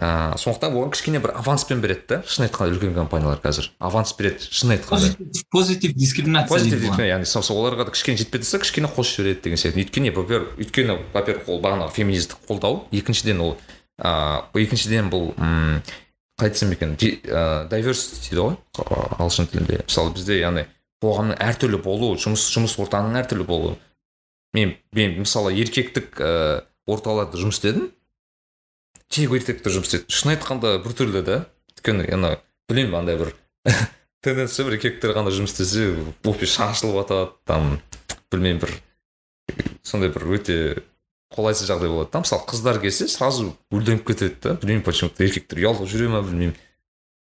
Ыыы 0.00 0.38
сондықтан 0.40 0.72
оған 0.72 0.92
кішкене 0.94 1.20
бір 1.20 1.34
аванспен 1.36 1.82
береді 1.84 2.06
да. 2.08 2.16
Шын 2.24 2.46
айтқанда 2.46 2.72
үлкен 2.72 2.94
компаниялар 2.96 3.42
қазір. 3.44 3.68
Аванс 3.78 4.14
береді 4.16 4.48
шын 4.48 4.72
айтқанда. 4.72 5.12
Позитив 5.52 5.92
дискриминация 5.92 6.48
позитив 6.48 6.86
яғни 6.96 7.28
сол 7.28 7.44
оларға 7.60 7.84
да 7.84 7.92
кішкене 7.92 8.16
жетпей 8.22 8.40
тұрса 8.40 8.62
кішкене 8.62 8.88
қосып 8.88 9.20
жібереді 9.20 9.44
деген 9.44 9.60
сияқты. 9.60 9.84
Өйткені 9.84 10.14
во 10.16 10.24
первых 10.24 10.56
өйткені 10.56 10.98
во 11.12 11.22
первых 11.22 11.52
ол 11.52 11.60
бағанағы 11.60 11.92
феминистік 11.92 12.40
қолдау. 12.48 12.86
Екіншіден 12.90 13.44
ол 13.44 13.56
ыыы 14.00 14.64
екіншіден 14.64 15.12
бұл 15.12 15.34
м 15.36 15.82
қалай 16.40 16.48
айтсам 16.48 16.72
екен 16.72 16.96
diversity 16.96 18.32
дейді 18.32 18.40
ғой. 18.48 18.56
Ағылшын 19.20 19.52
тілінде. 19.52 19.84
Мысалы 19.84 20.16
бізде 20.16 20.40
яғни 20.40 20.64
қоғамның 21.04 21.36
әртүрлі 21.36 21.84
болуы 21.84 22.16
жұмыс 22.16 22.48
жұмыс 22.48 22.80
ортаның 22.80 23.20
әртүрлі 23.20 23.44
болуы. 23.44 23.76
Мен 24.56 24.78
мен 24.96 25.20
мысалы 25.20 25.52
еркектік 25.52 26.16
ыыы 26.16 26.62
орталарда 26.88 27.36
жұмыс 27.36 27.60
істедім. 27.60 27.90
Тек 29.12 29.34
еркектер 29.36 29.74
жұмыс 29.76 29.90
істейді 29.90 30.16
шын 30.16 30.34
айтқанда 30.34 30.76
біртүрлі 30.84 31.24
да 31.26 31.42
өйткені 31.76 32.08
ана 32.16 32.36
білмеймін 32.70 33.00
андай 33.02 33.18
бір 33.20 33.34
тенденция 34.24 34.66
бір 34.68 34.78
еркектер 34.78 35.12
ғана 35.16 35.34
жұмыс 35.34 35.52
істесе 35.52 35.90
вообще 36.24 36.48
шашылып 36.48 37.02
жатады 37.02 37.28
там 37.48 37.76
білмеймін 38.32 38.62
бір 38.64 38.74
сондай 39.84 40.12
бір 40.14 40.30
өте 40.38 40.58
қолайсыз 41.32 41.68
жағдай 41.70 41.90
болады 41.90 42.12
да. 42.12 42.22
Мысалы 42.22 42.46
қыздар 42.48 42.78
келсе 42.82 43.08
сразу 43.08 43.52
гүлденіп 43.72 44.06
кетеді 44.06 44.36
да. 44.42 44.54
Білмеймін 44.60 44.84
почему 44.84 45.10
то 45.10 45.24
еркектер 45.24 45.60
ұялып 45.62 45.88
жүре 45.90 46.10
ма 46.12 46.22
білмеймін. 46.24 46.54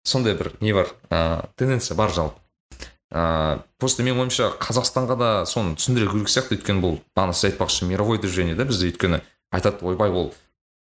Сондай 0.04 0.36
бір 0.38 0.52
не 0.62 0.74
бар? 0.76 0.92
Ыыы 1.10 1.50
тенденция 1.60 1.96
бар 1.98 2.14
жалпы. 2.16 2.40
Ыыы 3.12 3.62
просто 3.80 4.04
менің 4.04 4.26
ойымша 4.26 4.52
қазақстанға 4.62 5.18
да 5.20 5.32
соны 5.46 5.76
түсіндіре 5.80 6.12
керек 6.12 6.32
сияқты. 6.32 6.58
Өйткені 6.60 6.84
бұл 6.84 7.00
бағана 7.16 7.36
сіз 7.36 7.52
айтпақшы 7.52 7.88
мировой 7.88 8.20
движение 8.20 8.56
да 8.56 8.66
бізде. 8.66 8.92
Өйткені 8.92 9.22
айтады 9.52 9.86
ойбай 9.86 10.12
ол 10.12 10.34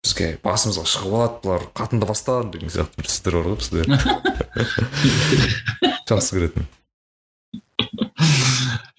бізге 0.05 0.34
басымызға 0.44 0.84
шығып 0.88 1.14
алады 1.16 1.40
бұлар 1.44 1.62
қатынды 1.76 2.09
бастан 2.09 2.50
деген 2.52 2.72
сияқты 2.72 3.00
бір 3.00 3.09
сөздер 3.09 3.36
бар 3.38 3.46
ғой 3.48 3.57
бізде. 3.61 3.80
Жақсы 6.11 6.36
көретін. 6.36 6.66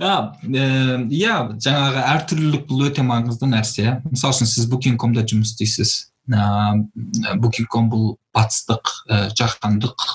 Иә 0.01 1.35
жаңағы 1.61 2.01
әртүрлілік 2.15 2.65
бұл 2.69 2.87
өте 2.89 3.05
маңызды 3.05 3.47
нәрсе. 3.51 3.99
Мысалы 4.09 4.35
үшін 4.35 4.49
сіз 4.49 4.67
букинг.комда 4.73 5.23
жұмыс 5.29 5.53
істейсіз. 5.53 5.93
Букинг.ком 6.25 7.91
бұл 7.93 8.17
батыстық 8.33 8.91
ә, 9.05 9.29
жаһандық 9.37 10.07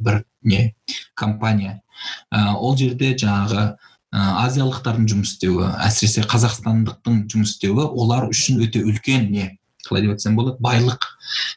бір 0.00 0.22
не 0.42 0.74
компания. 1.14 1.82
Ә, 2.30 2.54
ол 2.54 2.78
жерде 2.78 3.16
жаңағы 3.18 3.74
азиялықтардың 4.16 5.08
жұмыс 5.10 5.34
істеуі 5.34 5.66
әсіресе 5.84 6.22
қазақстандықтың 6.30 7.24
жұмыс 7.32 7.56
істеуі 7.56 7.90
олар 7.90 8.30
үшін 8.30 8.62
өте 8.64 8.84
үлкен 8.86 9.26
не 9.34 9.50
қалай 9.88 10.04
деп 10.04 10.14
айтсам 10.16 10.36
болады 10.38 10.60
байлық. 10.62 11.06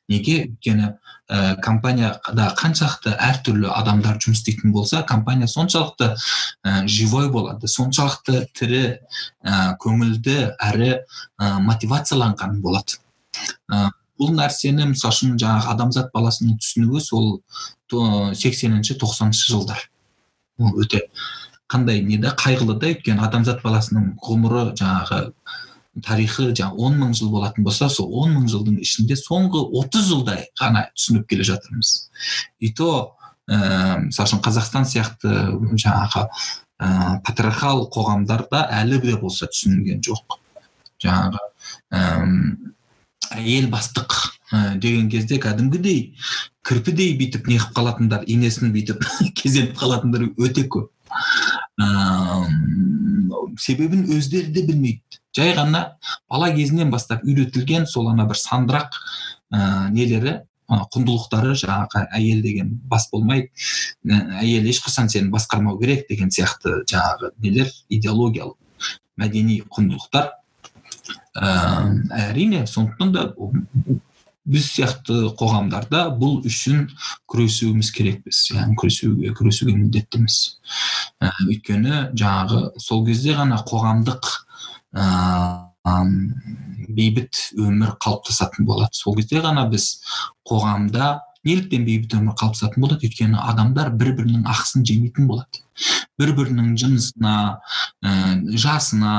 Неге? 0.10 0.36
Өйткені 0.50 0.90
ә, 1.30 1.56
компанияда 1.64 2.50
қаншалықты 2.58 3.14
әртүрлі 3.30 3.70
адамдар 3.74 4.18
жұмыс 4.22 4.42
істейтін 4.42 4.74
болса 4.74 5.04
компания 5.04 5.48
соншалықты 5.48 6.14
ә, 6.64 6.88
живой 6.88 7.30
болады 7.34 7.70
соншалықты 7.70 8.46
тірі 8.58 8.84
ә, 9.44 9.76
көңілді 9.84 10.38
әрі 10.58 10.92
ә, 10.96 11.52
мотивацияланған 11.68 12.60
болады. 12.66 13.00
Ә, 13.70 13.90
бұл 14.20 14.34
нәрсені 14.36 14.90
мысалы 14.94 15.16
үшін 15.16 15.38
жаңағы 15.40 15.74
адамзат 15.76 16.10
баласының 16.16 16.58
түсінуі 16.60 17.04
сол 17.04 17.30
сексенінші 18.36 18.98
тоқсаныншы 19.02 19.54
жылдар. 19.54 19.86
Өте 20.60 21.08
қандай 21.72 22.02
не 22.04 22.18
да 22.18 22.34
қайғылы 22.38 22.76
да 22.82 22.90
өйткені 22.92 23.24
адамзат 23.26 23.62
баласының 23.64 24.16
ғұмыры 24.26 24.74
жаңағы 24.80 25.20
тарихы 26.06 26.50
жаңағы 26.52 26.86
он 26.86 26.98
мың 27.02 27.14
жыл 27.18 27.32
болатын 27.34 27.64
болса 27.64 27.90
сол 27.90 28.10
он 28.22 28.34
мың 28.38 28.48
жылдың 28.52 28.80
ішінде 28.84 29.18
соңғы 29.20 29.62
отыз 29.82 30.10
жылдай 30.12 30.48
ғана 30.60 30.88
түсініп 30.96 31.28
келе 31.30 31.48
жатырмыз. 31.48 31.94
И 32.60 32.72
то 32.74 33.16
ә, 33.50 34.00
мысалы 34.06 34.30
үшін 34.30 34.44
қазақстан 34.46 34.88
сияқты 34.90 35.34
жаңағы 35.76 36.26
ә, 36.26 37.20
патриархал 37.26 37.88
қоғамдарда 37.94 38.66
әлі 38.82 39.02
де 39.04 39.16
болса 39.22 39.50
түсінілген 39.52 40.04
жоқ. 40.06 40.40
Жаңағы 41.04 41.40
әйел 43.36 43.70
бастық 43.72 44.16
ә, 44.52 44.78
деген 44.82 45.10
кезде 45.10 45.40
кәдімгідей 45.42 46.16
кірпідей 46.66 47.16
бүйтіп 47.18 47.48
неғып 47.50 47.74
қалатындар 47.78 48.26
инесін 48.30 48.74
бүйтіп 48.74 49.06
кезеніп 49.40 49.78
қалатындар 49.80 50.28
өте 50.38 50.66
көп. 50.70 50.92
Ә, 51.80 51.88
себебін 53.60 54.06
өздері 54.16 54.54
де 54.54 54.66
білмейді. 54.68 55.19
Жай 55.36 55.54
ғана 55.58 55.84
бала 56.30 56.52
кезінен 56.56 56.92
бастап 56.92 57.26
үйретілген 57.26 57.88
сол 57.88 58.10
ана 58.12 58.26
бір 58.30 58.40
сандырақ 58.40 58.96
ә, 59.54 59.90
нелері 59.94 60.40
құндылықтары 60.70 61.56
жаңағы 61.58 62.06
әйел 62.14 62.42
деген 62.46 62.76
бас 62.90 63.10
болмайды 63.12 63.50
әйел 64.06 64.70
ешқашан 64.70 65.10
сені 65.10 65.32
басқармау 65.34 65.80
керек 65.82 66.06
деген 66.10 66.30
сияқты 66.30 66.84
жаңағы 66.90 67.34
нелер 67.42 67.72
идеологиялық 67.90 68.58
мәдени 69.20 69.64
құндылықтар. 69.68 70.32
Ә, 71.40 71.50
әрине 72.30 72.66
сондықтан 72.68 73.12
да 73.14 73.26
біз 74.50 74.68
сияқты 74.74 75.30
қоғамдарда 75.40 76.06
бұл 76.20 76.40
үшін 76.48 76.88
күресуіміз 77.30 77.92
керекпіз 77.96 78.42
яғни 78.56 78.78
күресуге 78.80 79.34
күресуге 79.38 79.76
міндеттіміз. 79.78 80.38
Ә, 81.22 81.32
өйткені 81.48 82.10
жаңағы 82.18 82.80
сол 82.82 83.06
кезде 83.08 83.36
ғана 83.38 83.60
қоғамдық 83.68 84.30
ә, 84.30 84.49
бейбіт 86.90 87.40
өмір 87.58 87.96
қалыптасатын 88.02 88.66
болады. 88.68 88.94
Сол 88.98 89.16
кезде 89.18 89.42
ғана 89.44 89.68
біз 89.70 90.02
қоғамда 90.50 91.20
неліктен 91.46 91.86
бейбіт 91.88 92.16
өмір 92.18 92.36
қалыптасатын 92.40 92.84
болады? 92.84 93.06
Өйткені 93.08 93.38
адамдар 93.40 93.92
бір 93.96 94.14
бірінің 94.18 94.48
ақысын 94.50 94.86
жемейтін 94.88 95.30
болады. 95.30 95.64
Бір 96.20 96.34
бірінің 96.36 96.74
жынысына 96.82 97.36
ә, 98.04 98.12
жасына 98.60 99.14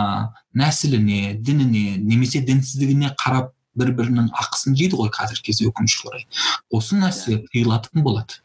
нәсіліне 0.53 1.39
дініне 1.41 1.97
немесе 2.03 2.43
дінсіздігіне 2.45 3.15
қарап 3.23 3.55
бір 3.79 3.95
бірінің 3.97 4.31
ақысын 4.35 4.77
жейді 4.77 4.99
ғой 5.01 5.13
қазіргі 5.15 5.49
кезде 5.49 5.71
өкінішке 5.71 6.11
орай. 6.11 6.27
Осы 6.75 6.99
нәрсе 7.01 7.41
тыйылатын 7.53 8.05
болады. 8.05 8.43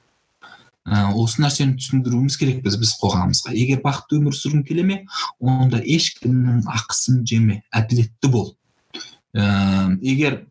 Осы 0.86 1.42
нәрсені 1.42 1.80
түсіндіруіміз 1.80 2.36
керекпіз 2.38 2.76
біз 2.78 2.92
қоғамымызға. 3.02 3.54
Егер 3.58 3.82
бақытты 3.82 4.20
өмір 4.20 4.36
сүргің 4.38 4.66
келе 4.68 4.84
ме 4.86 4.98
онда 5.42 5.80
ешкімнің 5.82 6.62
ақысын 6.70 7.24
жеме. 7.26 7.64
Әділетті 7.74 8.30
бол. 8.30 8.52
Ә, 9.34 9.98
егер 10.06 10.44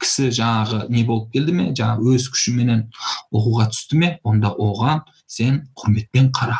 кісі 0.00 0.30
жаңағы 0.34 0.86
не 0.88 1.04
болып 1.04 1.28
келді 1.32 1.52
ме 1.56 1.66
жаңағы 1.76 2.16
өз 2.16 2.28
күшіменен 2.32 2.86
оқуға 3.32 3.68
түсті 3.72 4.00
ме 4.00 4.10
онда 4.24 4.50
оған 4.56 5.04
сен 5.26 5.66
құрметпен 5.76 6.30
қара. 6.32 6.56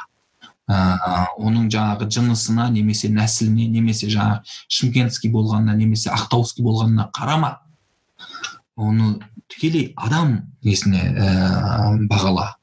Ә, 0.68 0.76
оның 1.40 1.70
жаңағы 1.72 2.10
жынысына 2.12 2.68
немесе 2.72 3.08
нәсіліне 3.12 3.66
немесе 3.72 4.10
жаңағы 4.12 4.44
шымкентский 4.68 5.32
болғанына 5.32 5.76
немесе 5.76 6.12
ақтауский 6.12 6.64
болғанына 6.64 7.08
қарама. 7.16 7.58
Оны 8.76 9.18
тікелей 9.48 9.92
адам 9.96 10.52
несіне 10.62 11.08
ә, 11.12 11.96
бағала. 12.08 12.54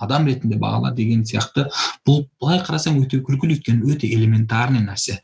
Адам 0.00 0.26
ретінде 0.28 0.58
бағала 0.60 0.92
деген 0.94 1.24
сияқты. 1.28 1.68
Бұл 2.06 2.26
былай 2.40 2.62
қарасаң 2.64 3.00
өте 3.02 3.22
күлкілі 3.24 3.58
өйткені 3.58 3.90
өте 3.92 4.10
элементарный 4.14 4.84
нәрсе. 4.84 5.20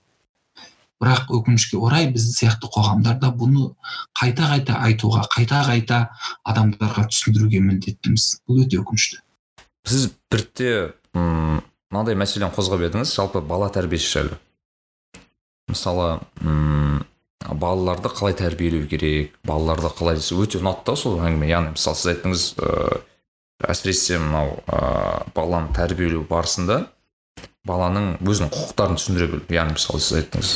Бірақ 1.03 1.33
өкінішке 1.35 1.77
орай 1.77 2.07
біз 2.13 2.29
сияқты 2.37 2.71
қоғамдарда 2.73 3.33
бұны 3.37 3.73
қайта 4.17 4.47
қайта 4.53 4.79
айтуға 4.87 5.25
қайта 5.33 5.65
қайта 5.67 5.99
адамдарға 6.47 7.09
түсіндіруге 7.11 7.61
міндеттіміз. 7.67 8.29
Бұл 8.49 8.63
өте 8.65 8.79
өкінішті. 8.81 9.19
Сіз 9.85 10.07
бірте 10.33 10.95
мынандай 11.13 12.17
мәселені 12.17 12.55
қозғап 12.55 12.87
едіңіз. 12.89 13.11
Жалпы 13.19 13.43
бала 13.45 13.69
тәрбиесі 13.75 14.13
жайлы. 14.15 14.39
Мысалы 15.69 16.21
м 16.41 17.03
балаларды 17.45 18.09
қалай 18.09 18.37
тәрбиелеу 18.39 18.87
керек? 18.89 19.35
Балаларды 19.45 19.91
қалай 19.99 20.17
өте 20.17 20.63
ұнады 20.63 20.87
да 20.87 20.97
сол 20.97 21.19
әңгіме. 21.21 21.51
Яғни 21.51 21.75
мысалы 21.75 22.01
сіз 22.01 22.11
айттыңыз 22.15 22.47
ә, 22.57 23.01
әсіресе 23.63 24.19
мынау 24.19 24.59
ә, 24.67 25.25
баланы 25.35 25.73
тәрбиелеу 25.77 26.25
барысында 26.29 26.85
баланың 27.65 28.19
өзінің 28.25 28.51
құқықтарын 28.53 28.99
түсіндіре 28.99 29.31
білу. 29.31 29.47
Яғни 29.55 29.79
мысалы 29.79 30.03
сіз 30.03 30.19
айттыңыз 30.21 30.53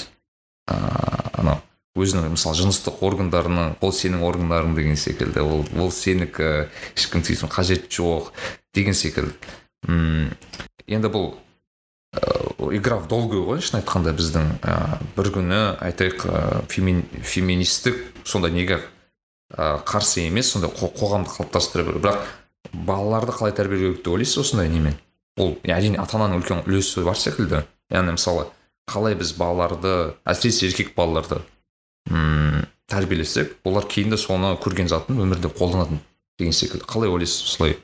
ыыы 0.68 1.32
анау 1.40 1.62
өзінің 1.98 2.34
мысалы 2.34 2.58
жыныстық 2.58 3.00
органдарының 3.06 3.76
ол 3.82 3.92
сенің 3.94 4.22
органдарың 4.28 4.74
деген 4.76 4.98
секілді 5.00 5.42
ол 5.42 5.64
ол 5.80 5.90
сенікі 5.94 6.68
ешкім 6.94 7.24
тиісудің 7.26 7.52
қажеті 7.54 7.90
жоқ 7.96 8.32
деген 8.76 8.94
секілді. 8.94 9.34
М 9.88 10.30
енді 10.86 11.10
бұл 11.14 11.32
ә, 12.14 12.74
игра 12.76 12.98
в 13.00 13.08
долгую 13.08 13.46
ғой 13.48 13.62
шын 13.64 13.80
айтқанда 13.80 14.12
біздің 14.18 14.52
ә, 14.62 14.76
бір 15.16 15.32
күні 15.38 15.62
айтайық 15.88 16.28
ә, 16.28 16.42
феминистік 16.68 17.98
сондай 18.24 18.52
неге 18.52 18.82
ә, 19.50 19.80
қарсы 19.88 20.26
емес 20.26 20.52
сондай 20.52 20.70
қоғамды 20.70 21.32
қалыптастыра 21.34 21.88
білу. 21.88 22.04
Бірақ 22.04 22.26
балаларды 22.72 23.34
қалай 23.36 23.54
тәрбиелеу 23.56 23.92
керек 23.92 24.04
деп 24.04 24.12
ойлайсыз 24.14 24.42
осындай 24.44 24.68
немен? 24.72 24.96
Ол 25.38 25.56
әрине 25.64 26.00
ата 26.02 26.18
ананың 26.18 26.42
үлкен 26.42 26.62
үлесі 26.66 27.04
бар 27.06 27.18
секілді. 27.18 27.64
Яғни 27.92 28.16
мысалы 28.16 28.48
қалай 28.90 29.16
біз 29.18 29.34
балаларды 29.38 29.94
әсіресе 30.28 30.68
еркек 30.68 30.94
балаларды 30.96 31.40
м 32.10 32.64
тәрбиелесек 32.88 33.58
олар 33.68 33.84
кейін 33.88 34.14
де 34.14 34.20
соны 34.20 34.54
көрген 34.62 34.88
затын 34.88 35.20
өмірде 35.20 35.50
қолданатын 35.52 36.00
деген 36.38 36.56
секілді. 36.56 36.86
Қалай 36.88 37.12
ойлайсыз 37.12 37.44
осылай? 37.50 37.76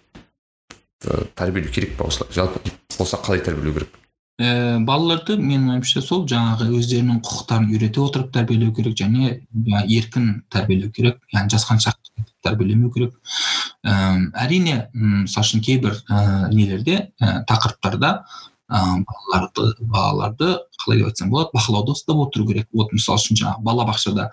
Тәрбиелеу 1.37 1.72
керек 1.72 1.99
па 1.99 2.09
осылай? 2.09 2.32
Жалпы 2.32 2.61
болса 2.99 3.20
қалай 3.20 3.45
тәрбиелеу 3.45 3.76
керек? 3.76 4.01
Ә, 4.41 4.80
балаларды 4.82 5.37
менің 5.39 5.76
ойымша 5.76 6.01
сол 6.03 6.24
жаңағы 6.26 6.72
өздерінің 6.74 7.20
құқықтарын 7.22 7.68
үйрете 7.70 8.01
отырып 8.03 8.32
тәрбиелеу 8.35 8.72
керек 8.74 8.97
және 8.99 9.45
еркін 9.87 10.41
тәрбиелеу 10.51 10.91
керек. 10.91 11.20
Яғни 11.30 11.55
жасқаншақ 11.55 12.01
тәрбиелемеу 12.43 12.91
керек. 12.91 13.14
Әрине 13.85 14.89
мысалы 14.95 15.45
үшін 15.45 15.62
кейбір 15.64 15.99
ә, 16.09 16.49
нелерде 16.53 16.97
ә, 17.20 17.43
тақырыптарда 17.49 18.12
ә, 18.14 18.53
балаларды 18.75 19.66
балаларды 19.81 20.53
қалай 20.85 21.01
деп 21.01 21.11
айтсам 21.11 21.31
болады 21.31 21.55
бақылауда 21.55 21.95
ұстап 21.95 22.22
отыру 22.27 22.47
керек. 22.49 22.68
Вот 22.72 22.93
мысалы 22.93 23.20
үшін 23.22 23.39
жаңағы 23.41 23.62
балабақшада 23.66 24.31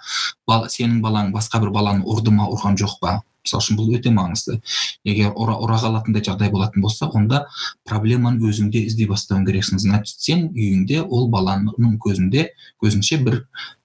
бала, 0.47 0.69
сенің 0.69 1.01
балаң 1.01 1.33
басқа 1.35 1.61
бір 1.61 1.73
баланы 1.75 2.05
ұрды 2.05 2.33
ма 2.33 2.49
ұрған 2.49 2.79
жоқ 2.81 2.97
па? 3.01 3.19
Мысалы 3.45 3.63
үшін 3.63 3.77
бұл 3.79 3.93
өте 3.97 4.11
маңызды. 4.13 4.59
Егер 5.07 5.31
ұра, 5.33 5.55
ұра 5.57 5.79
қалатындай 5.81 6.21
жағдай 6.25 6.51
болатын 6.53 6.83
болса 6.83 7.07
онда 7.09 7.47
проблеманы 7.89 8.41
өзіңде 8.45 8.83
іздей 8.85 9.07
бастауың 9.09 9.47
керексің. 9.47 9.81
Значит 9.81 10.21
сен 10.21 10.43
үйіңде 10.51 11.01
ол 11.01 11.27
баланың 11.33 11.97
көзінде 12.03 12.51
көзінше 12.83 13.17
бір 13.25 13.39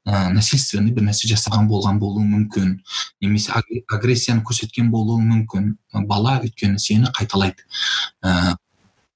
ә, 0.05 0.29
насильственный 0.35 0.93
бір 0.93 1.09
нәрсе 1.09 1.31
жасаған 1.31 1.71
болған 1.71 2.03
болуы 2.03 2.27
мүмкін. 2.29 2.77
Немесе 3.25 3.57
агрессияны 3.89 4.45
көрсеткен 4.45 4.93
болуы 4.93 5.25
мүмкін. 5.25 5.73
Бала 6.05 6.37
өйткені 6.45 6.77
сені 6.77 7.09
қайталайды. 7.17 7.65
Ә, 8.21 8.59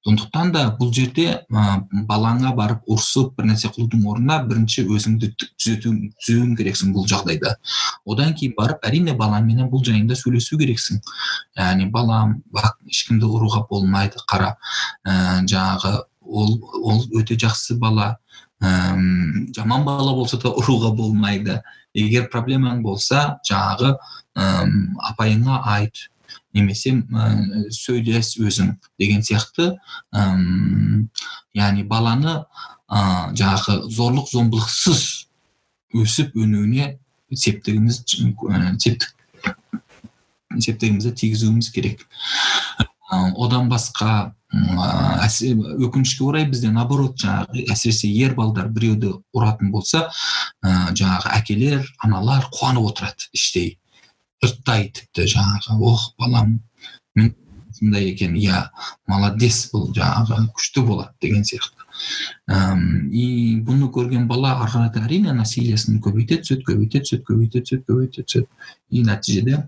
сондықтан 0.07 0.53
да 0.55 0.63
бұл 0.79 0.93
жерде 0.97 1.27
ә, 1.45 1.65
балаңа 2.09 2.55
барып 2.57 2.87
ұрысып 2.89 3.35
бір 3.37 3.51
нәрсе 3.51 3.69
қылудың 3.75 4.07
орнына 4.09 4.39
бірінші 4.49 4.87
өзіңді 4.89 5.29
түзету 5.41 5.93
түзеуің 6.25 6.55
керексің 6.57 6.95
бұл 6.95 7.09
жағдайда. 7.11 7.57
Одан 8.09 8.33
кейін 8.39 8.55
барып 8.57 8.87
әрине 8.89 9.13
балаңменен 9.19 9.69
бұл 9.73 9.85
жайында 9.85 10.17
сөйлесу 10.17 10.57
керексің. 10.61 11.03
Яғни 11.59 11.91
балам 11.93 12.39
бақ 12.55 12.79
ешкімді 12.89 13.29
ұруға 13.29 13.67
болмайды 13.69 14.23
қара. 14.31 14.55
Ә, 15.05 15.45
жаңағы 15.45 15.99
ол 16.25 16.57
ол 16.81 17.05
өте 17.21 17.37
жақсы 17.37 17.77
бала. 17.77 18.15
Ә, 18.63 18.73
жаман 19.57 19.85
бала 19.85 20.15
болса 20.17 20.41
да 20.41 20.55
ұруға 20.55 20.95
болмайды. 20.97 21.61
Егер 21.93 22.31
проблемаң 22.33 22.81
болса 22.87 23.37
жаңағы 23.45 23.99
ә, 24.39 24.49
апайыңа 25.13 25.61
айт. 25.77 26.09
Немесе 26.57 26.97
ә, 27.01 27.27
сөйлес 27.75 28.35
өзің 28.41 28.75
деген 29.01 29.23
сияқты 29.27 29.71
ә, 30.13 30.25
яғни 31.57 31.87
баланы 31.87 32.41
ә, 32.91 33.01
жаңағы 33.37 33.79
зорлық 33.93 34.31
зомбылықсыз 34.33 35.07
өсіп 36.01 36.37
өнуіне 36.39 36.97
септігіміз 37.31 38.05
септік 38.07 39.15
септігімізді 40.59 41.13
тигізуіміз 41.15 41.71
керек. 41.71 42.07
Одан 43.11 43.69
басқа 43.71 44.33
өкінішке 44.51 46.25
орай 46.27 46.47
бізде 46.51 46.71
наоборот 46.75 47.19
жаңағы 47.23 47.65
әсіресе 47.71 48.11
ер 48.11 48.35
балдар 48.35 48.69
біреуді 48.71 49.13
ұратын 49.35 49.71
болса 49.71 50.09
ә, 50.63 50.91
жаңағы 50.95 51.35
әкелер 51.39 51.87
аналар 52.03 52.49
қуанып 52.51 52.91
отырады 52.91 53.31
іштей. 53.33 53.80
Жұрттай 54.45 54.91
тіпті 54.97 55.27
жаңағы 55.35 55.79
ох 55.93 56.11
балам 56.19 56.59
осындай 57.81 58.11
екен 58.11 58.37
иә 58.37 58.69
молодец 59.09 59.71
бұл 59.73 59.91
жаңағы 59.97 60.47
күшті 60.57 60.85
болады 60.85 61.13
деген 61.23 61.45
сияқты 61.45 61.81
и 63.13 63.61
бұны 63.65 63.91
көрген 63.95 64.27
бала 64.29 64.55
ары 64.61 64.71
қарата 64.75 65.05
әрине 65.07 65.33
насилиесін 65.37 66.01
көбейте 66.05 66.41
түседі 66.43 66.67
көбейте 66.69 67.03
түседі 67.05 67.25
көбейте 67.29 67.63
түседі 67.65 67.85
көбейте 67.89 68.25
түседі 68.25 68.47
и 68.91 69.05
нәтижеде 69.07 69.63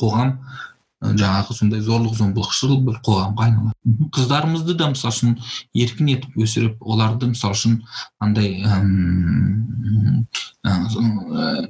қоғам 0.00 0.36
жаңағы 1.04 1.54
сондай 1.54 1.82
зорлық 1.84 2.14
зомбылықшыл 2.16 2.78
бір 2.86 3.00
қоғамға 3.04 3.44
айналады. 3.44 3.96
Қыздарымызды 4.16 4.74
да 4.80 4.88
мысалы 4.92 5.12
үшін 5.12 5.34
еркін 5.76 6.08
етіп 6.14 6.38
өсіріп 6.40 6.80
оларды 6.80 7.28
мысалы 7.32 7.52
үшін 7.58 7.74
андай 8.18 8.64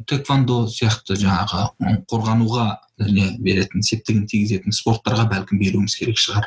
тэквондо 0.06 0.60
сияқты 0.70 1.18
жаңағы 1.18 1.66
қорғануға 2.06 2.68
не 3.10 3.32
беретін 3.42 3.82
септігін 3.82 4.28
тигізетін 4.30 4.72
спорттарға 4.72 5.26
бәлкім 5.34 5.58
беруіміз 5.60 5.98
керек 5.98 6.22
шығар. 6.22 6.46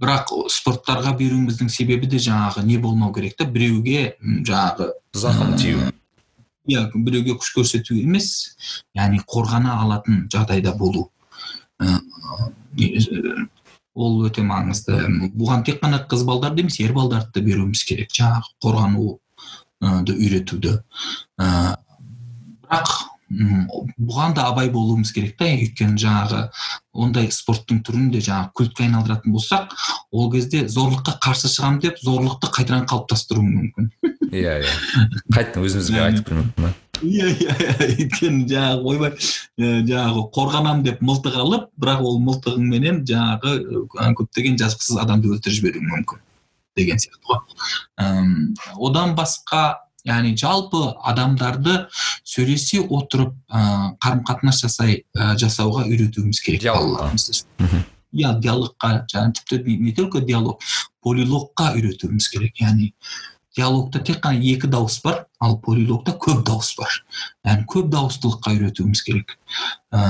Бірақ 0.00 0.34
спорттарға 0.52 1.16
беруіміздің 1.16 1.72
себебі 1.72 2.06
де 2.12 2.20
жаңағы 2.20 2.62
не 2.64 2.78
болмау 2.78 3.12
керек 3.16 3.36
та 3.40 3.48
біреуге 3.48 4.14
жаңағы 4.20 4.92
зақым 5.16 5.56
тию. 5.56 5.88
Иә 6.68 6.90
біреуге 6.94 7.36
күш 7.40 7.54
көрсету 7.56 7.96
емес 7.96 8.56
яғни 8.96 9.22
қорғана 9.24 9.78
алатын 9.84 10.26
жағдайда 10.32 10.74
болу. 10.76 11.10
Ол 13.94 14.20
өте 14.28 14.42
маңызды. 14.46 14.98
Бұған 15.34 15.64
тек 15.66 15.80
қана 15.82 16.02
қыз 16.10 16.24
балдарды 16.28 16.62
емес 16.64 16.78
ер 16.80 16.92
балдарды 16.96 17.32
да 17.34 17.44
беруіміз 17.44 17.82
керек. 17.84 18.12
Жаңағы 18.14 18.52
қорғануды 18.64 20.14
үйретуді. 20.14 20.76
Бірақ 21.40 22.92
бұған 23.30 24.34
да 24.34 24.48
абай 24.50 24.70
болуымыз 24.74 25.12
керек 25.14 25.36
та. 25.38 25.46
Өйткені 25.46 25.96
жаңағы 26.02 26.42
ондай 26.92 27.30
спорттың 27.30 27.80
түрін 27.86 28.10
де 28.14 28.20
жаңағы 28.26 28.52
культке 28.58 28.88
айналдыратын 28.88 29.34
болсақ 29.34 29.74
ол 30.10 30.30
кезде 30.32 30.66
зорлыққа 30.66 31.18
қарсы 31.22 31.50
шығамын 31.54 31.80
деп 31.86 32.02
зорлықты 32.02 32.50
қайтадан 32.50 32.86
қалыптастыруы 32.90 33.46
мүмкін. 33.46 33.90
Иә 34.34 34.60
иә. 34.64 34.78
Қайтадан 35.30 35.66
өзімізге 35.68 36.06
айтып 36.08 36.32
кіру 36.32 36.44
мүмкін 36.44 36.78
иә 37.00 37.28
иә 37.32 37.74
өйткені 37.86 38.46
жаңағы 38.50 38.90
ойбай 38.92 39.14
жаңағы 39.58 40.24
қорғанамын 40.36 40.82
деп 40.84 41.00
мылтық 41.04 41.36
алып 41.40 41.68
бірақ 41.80 42.02
ол 42.04 42.18
мылтығыңменен 42.26 43.02
жаңағы 43.08 44.12
көптеген 44.18 44.58
жазықсыз 44.60 45.00
адамды 45.00 45.30
өлтіріп 45.32 45.56
жіберуің 45.56 45.88
мүмкін 45.94 46.20
деген 46.76 47.00
сияқты 47.00 47.24
ғой. 47.30 47.40
Одан 48.76 49.16
басқа 49.16 49.80
яғни 50.08 50.34
жалпы 50.38 50.82
адамдарды 51.12 51.76
сөйлесе 52.24 52.82
отырып 52.86 53.34
ә, 53.50 53.94
қарым 54.02 54.24
қатынас 54.28 54.62
жасай 54.64 55.02
ә, 55.16 55.34
жасауға 55.40 55.86
үйретуіміз 55.88 56.42
керек 56.44 56.68
балаларымызды 56.70 57.84
иә 58.10 58.32
диалогқа 58.42 59.04
жаңағы 59.10 59.36
тіпті 59.38 59.76
не 59.78 59.92
только 59.94 60.20
диалог 60.20 60.62
полилогқа 61.04 61.74
үйретуіміз 61.76 62.28
керек. 62.32 62.56
Яғни 62.60 62.92
диалогта 63.56 64.00
тек 64.04 64.20
қана 64.22 64.38
екі 64.38 64.68
дауыс 64.70 65.00
бар 65.02 65.24
ал 65.40 65.56
полилогта 65.58 66.12
көп 66.12 66.42
дауыс 66.46 66.74
бар. 66.78 66.92
Яғни 67.46 67.66
көп 67.70 67.88
дауыстылыққа 67.90 68.52
үйретуіміз 68.54 69.02
керек. 69.02 69.36
Ә, 69.90 70.00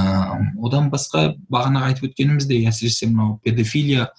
одан 0.61 0.91
басқа 0.93 1.30
бағанағы 1.53 1.93
айтып 1.93 2.09
өткеніміздей 2.11 2.66
әсіресе 2.68 3.09
мынау 3.09 3.38
педофилия 3.45 4.11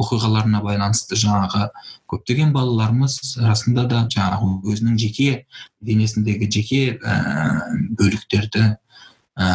оқиғаларына 0.00 0.62
байланысты 0.64 1.18
жаңағы 1.20 1.68
көптеген 2.10 2.54
балаларымыз 2.56 3.36
расында 3.42 3.84
да 3.90 4.04
жаңағы 4.08 4.52
өзінің 4.72 5.00
жеке 5.02 5.44
денесіндегі 5.84 6.48
жеке 6.50 6.82
ә, 6.96 7.18
бөліктерді 7.98 8.64
ә, 9.36 9.50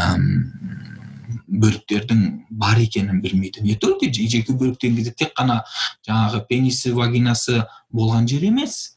бөліктердің 1.47 2.25
бар 2.49 2.77
екенін 2.81 3.21
білмейді 3.23 3.63
не 3.63 3.75
только 3.75 4.11
жеке 4.11 4.53
бөлік 4.53 4.77
деген 4.81 4.97
кезде 4.99 5.15
тек 5.17 5.33
қана 5.37 5.63
жаңағы 6.07 6.43
пенисі 6.49 6.93
вагинасы 6.93 7.63
болған 7.93 8.27
жер 8.29 8.45
емес 8.51 8.94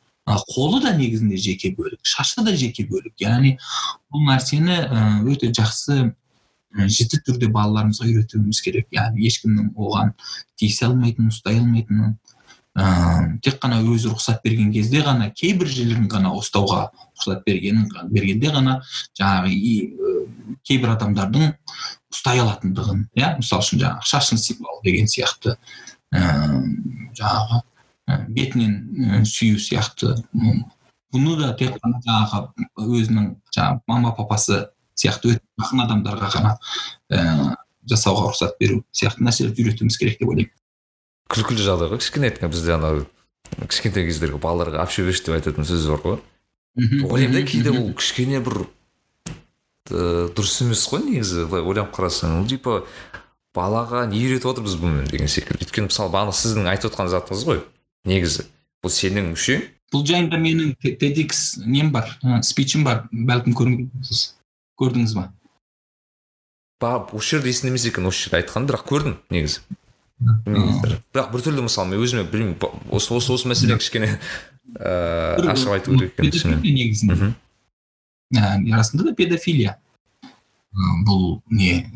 қолы 0.52 0.82
да 0.84 0.94
негізінде 0.96 1.38
жеке 1.40 1.72
бөлік 1.76 2.00
шашы 2.02 2.44
да 2.44 2.54
жеке 2.56 2.86
бөлік 2.88 3.14
яғни 3.22 3.56
бұл 4.12 4.26
нәрсені 4.28 4.80
өте 5.28 5.52
жақсы 5.56 6.10
жіті 6.76 7.22
түрде 7.26 7.48
балаларымызға 7.52 8.06
үйретуіміз 8.08 8.60
керек 8.64 8.88
яғни 8.92 9.24
ешкімнің 9.28 9.70
оған 9.76 10.12
тиісе 10.60 10.88
алмайтынын 10.88 11.32
ұстай 11.32 11.56
алмайтынын 11.58 12.16
ә, 12.76 13.38
тек 13.42 13.56
қана 13.62 13.80
өзі 13.82 14.12
рұқсат 14.12 14.42
берген 14.44 14.72
кезде 14.74 15.00
ғана 15.06 15.30
кейбір 15.32 15.70
жерлерін 15.72 16.10
ғана 16.12 16.34
ұстауға 16.36 16.82
рұқсат 17.16 17.42
бергенін 17.46 17.88
бергенде 18.12 18.52
ғана 18.52 18.78
жаңағы 19.18 19.54
кейбір 20.68 20.94
адамдардың 20.94 21.54
ұстай 22.12 22.42
алатындығын 22.44 23.06
иә 23.16 23.32
мысалы 23.40 23.64
үшін 23.64 23.82
жаңағы 23.82 24.12
шашын 24.12 24.42
сипау 24.44 24.82
деген 24.84 25.08
сияқты 25.08 25.56
ә, 26.12 26.22
жаңағы 27.16 27.62
бетінен 28.28 29.24
сүю 29.28 29.58
сияқты. 29.62 30.14
Бұны 31.12 31.38
да 31.40 31.52
тек 31.56 31.78
қана 31.80 32.00
жаңағы 32.04 32.68
өзінің 32.84 33.28
жаңағы 33.54 33.80
мама 33.88 34.12
папасы 34.16 34.66
сияқты 34.98 35.34
өте 35.34 35.44
жақын 35.60 35.84
адамдарға 35.86 36.30
ғана 36.34 36.54
ә, 37.08 37.54
жасауға 37.88 38.28
рұқсат 38.28 38.58
беру 38.60 38.82
сияқты 38.92 39.24
нәрселерді 39.24 39.64
үйретуіміз 39.64 39.96
керек 40.00 40.18
деп 40.20 40.32
ойлаймын. 40.32 40.52
Күлкілі 41.32 41.64
жағдай 41.64 41.92
ғой. 41.92 42.02
Кішкене 42.02 42.28
айтқан 42.28 42.52
бізде 42.52 42.74
анау 42.76 43.06
кішкентай 43.68 44.04
кездерге 44.08 44.40
балаларға 44.42 44.82
общевеш 44.84 45.22
деп 45.24 45.38
айтатын 45.38 45.68
сөз 45.68 45.88
бар 45.92 46.04
ғой. 46.04 46.20
Ойлаймын 46.78 47.38
да 47.38 47.44
кейде 47.48 47.72
ол 47.72 47.88
кішкене 47.96 48.42
бір 48.44 48.66
дұрыс 49.88 50.60
емес 50.64 50.84
қой 50.90 51.06
негізі. 51.06 51.46
Былай 51.48 51.64
ойланып 51.64 51.94
қарасаң 51.96 52.44
типа 52.48 52.82
балаға 53.56 54.04
не 54.10 54.20
үйретіп 54.20 54.52
отырмыз 54.52 54.76
бұнымен 54.80 55.08
деген 55.08 55.30
секілді. 55.32 55.64
Өйткені 55.64 55.88
мысалы 55.88 56.12
бағана 56.12 56.36
сіздің 56.36 56.68
айтып 56.68 56.92
отқан 56.92 57.12
затыңыз 57.12 57.44
ғой. 57.48 57.62
Негізі. 58.06 58.46
Бұл 58.84 58.94
сенің 58.94 59.32
мүшең 59.32 59.66
бұл 59.92 60.04
жайында 60.04 60.36
менің 60.40 60.74
тедикс 61.00 61.58
нем 61.64 61.90
бар? 61.94 62.10
Спичім 62.44 62.84
бар. 62.84 63.06
Бәлкім 63.12 63.56
көрмедіңіз 63.56 64.24
көрдіңіз 64.78 65.14
ба? 65.16 65.28
Ба 66.78 66.92
осы 67.16 67.36
жерде 67.36 67.50
есімде 67.50 67.72
емес 67.72 67.86
екен 67.88 68.06
осы 68.10 68.26
жерде 68.26 68.42
айтқан 68.42 68.68
бірақ 68.68 68.84
көрдім 68.90 69.16
негізі. 69.32 69.64
Бірақ 70.18 71.32
біртүрлі 71.32 71.64
мысалы 71.64 71.94
мен 71.94 72.04
өзіме 72.04 72.26
білмеймін 72.28 72.58
осы 72.92 73.14
осы 73.16 73.32
осы 73.34 73.50
мәселені 73.50 73.80
кішкене 73.80 74.12
ыыы 74.76 75.48
ашып 75.54 75.74
айту 75.78 75.96
керек 75.96 76.20
екен 76.20 76.60
негізінде. 76.62 77.32
Расында 78.76 79.08
да 79.08 79.16
педофилия. 79.16 79.78
Бұл 81.08 81.40
не 81.48 81.88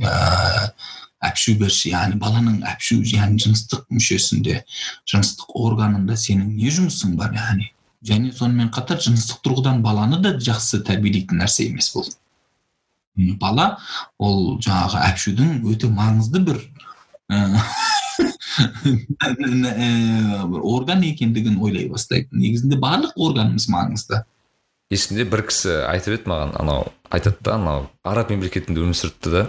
әпшу 1.24 1.54
берші. 1.60 1.92
Яғни 1.92 2.18
баланың 2.22 2.62
әпшу 2.72 2.94
яғни 3.06 3.38
жыныстық 3.44 3.86
мүшесінде 3.92 4.62
жыныстық 5.10 5.54
органында 5.66 6.14
сенің 6.18 6.48
не 6.56 6.72
жұмысың 6.74 7.16
бар? 7.20 7.30
Яғни 7.36 7.66
және 8.06 8.32
сонымен 8.34 8.70
қатар 8.74 9.00
жыныстық 9.02 9.42
тұрғыдан 9.46 9.82
баланы 9.84 10.18
да 10.22 10.30
жақсы 10.38 10.82
тәрбиелейтін 10.86 11.38
нәрсе 11.42 11.68
емес 11.70 11.92
бұл. 11.94 12.06
Бала 13.38 13.78
ол 14.18 14.58
жаңағы 14.64 14.98
әпшудің 15.10 15.48
өте 15.68 15.86
маңызды 15.92 16.40
бір 16.46 16.58
орган 20.62 21.02
екендігін 21.06 21.56
ойлай 21.62 21.88
бастайды. 21.92 22.28
Негізінде 22.32 22.76
барлық 22.80 23.12
органымыз 23.16 23.68
маңызды. 23.72 24.16
Есімде 24.92 25.24
бір 25.24 25.46
кісі 25.48 25.72
айтып 25.88 26.18
еді 26.18 26.28
маған 26.32 26.50
анау 26.60 26.82
айтады 27.08 27.36
да 27.44 27.50
анау 27.56 27.86
араб 28.04 28.30
мемлекетінде 28.32 28.78
өмір 28.82 28.96
сүріпті 28.98 29.28
да. 29.32 29.42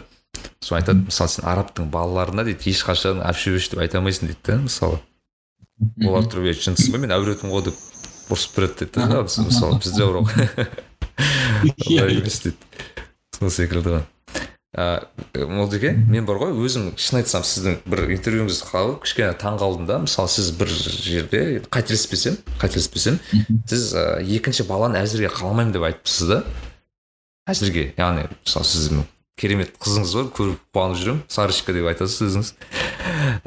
Сол 0.63 0.77
айтады 0.79 1.05
мысалы 1.07 1.29
сен 1.29 1.47
арабтың 1.49 1.89
балаларына 1.93 2.45
дейді 2.47 2.71
ешқашан 2.71 3.21
әпшебеш 3.25 3.69
деп 3.73 3.83
айта 3.83 3.99
алмайсың 3.99 4.31
дейді 4.31 4.41
да 4.47 4.57
мысалы. 4.63 4.99
Олар 6.05 6.27
тұрып 6.29 6.63
жынсың 6.63 6.93
ба 6.93 7.01
мен 7.03 7.13
әуретмін 7.15 7.53
ғой 7.53 7.67
деп 7.67 7.79
ұрысып 8.31 8.57
береді 8.57 8.87
дейді 8.87 9.09
да 9.11 9.23
мысалы 9.27 9.79
бізде 9.83 10.07
бірақ 10.07 10.33
олай 11.99 12.17
емес 12.17 12.41
дейді. 12.45 12.57
Сол 13.37 13.51
секілді 13.51 13.97
ғой. 13.97 14.03
Ыыы 14.73 15.45
молдеке 15.53 15.91
мен 15.93 16.25
бар 16.25 16.39
ғой 16.41 16.55
өзім 16.65 16.93
шын 16.97 17.19
айтсам 17.19 17.43
сіздің 17.45 17.83
бір 17.85 18.07
интервьюңызды 18.15 18.65
қалып 18.71 19.03
кішкене 19.03 19.35
таң 19.37 19.59
қалдым 19.61 19.85
да 19.85 19.99
мысалы 20.01 20.31
сіз 20.33 20.49
бір 20.57 20.71
жерде 20.73 21.61
қателеспесем 21.69 22.39
қателеспесем 22.57 23.19
сіз 23.69 23.91
екінші 24.33 24.65
баланы 24.65 24.97
әзірге 25.03 25.29
қаламаймын 25.35 25.75
деп 25.75 25.85
айтыпсыз 25.91 26.31
да? 26.31 26.39
Әзірге 27.53 27.91
яғни 27.99 28.25
мысалы 28.31 28.65
сіздің 28.71 29.05
керемет 29.39 29.73
қызыңыз 29.81 30.13
бар 30.17 30.27
көріп 30.37 30.59
қуанып 30.75 30.99
жүремін 30.99 31.21
сарочка 31.31 31.73
деп 31.73 31.87
айтасыз 31.89 32.27
өзіңіз. 32.27 32.51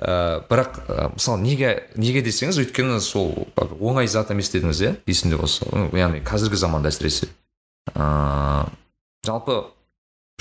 Ә, 0.03 0.43
бірақ 0.51 0.80
мысалы 1.14 1.43
неге 1.45 1.70
неге 1.97 2.22
десеңіз 2.26 2.59
өйткені 2.64 2.99
сол 3.05 3.47
оңай 3.57 4.11
зат 4.11 4.32
емес 4.34 4.51
дедіңіз 4.55 4.82
иә 4.82 4.93
есімде 5.07 5.39
болса. 5.39 5.68
Яғни 5.95 6.24
қазіргі 6.26 6.59
заманда 6.59 6.91
әсіресе. 6.91 7.30
Ә, 7.95 8.66
жалпы 9.26 9.62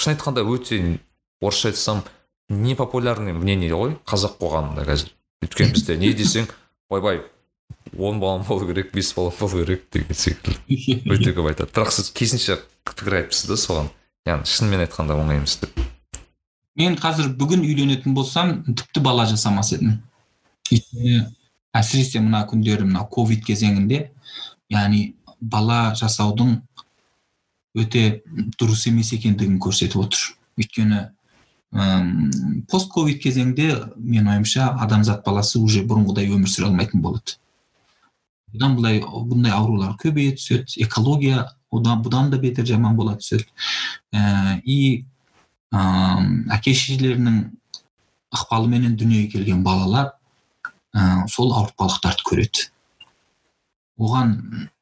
шын 0.02 0.16
айтқанда 0.16 0.46
өте 0.50 0.82
орысша 1.42 1.70
айтсам 1.70 2.02
непопулярный 2.50 3.34
мнение 3.34 3.74
ғой 3.74 3.96
қазақ 4.10 4.40
қоғамында 4.42 4.86
қазір. 4.90 5.14
Өйткені 5.46 5.78
бізде 5.78 5.98
не 6.02 6.14
десең 6.18 6.50
ойбай 6.90 7.22
он 7.98 8.20
балам 8.20 8.44
болу 8.48 8.68
керек 8.68 8.92
бес 8.94 9.14
балам 9.14 9.34
болу 9.40 9.64
керек 9.64 9.86
деген 9.94 10.16
секілді. 10.16 10.58
Өте 11.06 11.34
көп 11.38 11.52
айтады. 11.52 11.70
Бірақ 11.72 11.94
сіз 11.94 12.10
керісінше 12.18 12.60
пікір 12.86 13.22
айтыпсыз 13.22 13.50
да 13.50 13.58
соған. 13.60 13.90
Яғни 14.26 14.50
шынымен 14.50 14.86
айтқанда 14.86 15.18
оңай 15.20 15.40
емес 15.40 15.60
деп. 15.62 15.80
Мен 16.76 16.98
қазір 17.00 17.30
бүгін 17.40 17.64
үйленетін 17.64 18.16
болсам 18.18 18.58
тіпті 18.68 19.04
бала 19.06 19.26
жасамас 19.30 19.72
едім. 19.76 20.00
Өйткені 20.72 21.20
әсіресе 21.76 22.22
мына 22.24 22.44
күндері 22.50 22.88
мына 22.88 23.06
ковид 23.12 23.46
кезеңінде 23.48 24.10
яғни 24.74 25.16
бала 25.40 25.94
жасаудың 25.96 26.58
өте 27.76 28.24
дұрыс 28.60 28.88
емес 28.90 29.14
екендігін 29.16 29.60
көрсетіп 29.64 30.02
отыр. 30.08 30.26
Өйткені 30.60 31.06
пост 32.72 32.92
ковид 32.92 33.22
кезеңде 33.24 33.72
менің 33.98 34.32
ойымша 34.36 34.72
адамзат 34.84 35.26
баласы 35.26 35.60
уже 35.60 35.84
бұрынғыдай 35.86 36.32
өмір 36.32 36.50
сүре 36.50 36.70
алмайтын 36.70 37.04
болады. 37.04 37.38
Бұдан 38.56 38.78
былай 38.78 39.02
бұндай 39.04 39.52
аурулар 39.52 39.98
көбейе 40.00 40.38
түседі 40.40 40.80
экология 40.86 41.50
одан 41.80 42.04
бұдан 42.06 42.32
да 42.32 42.40
бетер 42.42 42.66
жаман 42.68 42.96
бола 42.96 43.16
түседі 43.20 43.48
ә, 44.14 44.60
и 44.64 45.06
ә, 45.74 45.82
әке 46.56 46.74
шешелерінің 46.74 47.42
ықпалыменен 48.36 48.96
дүниеге 49.00 49.38
келген 49.38 49.64
балалар 49.64 50.14
ә, 50.96 51.28
сол 51.32 51.54
ауыртпалықтарды 51.54 52.26
көреді 52.30 52.70
оған 54.00 54.34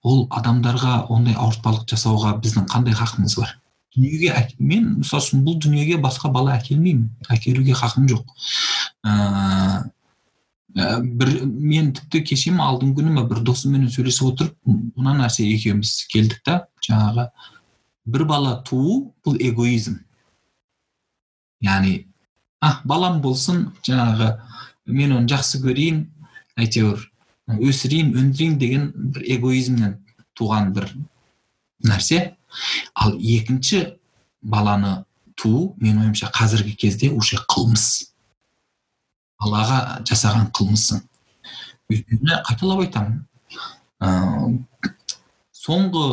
ол 0.02 0.26
адамдарға 0.34 1.04
ондай 1.14 1.36
ауыртпалық 1.38 1.86
жасауға 1.90 2.38
біздің 2.44 2.66
қандай 2.72 2.96
хақымыз 2.98 3.38
бар 3.40 3.58
дүниеге 3.96 4.34
мен 4.60 4.88
мысалы 5.02 5.22
үшін 5.22 5.44
бұл 5.46 5.60
дүниеге 5.62 6.00
басқа 6.02 6.32
бала 6.34 6.56
әкелмеймін 6.58 7.10
әкелуге 7.30 7.76
хақым 7.78 8.08
жоқ 8.10 8.26
ә, 9.06 9.84
бір 10.74 11.32
мен 11.46 11.92
тіпті 11.94 12.24
кеше 12.30 12.52
ма 12.52 12.66
алдыңғы 12.72 13.02
күні 13.02 13.12
ма 13.14 13.24
бір 13.30 13.44
досыммен 13.46 13.90
сөйлесіп 13.94 14.30
отырып 14.32 14.56
мына 14.98 15.14
нәрсе 15.20 15.46
екеуміз 15.46 15.92
келдік 16.10 16.42
та 16.46 16.56
жаңағы 16.88 17.28
бір 18.06 18.26
бала 18.26 18.56
туу 18.66 19.14
бұл 19.26 19.38
эгоизм. 19.38 20.00
Яғни 21.62 22.08
а 22.62 22.80
балам 22.90 23.22
болсын 23.22 23.68
жаңағы 23.86 24.32
мен 24.88 25.14
оны 25.20 25.30
жақсы 25.30 25.62
көрейін 25.64 26.04
әйтеуір 26.58 27.06
өсірейін 27.54 28.14
өндірейін 28.18 28.58
деген 28.58 28.90
бір 29.14 29.28
эгоизмнен 29.38 29.98
туған 30.34 30.74
бір 30.74 30.90
нәрсе. 31.86 32.34
Ал 32.96 33.14
екінші 33.20 34.00
баланы 34.42 35.04
туу 35.38 35.76
менің 35.78 36.08
ойымша 36.08 36.32
қазіргі 36.34 36.76
кезде 36.76 37.12
уже 37.12 37.38
қылмыс. 37.46 38.13
Балаға 39.44 39.80
жасаған 40.08 40.50
қылмысың 40.56 41.02
өйткені 41.92 42.40
қайталап 42.48 42.84
айтамын. 42.86 43.20
Ә, 44.04 44.10
соңғы 45.64 46.06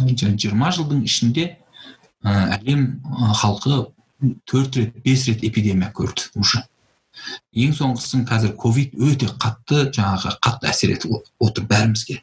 жиырма 0.00 0.70
жылдың 0.74 1.04
ішінде 1.06 1.46
ә, 2.22 2.58
әлем 2.58 3.00
халқы 3.40 3.90
төрт 4.46 4.76
рет 4.76 4.98
бес 5.04 5.26
рет 5.28 5.44
эпидемия 5.44 5.90
көрді 5.96 6.30
уже. 6.40 6.62
Ең 7.52 7.74
соңғысын 7.76 8.24
қазір 8.28 8.54
ковид 8.56 8.94
өте 8.94 9.28
қатты 9.40 9.88
жаңағы 9.90 10.36
қатты 10.40 10.70
әсер 10.70 10.94
етіп 10.94 11.18
отыр 11.42 11.66
бәрімізге. 11.68 12.20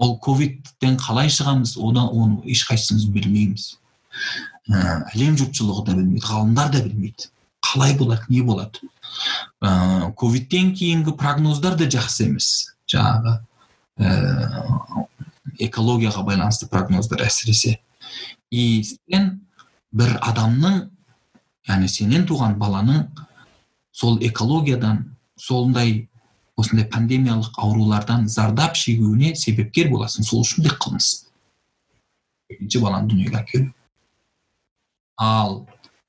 Ол 0.00 0.16
ковидтен 0.24 0.96
қалай 1.00 1.28
шығамыз 1.32 1.76
одан 1.76 2.08
оны 2.08 2.40
ешқайсымыз 2.48 3.08
білмейміз. 3.12 3.66
ә, 3.70 4.59
әлем 4.70 5.36
жұртшылығы 5.40 5.84
да 5.86 5.94
білмейді 5.98 6.26
ғалымдар 6.26 6.70
да 6.72 6.82
білмейді. 6.84 7.30
Қалай 7.64 7.94
болады 7.98 8.26
не 8.28 8.42
болады? 8.46 8.86
Ә, 9.60 10.12
ковидтен 10.16 10.72
кейінгі 10.74 11.16
прогноздар 11.18 11.76
да 11.76 11.88
жақсы 11.90 12.28
емес. 12.28 12.74
Жаңағы 12.90 13.36
ә, 13.98 15.06
экологияға 15.66 16.24
байланысты 16.26 16.68
прогноздар 16.70 17.24
әсіресе. 17.26 17.78
И 18.50 18.82
сен 18.84 19.40
бір 19.92 20.16
адамның 20.22 20.86
яғни 21.68 21.90
сенен 21.90 22.26
туған 22.26 22.56
баланың 22.58 23.08
сол 23.92 24.18
экологиядан 24.22 25.04
сондай 25.36 26.08
осындай 26.60 26.86
пандемиялық 26.88 27.58
аурулардан 27.58 28.28
зардап 28.28 28.76
шегуіне 28.76 29.34
себепкер 29.34 29.90
боласың. 29.90 30.24
Сол 30.24 30.44
үшін 30.44 30.64
де 30.66 30.72
қылмыс. 30.72 31.26
Екінші 32.50 32.82
баланы 32.82 33.10
дүниеге 33.10 33.40
әкелу. 33.40 33.70
Ал 35.20 35.60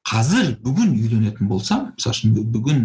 қазір 0.08 0.56
бүгін 0.64 0.96
үйленетін 0.98 1.50
болсам 1.52 1.92
мысалы 1.94 2.16
үшін 2.16 2.34
бүгін 2.54 2.82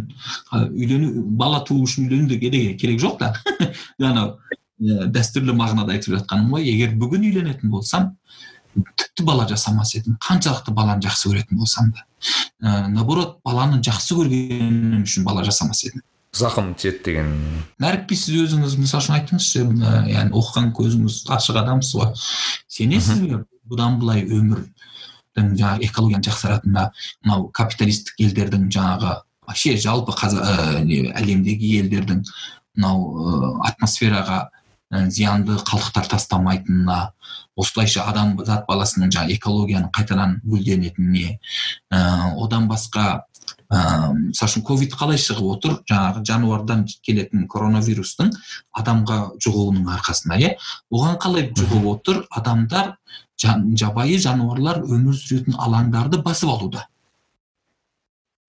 үйлену 0.68 1.24
бала 1.39 1.62
туу 1.64 1.87
үшін 1.87 2.11
үйлену 2.11 2.29
де 2.29 2.39
керек, 2.43 2.79
керек 2.81 3.01
жоқ 3.01 3.18
та. 3.22 3.33
Анау 4.11 4.37
дәстүрлі 4.79 5.55
мағынада 5.57 5.95
айтып 5.97 6.18
жатқаным 6.18 6.53
ғой. 6.53 6.66
Егер 6.68 6.93
бүгін 7.01 7.24
үйленетін 7.31 7.72
болсам 7.72 8.12
тіпті 8.77 9.24
бала 9.24 9.47
жасамас 9.49 9.95
едім 9.97 10.18
қаншалықты 10.20 10.74
баланы 10.77 11.01
жақсы 11.07 11.31
көретін 11.31 11.57
болсам 11.62 11.95
да. 11.97 12.05
Ә, 12.61 12.89
наоборот 12.93 13.39
баланы 13.45 13.81
жақсы 13.81 14.18
көргенім 14.18 15.07
үшін 15.07 15.24
бала 15.24 15.45
жасамас 15.47 15.87
едім. 15.87 16.05
Зақым 16.37 16.74
тиеді 16.77 17.01
деген. 17.07 17.31
Нәрікби 17.81 18.18
сіз 18.20 18.43
өзіңіз 18.45 18.77
мысалы 18.83 19.07
үшін 19.07 19.16
айтыңызшы 19.16 19.62
яғни 20.12 20.37
оқыған 20.37 20.72
көзіңіз 20.77 21.22
ашық 21.33 21.62
адамсыз 21.62 21.97
ғой. 21.97 22.12
Сенесіз 22.68 23.22
бе 23.24 23.41
бұдан 23.64 23.97
былай 24.03 24.27
өмірдің 24.27 24.76
жаңағы 25.37 25.87
экологияны 25.89 26.24
жақсаратынына 26.26 26.91
мынау 27.24 27.49
капиталистік 27.55 28.20
елдердің 28.20 28.68
жаңағы 28.72 29.14
вообще 29.47 29.76
жалпы 29.76 30.14
қаза, 30.16 30.43
әлемдегі 30.82 31.72
елдердің 31.80 32.24
мынау 32.76 33.61
атмосфераға 33.66 34.49
зиянды 35.11 35.57
қалдықтар 35.66 36.07
тастамайтынына 36.11 36.99
осылайша 37.57 38.05
адам 38.11 38.37
зат 38.45 38.66
баласының 38.68 39.11
жаңағы 39.11 39.37
экологияның 39.39 39.91
қайтадан 39.97 40.37
гүлденетініне 40.45 41.39
одан 41.91 42.68
басқа 42.70 43.24
мысалы 43.70 44.51
үшін 44.51 44.64
ковид 44.66 44.97
қалай 44.97 45.18
шығып 45.20 45.47
отыр? 45.57 45.76
Жаңағы 45.90 46.24
жануардан 46.28 46.84
келетін 47.07 47.47
коронавирустың 47.51 48.32
адамға 48.78 49.18
жұғуының 49.42 49.88
арқасында 49.97 50.38
иә? 50.42 50.53
Оған 50.92 51.18
қалай 51.22 51.49
жұғып 51.57 51.88
отыр? 51.92 52.22
Адамдар 52.30 52.97
жан, 53.40 53.72
жабайы 53.76 54.18
жануарлар 54.22 54.82
өмір 54.84 55.16
сүретін 55.18 55.59
алаңдарды 55.59 56.22
басып 56.22 56.53
алуда. 56.55 56.86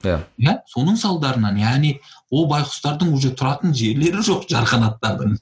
Иә. 0.05 0.19
Иә? 0.37 0.59
Соның 0.69 0.97
салдарынан 1.01 1.57
яғни 1.57 1.95
ол 2.29 2.45
байқұстардың 2.51 3.13
уже 3.17 3.31
тұратын 3.33 3.73
жерлері 3.73 4.21
жоқ 4.25 4.45
жарқанаттардың. 4.51 5.39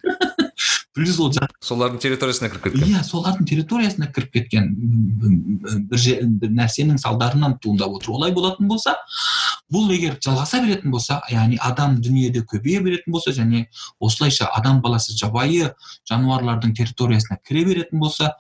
Плюс 0.96 1.20
ол 1.20 1.34
солардың 1.66 2.00
территориясына 2.00 2.50
кіріп 2.54 2.70
кеткен. 2.70 2.88
Иә 2.88 3.02
солардың 3.04 3.48
территориясына 3.50 4.08
кіріп 4.16 4.32
кеткен 4.38 4.70
бір, 5.20 6.06
бір 6.40 6.54
нәрсенің 6.56 7.02
салдарынан 7.02 7.58
туындап 7.60 7.98
отыр. 7.98 8.14
Олай 8.16 8.32
болатын 8.36 8.70
болса 8.72 8.96
бұл 9.72 9.92
егер 9.92 10.16
жалғаса 10.24 10.62
беретін 10.64 10.94
болса 10.94 11.20
яғни 11.32 11.60
адам 11.60 11.98
дүниеде 12.00 12.46
көбейе 12.48 12.80
беретін 12.86 13.12
болса 13.16 13.34
және 13.36 13.66
осылайша 14.00 14.48
адам 14.56 14.80
баласы 14.82 15.18
жабайы 15.18 15.74
жануарлардың 16.10 16.76
территориясына 16.78 17.40
кіре 17.44 17.66
беретін 17.66 18.00
болса 18.00 18.32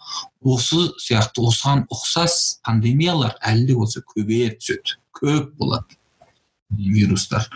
осы 0.41 0.87
сияқты 1.01 1.43
осыған 1.49 1.85
ұқсас 1.91 2.61
пандемиялар 2.63 3.35
әлі 3.43 3.67
де 3.71 3.79
болса 3.83 4.05
көбейе 4.15 4.53
түседі. 4.55 4.99
Көп 5.15 5.55
болады 5.59 5.99
вирустар. 6.69 7.49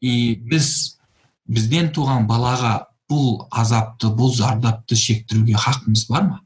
И 0.00 0.34
біз 0.34 0.98
бізден 1.50 1.90
туған 1.94 2.26
балаға 2.30 2.89
бұл 3.10 3.44
азапты 3.50 4.12
бұл 4.14 4.32
зардапты 4.34 4.96
шектіруге 4.96 5.58
хақымыз 5.58 6.06
бар 6.10 6.28
ма? 6.28 6.40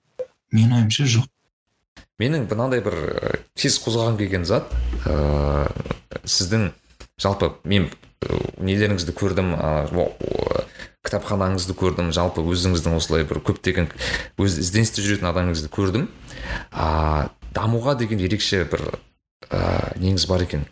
Менің 0.54 0.80
ойымша 0.80 1.06
жоқ. 1.10 1.28
Менің 2.22 2.46
мынандай 2.48 2.80
бір 2.84 2.96
тез 3.58 3.76
қозғағым 3.82 4.16
келген 4.20 4.44
зат 4.48 4.70
ә, 5.04 5.66
сіздің 6.24 6.70
жалпы 7.20 7.50
мен 7.68 7.88
нелеріңізді 8.62 9.14
көрдім 9.18 9.52
ә, 9.58 9.72
кітапханаңызды 11.04 11.76
көрдім 11.76 12.12
жалпы 12.16 12.44
өзіңіздің 12.48 12.96
осылай 12.96 13.26
бір 13.28 13.42
көптеген 13.44 13.90
өз 14.40 14.60
ізденісте 14.62 15.04
жүретін 15.04 15.28
адамыңызды 15.32 15.68
көрдім. 15.74 16.06
Ә, 16.72 17.28
дамуға 17.56 17.98
деген 18.00 18.22
ерекше 18.24 18.62
бір 18.70 18.86
ә, 19.50 19.92
неңіз 20.00 20.28
бар 20.30 20.46
екен. 20.46 20.64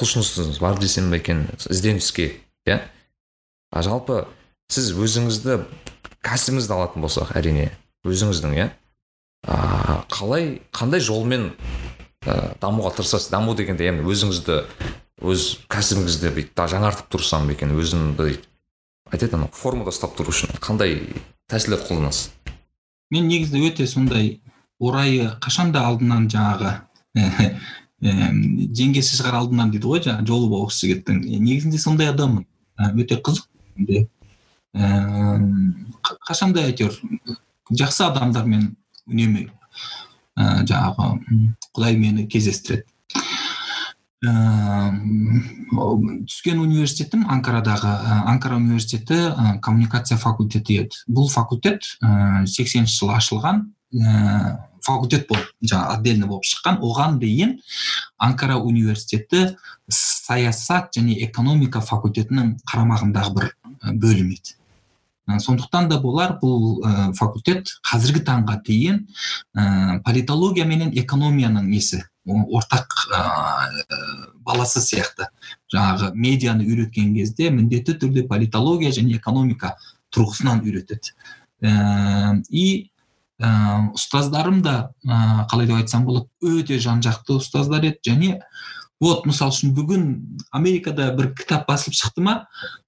Құлшынысыңыз 0.00 0.60
бар 0.60 0.78
десем 0.82 1.10
бе 1.12 1.22
екен 1.22 1.46
ізденіске 1.70 2.32
иә? 2.66 2.82
Жалпы 3.72 4.26
сіз 4.72 4.92
өзіңізді 4.96 5.58
кәсібіңізді 6.24 6.72
алатын 6.72 7.04
болсақ 7.04 7.34
әрине 7.36 7.66
өзіңіздің 8.08 8.54
иә? 8.56 8.68
Қалай 10.12 10.62
қандай 10.72 11.02
жолмен 11.04 11.50
ә, 12.24 12.54
дамуға 12.62 12.94
тырысасыз? 12.96 13.28
Даму 13.34 13.56
дегенде 13.58 13.88
яғни 13.90 14.06
өзіңізді 14.08 14.62
өз 15.28 15.48
кәсібіңізді 15.72 16.32
бүйтіп 16.38 16.62
жаңартып 16.72 17.10
тұрсам 17.12 17.50
екен 17.52 17.74
өзімді 17.76 18.38
айтады 19.12 19.36
анау 19.36 19.52
формада 19.52 19.92
ұстап 19.92 20.16
тұру 20.16 20.32
үшін 20.32 20.56
қандай 20.62 21.02
тәсілдер 21.52 21.84
қолданасыз? 21.84 22.32
Мен 23.12 23.28
негізі 23.28 23.60
өте 23.68 23.86
сондай 23.90 24.38
орайы 24.80 25.28
қашанда 25.44 25.84
алдынан 25.90 26.30
жаңағы 26.32 26.78
жеңгесі 28.02 29.20
шығар 29.20 29.42
алдынан 29.42 29.74
дейді 29.74 29.90
ғой 29.90 30.02
жаңағы 30.06 30.26
жолы 30.32 30.48
боғыш 30.54 30.80
жігіттің 30.80 31.20
негізінде 31.44 31.78
сондай 31.82 32.08
адаммын. 32.14 32.46
Өте 32.96 33.20
қызық. 33.20 33.46
Қашанда 34.72 36.64
әйтеуір 36.68 36.96
жақсы 37.72 38.06
адамдармен 38.06 38.70
үнемі 39.08 39.46
ә, 40.36 40.64
жаңағы 40.64 41.08
құдай 41.76 41.98
мені 42.00 42.26
кездестіреді. 42.30 42.88
Түскен 45.82 46.60
университетім 46.62 47.24
анкарадағы 47.32 47.92
анкара 48.30 48.56
университеті 48.56 49.18
ә, 49.32 49.58
коммуникация 49.60 50.16
факультеті 50.16 50.78
еді. 50.84 51.02
Бұл 51.08 51.28
факультет 51.32 51.84
ә, 52.00 52.46
сексенінші 52.46 53.02
жылы 53.02 53.16
ашылған 53.18 53.64
ә, 53.92 54.56
факультет 54.86 55.26
болып 55.28 55.50
жаңағы 55.60 55.98
отдельно 55.98 56.30
болып 56.30 56.46
шыққан. 56.48 56.80
Оған 56.80 57.18
дейін 57.18 57.58
анкара 58.16 58.56
университеті 58.62 59.56
саясат 59.90 60.94
және 60.96 61.18
экономика 61.26 61.82
факультетінің 61.82 62.56
қарамағындағы 62.62 63.34
бір 63.36 63.52
бөлім 63.90 64.32
еді. 64.38 64.61
Сондықтан 65.26 65.88
да 65.88 65.98
болар 66.02 66.36
бұл 66.40 66.80
ә, 66.82 67.12
факультет 67.14 67.70
қазіргі 67.86 68.24
таңға 68.26 68.58
дейін 68.66 69.04
ә, 69.54 70.00
политология 70.04 70.66
менен 70.66 70.90
экономияның 70.98 71.68
несі? 71.70 72.02
Ортақ 72.26 72.94
ә, 73.10 73.22
баласы 74.46 74.82
сияқты. 74.82 75.28
Жаңағы 75.72 76.12
медианы 76.14 76.66
үйреткен 76.66 77.14
кезде 77.14 77.50
міндетті 77.50 77.96
түрде 78.02 78.26
политология 78.28 78.90
және 78.94 79.16
экономика 79.18 79.76
тұрғысынан 80.14 80.62
үйретеді. 80.66 81.14
Ә, 81.62 82.42
и 82.50 82.90
ә, 83.38 83.94
ұстаздарым 83.94 84.62
да 84.62 84.92
ә, 85.06 85.46
қалай 85.50 85.70
деп 85.70 85.78
айтсам 85.82 86.06
болады 86.06 86.28
өте 86.42 86.78
жан 86.82 87.02
жақты 87.02 87.38
ұстаздар 87.38 87.86
еді 87.92 88.10
және 88.10 88.40
вот 89.02 89.26
мысалы 89.26 89.50
үшін 89.50 89.72
бүгін 89.74 90.04
америкада 90.54 91.08
бір 91.16 91.32
кітап 91.34 91.66
басылып 91.66 91.96
шықты 91.98 92.22
ма? 92.22 92.34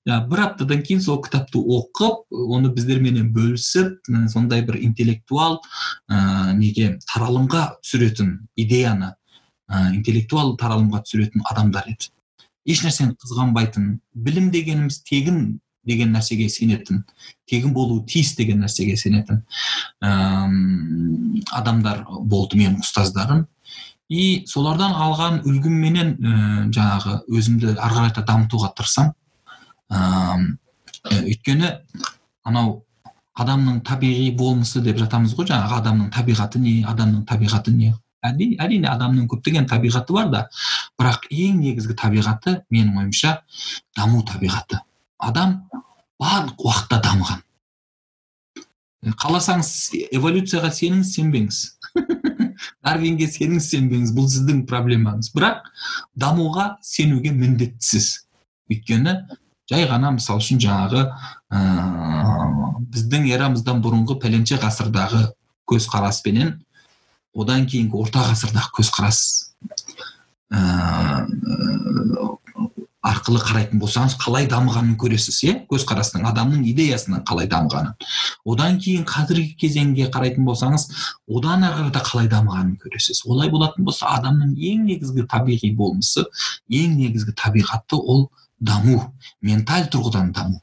Бір 0.07 0.45
аптадан 0.45 0.85
кейін 0.87 1.03
сол 1.03 1.19
кітапты 1.25 1.59
оқып 1.59 2.31
оны 2.31 2.71
біздерменен 2.75 3.33
бөлісіп 3.35 4.07
сондай 4.31 4.63
бір 4.63 4.79
интеллектуал 4.87 5.59
ә, 6.07 6.55
неге 6.55 7.01
таралымға 7.11 7.65
түсіретін 7.83 8.37
идеяны 8.55 9.15
ә, 9.67 9.91
интеллектуал 9.97 10.55
таралымға 10.61 11.03
түсіретін 11.03 11.43
адамдар 11.51 11.91
еді. 11.91 12.13
Ешнәрсені 12.65 13.17
қызғанбайтын 13.19 13.99
білім 14.15 14.53
дегеніміз 14.55 15.03
тегін 15.09 15.59
деген 15.85 16.15
нәрсеге 16.15 16.47
сенетін 16.49 17.03
тегін 17.51 17.75
болуы 17.75 18.05
тиіс 18.09 18.37
деген 18.39 18.63
нәрсеге 18.65 18.95
сенетін 18.97 19.43
ә, 19.99 20.15
адамдар 21.59 22.07
болды 22.23 22.61
менің 22.61 22.81
ұстаздарым. 22.87 23.45
И 24.13 24.45
солардан 24.47 24.93
алған 24.93 25.41
үлгімменен 25.49 26.11
ә, 26.15 26.33
жаңағы 26.75 27.21
өзімді 27.33 27.75
ары 27.75 28.01
қарата 28.01 28.25
дамытуға 28.27 28.73
тырысамын 28.77 29.15
ә, 29.91 30.57
өйткені 31.23 31.71
анау 32.45 32.83
адамның 33.35 33.81
табиғи 33.87 34.31
болмысы 34.39 34.83
деп 34.85 34.99
жатамыз 35.01 35.35
ғой 35.39 35.49
жаңағы 35.51 35.79
адамның 35.81 36.11
табиғаты 36.15 36.61
не 36.63 36.75
адамның 36.87 37.25
табиғаты 37.29 37.75
не. 37.75 37.95
Әрине 38.25 38.89
адамның 38.89 39.27
көптеген 39.29 39.67
табиғаты 39.69 40.15
бар 40.17 40.31
да 40.33 40.45
бірақ 41.01 41.27
ең 41.31 41.59
негізгі 41.61 41.97
табиғаты 42.01 42.61
менің 42.73 43.03
ойымша 43.03 43.35
даму 43.97 44.23
табиғаты. 44.25 44.81
Адам 45.19 45.59
барлық 46.21 46.65
уақытта 46.65 47.03
дамыған. 47.05 47.43
Қаласаңыз 49.21 49.69
эволюцияға 50.17 50.71
сеніңіз 50.73 51.13
сенбеңіз. 51.19 51.61
дарвинге 52.85 53.29
сеніңіз 53.31 53.71
сенбеңіз 53.73 54.13
бұл 54.17 54.29
сіздің 54.33 54.65
проблемаңыз. 54.71 55.31
Бірақ 55.37 55.67
дамуға 56.19 56.75
сенуге 56.85 57.33
міндеттісіз 57.37 58.11
өйткені 58.71 59.17
жай 59.71 59.87
ғана 59.89 60.13
мысалы 60.17 60.43
үшін 60.43 60.61
жаңағы 60.63 61.07
ә, 61.53 61.61
біздің 62.95 63.29
эрамыздан 63.33 63.81
бұрынғы 63.85 64.19
пәленше 64.23 64.59
ғасырдағы 64.61 65.27
көзқараспенен 65.71 66.59
одан 67.35 67.67
кейінгі 67.67 68.01
орта 68.05 68.27
ғасырдағы 68.29 68.75
көзқарас 68.79 69.21
ә, 70.53 70.61
арқылы 73.05 73.41
қарайтын 73.45 73.81
болсаңыз 73.81 74.17
қалай 74.21 74.47
дамығанын 74.49 74.97
көресіз 75.01 75.41
иә? 75.45 75.55
Көзқарастың 75.69 76.25
адамның 76.31 76.65
идеясының 76.71 77.25
қалай 77.29 77.49
дамығанын. 77.53 77.93
Одан 78.45 78.79
кейін 78.83 79.05
қазіргі 79.09 79.55
кезеңге 79.61 80.11
қарайтын 80.15 80.45
болсаңыз 80.49 80.87
одан 81.29 81.65
ары 81.65 81.81
қарата 81.81 82.03
қалай 82.05 82.29
дамығанын 82.33 82.77
көресіз. 82.83 83.25
Олай 83.27 83.51
болатын 83.53 83.85
болса 83.85 84.11
адамның 84.19 84.55
ең 84.57 84.85
негізгі 84.91 85.27
табиғи 85.31 85.73
болмысы 85.79 86.27
ең 86.69 86.99
негізгі 87.01 87.37
табиғаты 87.41 87.97
ол 87.97 88.29
даму 88.61 89.01
менталь 89.41 89.89
тұрғыдан 89.93 90.33
даму. 90.37 90.61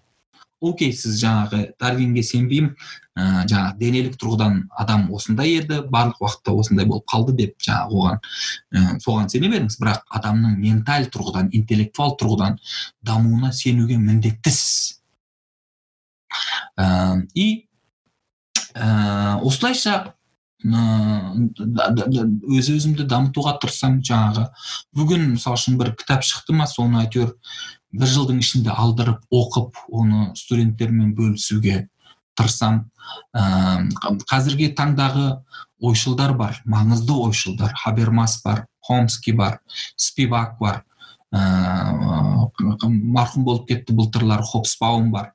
Окей 0.61 0.91
сіз 0.93 1.17
жаңағы 1.23 1.71
дарвинге 1.81 2.21
сенбеймін. 2.21 2.75
Ә, 3.11 3.43
жаңағы 3.49 3.75
денелік 3.75 4.13
тұрғыдан 4.21 4.59
адам 4.79 5.09
осындай 5.11 5.57
еді 5.57 5.81
барлық 5.91 6.21
уақытта 6.21 6.53
осындай 6.55 6.85
болып 6.87 7.03
қалды 7.11 7.33
деп 7.35 7.57
жаңағы 7.65 7.97
оған 7.97 8.21
ә, 8.21 8.83
соған 9.03 9.27
сене 9.33 9.49
беріңіз 9.51 9.75
бірақ 9.81 10.05
адамның 10.15 10.53
менталь 10.61 11.09
тұрғыдан 11.11 11.49
интеллектуал 11.57 12.15
тұрғыдан 12.21 12.55
дамуына 13.03 13.51
сенуге 13.51 13.97
міндеттісіз. 13.99 15.01
Ә, 16.79 17.27
и 17.35 17.65
ә, 18.75 19.39
осылайша 19.41 20.13
өз 20.61 22.67
өзімді 22.69 23.07
дамытуға 23.09 23.55
тырысамын 23.61 24.03
жаңағы. 24.05 24.43
Бүгін 24.93 25.31
мысалы 25.33 25.57
үшін 25.57 25.77
бір 25.79 25.95
кітап 25.97 26.21
шықты 26.27 26.53
ма 26.53 26.67
соны 26.69 27.01
әйтеуір 27.01 27.33
бір 27.97 28.07
жылдың 28.07 28.39
ішінде 28.43 28.69
алдырып 28.69 29.25
оқып 29.33 29.73
оны 29.89 30.35
студенттермен 30.37 31.15
бөлісуге 31.17 31.87
тырысамын 32.37 32.85
ә, 33.33 33.41
қазіргі 34.29 34.75
таңдағы 34.77 35.41
ойшылдар 35.81 36.37
бар 36.37 36.61
маңызды 36.65 37.17
ойшылдар. 37.25 37.73
Хабермас 37.83 38.41
бар 38.45 38.67
хомский 38.85 39.33
бар 39.33 39.59
спивак 39.95 40.59
бар. 40.59 40.83
Ә, 41.33 41.41
марқұм 42.61 43.47
болып 43.47 43.67
кетті 43.69 43.95
былтырлары 43.97 44.43
хопсбаум 44.43 45.11
бар. 45.11 45.33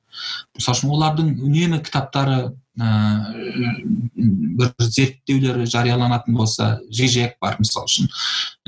Мысалы 0.55 0.78
үшін 0.78 0.95
олардың 0.95 1.34
үнемі 1.45 1.82
кітаптары 1.84 2.55
ә, 2.81 2.89
бір 4.16 4.72
зерттеулері 4.81 5.66
жарияланатын 5.66 6.37
болса 6.37 6.77
жижек 6.91 7.37
бар 7.41 7.59
мысалы 7.61 7.91
үшін. 7.91 8.11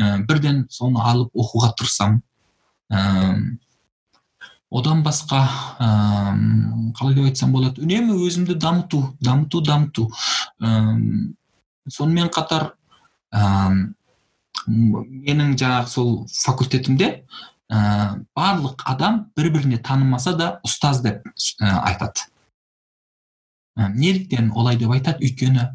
Ә, 0.01 0.19
бірден 0.29 0.67
соны 0.71 1.03
алып 1.05 1.35
оқуға 1.37 1.73
тырысамын 1.79 2.23
одан 4.71 5.03
басқа 5.03 5.43
ә, 5.81 5.89
қалай 6.97 7.15
деп 7.17 7.29
айтсам 7.31 7.53
болады? 7.53 7.81
Үнемі 7.85 8.19
өзімді 8.27 8.59
дамыту 8.61 9.03
дамыту 9.21 9.63
дамыту. 9.65 10.09
Ә, 10.61 10.97
сонымен 11.89 12.29
қатар 12.33 12.73
ә, 13.33 13.73
менің 14.69 15.55
жаңағы 15.57 15.89
сол 15.93 16.11
факультетімде 16.33 17.11
ә, 17.73 18.19
барлық 18.37 18.85
адам 18.85 19.27
бір 19.37 19.53
біріне 19.57 19.81
танымаса 19.81 20.37
да 20.37 20.51
ұстаз 20.67 21.01
деп 21.05 21.25
ә, 21.25 21.73
айтады. 21.89 22.29
ә, 22.29 22.38
неліктен 23.95 24.51
олай 24.55 24.77
деп 24.77 24.93
айтады? 24.93 25.25
Өйткені 25.27 25.69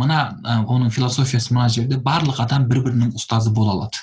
мына 0.00 0.18
ә, 0.42 0.58
оның 0.64 0.90
философиясы 0.94 1.54
мына 1.54 1.68
жерде 1.68 1.96
барлық 1.96 2.40
адам 2.42 2.66
бір 2.68 2.82
бірінің 2.88 3.14
ұстазы 3.18 3.52
бола 3.54 3.76
алады. 3.76 4.02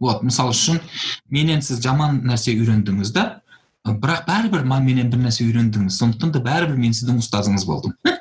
Вот 0.00 0.22
мысалы 0.26 0.52
үшін 0.52 0.80
менен 1.30 1.62
сіз 1.62 1.80
жаман 1.84 2.20
нәрсе 2.28 2.52
үйрендіңіз 2.58 3.12
да 3.14 3.24
бірақ 3.84 4.24
бәрібір 4.28 4.64
менен 4.64 5.10
бір 5.12 5.26
нәрсе 5.26 5.46
үйрендіңіз 5.46 5.98
сондықтан 6.00 6.32
да 6.34 6.42
бәрібір 6.44 6.76
мен 6.80 6.92
сіздің 6.96 7.20
ұстазыңыз 7.22 7.66
болдым. 7.68 7.94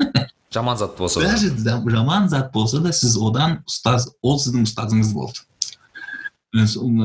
Жаман 0.53 0.77
зат 0.77 0.97
болса 0.97 1.21
да. 1.21 1.81
Жаман 1.89 2.29
зат 2.29 2.53
болса 2.53 2.79
да 2.79 2.93
сіз 2.93 3.17
одан 3.17 3.63
ұстаз 3.67 4.11
ол 4.21 4.37
сіздің 4.37 4.67
ұстазыңыз 4.67 5.13
болды. 5.15 5.41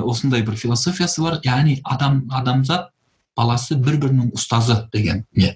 Осындай 0.05 0.43
бір 0.45 0.59
философиясы 0.61 1.23
бар. 1.23 1.39
Яғни 1.45 1.79
адам 1.85 2.27
адамзат 2.35 2.91
баласы 3.39 3.79
бір 3.79 4.01
бірінің 4.03 4.33
ұстазы 4.37 4.81
деген 4.93 5.25
не 5.39 5.55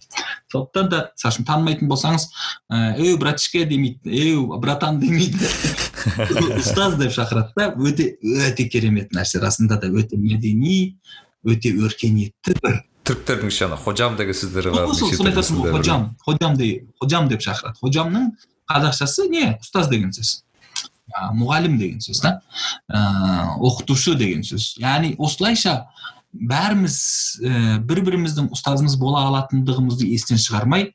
сондықтан 0.52 0.88
да 0.92 1.00
мысалы 1.10 1.32
үшін 1.34 1.46
танымайтын 1.48 1.90
болсаңыз 1.90 2.28
ей 3.00 3.16
братишка 3.18 3.64
демейді 3.68 4.12
ей 4.12 4.36
братан 4.62 5.00
демейді. 5.00 5.48
Ұстаз 6.60 6.96
деп 7.00 7.12
шақырады 7.14 7.52
да 7.56 7.68
өте 7.76 8.12
өте 8.22 8.68
керемет 8.70 9.12
нәрсе. 9.16 9.40
Расында 9.42 9.80
да 9.82 9.90
өте 9.90 10.18
мәдени 10.20 10.96
өте 11.46 11.72
өркениетті 11.74 12.56
бір. 12.62 12.80
Түріктердің 13.08 13.50
іші 13.50 13.66
ана 13.66 13.76
хожам 13.80 14.16
деген 14.18 14.36
сөздері 14.38 14.74
бар 14.76 14.92
соны 14.94 15.32
айтасың 15.32 15.62
ғой 15.64 15.76
хожам 15.76 16.08
хожам 16.22 16.56
хожам 17.02 17.28
деп 17.32 17.42
шақырады. 17.42 17.78
Хожамның 17.82 18.30
қазақшасы 18.70 19.28
не 19.32 19.46
ұстаз 19.58 19.90
деген 19.90 20.12
сөз. 20.14 20.42
Мұғалім 21.36 21.78
деген 21.80 22.00
сөз 22.04 22.22
да. 22.22 22.36
Оқытушы 22.92 24.14
деген 24.20 24.46
сөз. 24.46 24.76
Яғни 24.80 25.16
осылайша 25.18 25.82
бәріміз 26.32 26.96
ә, 27.42 27.78
бір 27.84 28.02
біріміздің 28.08 28.48
ұстазымыз 28.56 28.96
бола 29.00 29.26
алатындығымызды 29.28 30.08
естен 30.14 30.40
шығармай 30.40 30.90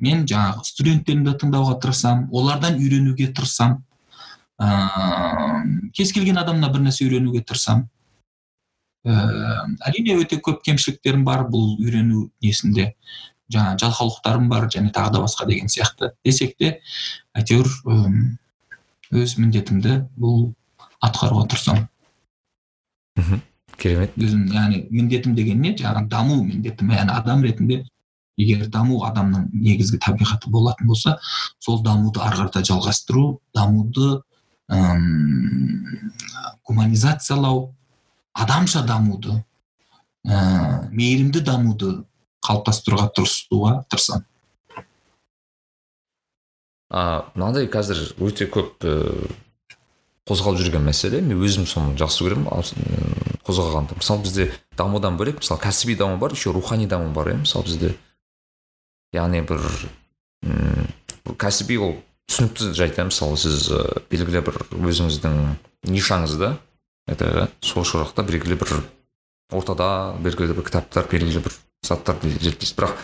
мен 0.00 0.26
жаңағы 0.26 0.66
студенттерімді 0.66 1.36
тыңдауға 1.40 1.78
тырысамын 1.84 2.28
олардан 2.32 2.80
үйренуге 2.80 3.30
тырысамын 3.36 3.78
ә, 4.60 5.90
кез 5.94 6.12
келген 6.16 6.40
адамнан 6.42 6.72
бір 6.72 6.86
нәрсе 6.88 7.06
үйренуге 7.06 7.44
тырысамын 7.46 7.88
әрине 9.04 10.16
өте 10.20 10.40
көп 10.44 10.62
кемшіліктерім 10.64 11.24
бар 11.24 11.46
бұл 11.48 11.78
үйрену 11.80 12.30
несінде. 12.42 12.94
Жаңа 13.50 13.78
жалқаулықтарым 13.80 14.48
бар 14.48 14.68
және 14.70 14.92
тағы 14.92 15.12
да 15.14 15.22
басқа 15.24 15.46
деген 15.48 15.68
сияқты. 15.68 16.12
Десек 16.24 16.56
те 16.58 16.80
әйтеуір 17.34 17.66
өз 19.10 19.38
міндетімді 19.38 20.04
бұл 20.20 20.52
атқаруға 21.02 21.48
тырысамын. 21.48 21.88
Мхм. 23.16 23.40
Керемет. 23.80 24.14
Өзім 24.18 24.46
яғни 24.52 24.84
міндетім 24.90 25.34
деген 25.38 25.60
не? 25.64 25.74
Жаңағы 25.78 26.08
даму 26.12 26.42
міндетім 26.44 26.92
яғни 26.94 27.16
адам 27.16 27.44
ретінде 27.46 27.82
егер 28.40 28.68
даму 28.72 29.02
адамның 29.04 29.50
негізгі 29.52 30.00
табиғаты 30.04 30.50
болатын 30.50 30.88
болса 30.88 31.18
сол 31.58 31.82
дамуды 31.84 32.22
ары 32.24 32.40
қарата 32.40 32.62
жалғастыру 32.64 33.40
дамуды 33.54 34.20
ым 34.70 35.84
гуманизациялау 36.68 37.70
адамша 38.32 38.84
дамуды 38.86 39.34
ә, 40.24 40.88
мейірімді 40.92 41.42
дамуды 41.44 41.92
қалыптастыруға 42.46 43.10
тырысуға 43.16 43.74
тырысамын. 43.90 44.26
А 46.90 47.02
мынандай 47.34 47.68
қазір 47.70 48.14
өте 48.18 48.48
көп 48.50 48.86
ә, 48.86 48.94
қозғалып 50.30 50.62
жүрген 50.64 50.86
мәселе. 50.86 51.20
Мен 51.22 51.42
өзім 51.42 51.66
соны 51.70 51.98
жақсы 52.00 52.24
көремін. 52.26 52.48
Қозғағанды 53.46 53.96
мысалы 53.96 54.22
бізде 54.24 54.46
дамудан 54.76 55.16
бөлек 55.16 55.40
мысалы 55.40 55.60
кәсіби 55.60 55.96
даму 55.96 56.18
бар 56.20 56.32
еще 56.32 56.52
рухани 56.52 56.86
даму 56.86 57.12
бар 57.12 57.32
иә. 57.32 57.40
Мысалы 57.42 57.64
бізде 57.64 57.94
яғни 59.12 59.40
бір 59.48 59.60
м 60.44 60.88
кәсіби 61.36 61.78
ол 61.80 61.94
түсінікті 62.28 62.72
жайт 62.76 62.98
иә. 62.98 63.08
Мысалы 63.08 63.36
сіз 63.40 63.70
белгілі 64.10 64.44
бір 64.44 64.60
өзіңіздің 64.76 65.38
нишаңызда 65.88 66.56
это 67.08 67.48
сол 67.60 67.84
жақта 67.84 68.22
белгілі 68.28 68.60
бір 68.60 68.82
ортада 69.50 70.14
белгілі 70.20 70.54
бір 70.54 70.68
кітаптар 70.68 71.08
белгілі 71.10 71.42
бір 71.42 71.56
заттарды 71.82 72.30
зерттейсіз. 72.38 72.76
Бірақ 72.76 72.94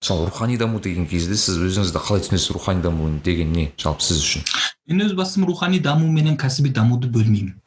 мысалы 0.00 0.30
рухани 0.30 0.56
даму 0.56 0.80
деген 0.80 1.06
кезде 1.06 1.36
сіз 1.36 1.58
өзіңізді 1.60 2.00
қалай 2.00 2.24
түсінесіз 2.24 2.54
рухани 2.56 2.80
даму 2.80 3.10
деген 3.20 3.52
не 3.52 3.72
жалпы 3.76 4.00
сіз 4.00 4.22
үшін? 4.24 4.46
Мен 4.88 5.04
өз 5.04 5.12
басым 5.18 5.44
рухани 5.44 5.78
даму 5.78 6.08
менен 6.08 6.38
кәсіби 6.40 6.72
дамуды 6.72 7.10
бөлмеймін. 7.12 7.59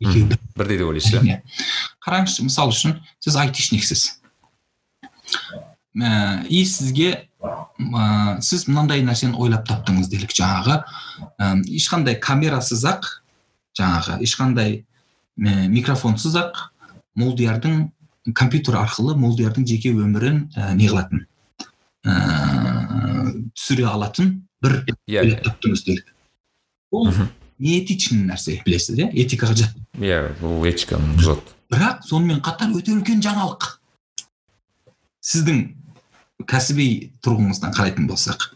Екеуі 0.00 0.38
бірдей 0.56 0.80
деп 0.80 0.90
ойлайсыз 0.90 1.20
иә? 1.22 1.40
Қараңызшы 2.04 2.46
мысалы 2.46 2.74
үшін 2.74 2.98
сіз 3.20 3.36
айтишниктсіз 3.40 4.06
и 6.48 6.64
сізге 6.64 7.10
ә, 7.40 8.40
сіз 8.44 8.66
мынандай 8.68 9.02
нәрсені 9.04 9.38
ойлап 9.40 9.66
таптыңыз 9.68 10.10
делік 10.12 10.34
жаңағы. 10.36 10.82
Ә, 11.40 11.48
ешқандай 11.66 12.18
камерасыз 12.22 12.84
ақ 12.88 13.08
жаңағы 13.78 14.20
ешқандай 14.26 14.76
ә, 14.80 15.66
микрофонсыз 15.72 16.36
ақ 16.40 16.60
молдиярдың 17.18 17.88
компьютер 18.36 18.78
арқылы 18.82 19.16
молдиярдың 19.18 19.66
жеке 19.66 19.92
өмірін 19.96 20.46
ә, 20.54 20.72
не 20.78 20.88
қылатын 20.90 21.26
ә, 22.04 22.14
түсіре 23.56 23.88
алатын 23.90 24.32
бір 24.62 24.82
иә 25.08 25.24
ойлап 25.24 25.44
таптыңыз 25.48 25.84
делік. 25.88 26.14
Ол 26.92 27.10
неэтичный 27.60 28.24
нәрсе 28.28 28.60
білесіз 28.64 28.98
иә? 28.98 29.10
Этикаға 29.12 29.56
жатпайды 29.58 30.06
иә 30.10 30.20
бұл 30.40 30.64
этиканы 30.70 31.16
бұзады 31.18 31.56
бірақ 31.70 32.02
сонымен 32.08 32.40
қатар 32.44 32.72
өте 32.74 32.94
үлкен 32.96 33.20
жаңалық. 33.24 33.76
Сіздің 35.20 35.60
кәсіби 36.48 36.88
тұрғыңыздан 37.24 37.74
қарайтын 37.76 38.08
болсақ 38.10 38.48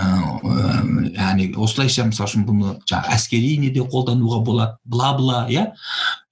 ыыы 0.00 1.12
яғни 1.12 1.50
осылайша 1.60 2.06
мысалы 2.08 2.30
үшін 2.30 2.46
бұны 2.48 2.76
жаңағы 2.88 3.12
әскери 3.16 3.56
неде 3.60 3.84
қолдануға 3.84 4.38
болады 4.46 4.78
бла 4.84 5.12
бла 5.18 5.40
иә? 5.52 5.66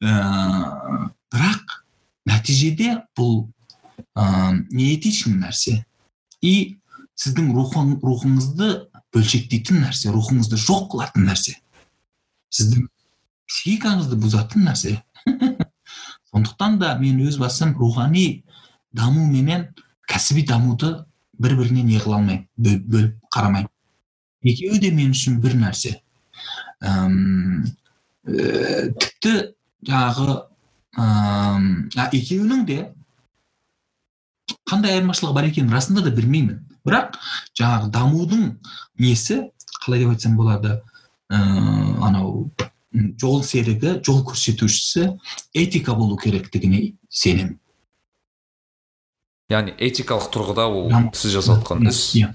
Ыыы 0.01 1.11
бірақ 1.35 1.75
нәтижеде 2.31 3.03
бұл 3.19 3.51
ыыы 4.17 4.63
неэтичный 4.71 5.37
нәрсе 5.43 5.83
и 6.41 6.79
сіздің 7.21 7.53
рухың, 7.53 7.99
рухыңызды 8.01 8.71
бөлшектейтін 9.13 9.85
нәрсе 9.85 10.15
рухыңызды 10.15 10.57
жоқ 10.57 10.95
қылатын 10.95 11.29
нәрсе. 11.29 11.59
Сіздің 12.51 12.87
психикаңызды 13.51 14.19
бұзатын 14.21 14.67
нәрсе. 14.69 14.99
Сондықтан 16.31 16.79
да 16.79 16.95
мен 17.01 17.21
өз 17.27 17.39
басым 17.41 17.75
рухани 17.79 18.45
даму 18.93 19.27
менен 19.27 19.69
кәсіби 20.11 20.47
дамуды 20.47 20.95
бір 21.41 21.57
біріне 21.59 21.83
не 21.87 21.99
қыла 21.99 22.21
алмаймын 22.21 22.47
бөліп 22.91 23.17
қарамаймын 23.35 23.71
екеуі 24.43 24.81
де 24.81 24.91
мен 24.95 25.13
үшін 25.15 25.41
бір 25.43 25.57
нәрсе. 25.61 25.97
Әм, 26.81 27.67
ә, 28.25 28.89
тіпті 28.97 29.35
жаңағы 29.89 30.37
екеуінің 32.17 32.65
де 32.69 32.79
қандай 34.71 34.97
айырмашылығы 34.97 35.37
бар 35.37 35.49
екенін 35.51 35.75
расында 35.75 36.05
да 36.07 36.15
білмеймін. 36.15 36.63
Бірақ 36.87 37.19
жаңағы 37.59 37.91
дамудың 37.93 38.47
несі 38.99 39.43
қалай 39.85 40.05
деп 40.05 40.15
айтсам 40.15 40.37
болады 40.39 40.81
анау 41.31 42.51
жол 43.21 43.43
серігі 43.47 44.01
жол 44.07 44.25
көрсетушісі 44.27 45.15
этика 45.55 45.95
болу 45.95 46.19
керектігіне 46.19 46.97
сенемін 47.09 47.59
яғни 49.51 49.75
этикалық 49.79 50.31
тұрғыда 50.35 50.67
ол 50.67 50.91
сіз 51.15 51.39
жасап 51.39 51.63
жатқан 51.63 51.87
іс 51.91 52.03
иә 52.19 52.33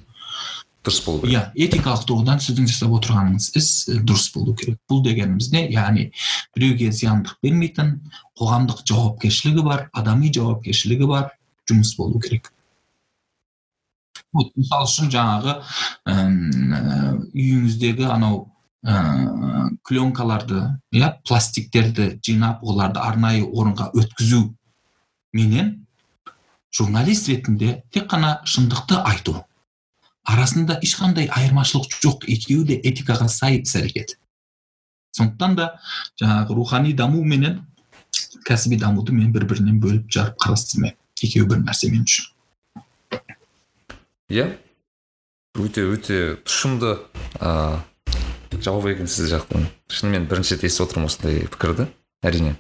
дұрыс 0.86 1.02
болу 1.06 1.22
керек 1.26 1.36
иә 1.36 1.68
этикалық 1.68 2.08
тұрғыдан 2.08 2.42
сіздің 2.46 2.72
жасап 2.72 2.96
отырғаныңыз 3.00 3.52
іс 3.60 3.70
дұрыс 4.08 4.30
болу 4.36 4.56
керек 4.56 4.80
бұл 4.92 5.04
дегеніміз 5.04 5.52
не 5.52 5.66
яғни 5.74 6.10
біреуге 6.56 6.92
зияндық 6.96 7.40
бермейтін 7.44 7.96
қоғамдық 8.40 8.84
жауапкершілігі 8.88 9.66
бар 9.68 9.88
адами 9.92 10.32
жауапкершілігі 10.32 11.12
бар 11.12 11.32
жұмыс 11.70 11.96
болу 12.00 12.22
керек 12.24 12.52
вот 14.36 14.52
мысалы 14.56 14.88
үшін 14.88 15.12
жаңағы 15.16 15.58
үйіңіздегі 17.34 18.12
анау 18.12 18.46
ыыы 18.86 19.78
пленкаларды 19.86 20.62
иә 20.94 21.16
пластиктерді 21.26 22.20
жинап 22.26 22.64
оларды 22.64 23.02
арнайы 23.02 23.44
орынға 23.46 23.90
өткізу 23.98 24.42
менен 25.34 25.86
журналист 26.76 27.30
ретінде 27.30 27.84
тек 27.92 28.10
қана 28.12 28.40
шындықты 28.46 29.00
айту. 29.02 29.40
Арасында 30.26 30.80
ешқандай 30.84 31.30
айырмашылық 31.30 31.98
жоқ 32.02 32.28
екеуі 32.30 32.66
де 32.66 32.78
этикаға 32.82 33.28
сай 33.30 33.62
іс 33.62 33.76
әрекет. 33.78 34.18
Сондықтан 35.16 35.56
да 35.56 35.68
жаңағы 36.22 36.58
рухани 36.58 36.94
даму 36.94 37.24
менен 37.24 37.64
кәсіби 38.46 38.78
дамуды 38.82 39.14
мен 39.14 39.32
бір 39.34 39.46
бірінен 39.50 39.80
бөліп 39.82 40.10
жарып 40.12 40.38
қарастырмаймын 40.42 40.98
екеуі 41.22 41.50
бір 41.50 41.62
нәрсе 41.66 41.92
мен 41.94 42.06
үшін. 42.06 42.30
Иә. 44.30 44.48
Өте 45.56 45.86
өте 45.88 46.18
тұшымды 46.44 46.98
ыыы 47.40 47.80
жауап 48.54 48.88
екен 48.92 49.08
сіз 49.08 49.32
жақтан 49.34 49.68
шынымен 49.92 50.28
бірінші 50.30 50.56
рет 50.56 50.66
естіп 50.68 50.88
отырмын 50.88 51.10
осындай 51.10 51.46
пікірді 51.52 51.88
әрине. 52.26 52.56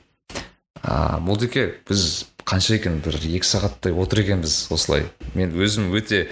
Ыыы 0.83 1.19
молдеке 1.25 1.65
біз 1.87 2.25
қанша 2.45 2.77
екен? 2.77 2.99
бір 3.05 3.17
екі 3.17 3.47
сағаттай 3.47 3.93
отыр 3.93 4.21
екенбіз 4.25 4.67
осылай. 4.73 5.07
Мен 5.33 5.55
өзім 5.55 5.89
өте 5.97 6.27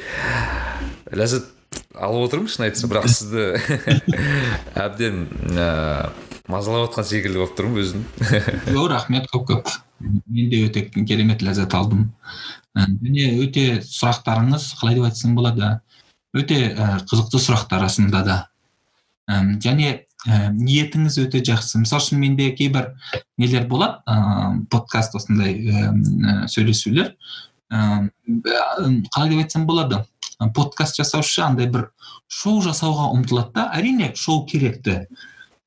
ләззат 1.11 1.49
алып 1.93 2.27
отырмын 2.27 2.51
шын 2.53 2.67
айтса 2.67 2.89
бірақ 2.91 3.09
сізді 3.09 3.47
әбден 4.85 5.25
ыыы 5.49 6.11
мазалап 6.51 6.91
отқан 6.91 7.07
секілді 7.07 7.41
болып 7.41 7.57
тұрмын 7.57 7.81
өзім. 7.83 8.05
Жоқ 8.75 8.89
рахмет 8.91 9.29
көп 9.33 9.47
көп. 9.49 9.73
Мен 10.03 10.51
де 10.51 10.65
өте 10.67 10.85
керемет 10.91 11.41
ләззат 11.45 11.73
алдым. 11.77 12.11
Және 12.75 13.29
өте 13.41 13.65
сұрақтарыңыз 13.85 14.73
қалай 14.79 14.97
деп 14.97 15.07
айтсам 15.07 15.37
болады 15.37 15.77
өте 16.33 16.73
қызықты 17.09 17.39
сұрақтар 17.41 17.83
расында 17.85 18.23
да. 18.25 18.37
Және 19.27 20.05
ә, 20.27 20.51
ниетіңіз 20.51 21.17
өте 21.23 21.43
жақсы. 21.43 21.79
Мысалы 21.83 22.03
үшін 22.03 22.19
менде 22.19 22.49
кейбір 22.55 22.93
нелер 23.37 23.67
болады 23.67 24.01
ыыы 24.07 24.65
подкаст 24.71 25.15
осындай 25.15 25.55
ә, 25.55 26.47
сөйлесулер. 26.47 27.15
Ә, 27.71 28.09
қалай 28.27 29.29
деп 29.29 29.43
айтсам 29.43 29.65
болады? 29.67 30.03
Подкаст 30.55 30.97
жасаушы 30.99 31.43
андай 31.45 31.69
бір 31.71 31.89
шоу 32.27 32.61
жасауға 32.61 33.11
ұмтылады 33.15 33.53
да 33.55 33.69
әрине 33.77 34.13
шоу 34.15 34.45
керекті. 34.45 35.07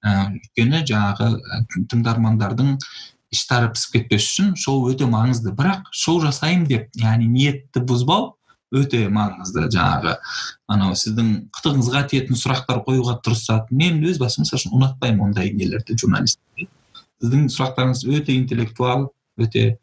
Ә, 0.05 0.31
өйткені 0.37 0.85
жаңағы 0.87 1.87
тыңдармандардың 1.91 2.77
іштары 3.33 3.73
пісіп 3.75 3.97
кетпес 3.97 4.29
үшін 4.31 4.55
шоу 4.57 4.87
өте 4.91 5.09
маңызды. 5.11 5.53
Бірақ 5.57 5.89
шоу 5.93 6.21
жасаймын 6.23 6.69
деп 6.69 6.91
яғни 7.01 7.29
ниетті 7.29 7.83
бұзбау 7.89 8.36
өте 8.75 9.05
маңызды 9.13 9.69
жаңағы 9.73 10.17
анау 10.73 10.97
сіздің 10.99 11.29
қытығыңызға 11.55 12.03
тиетін 12.11 12.39
сұрақтар 12.39 12.83
қоюға 12.87 13.21
тырысады. 13.23 13.71
Мен 13.71 14.03
өз 14.07 14.19
басым 14.23 14.43
мысалы 14.43 14.63
үшін 14.63 14.75
ұнатпаймын 14.79 15.29
ондай 15.29 15.53
нелерді 15.55 15.99
журналист 16.01 16.41
сіздің 17.23 17.47
сұрақтарыңыз 17.53 18.05
өте 18.13 18.35
интеллектуал 18.37 19.09
өте 19.41 19.79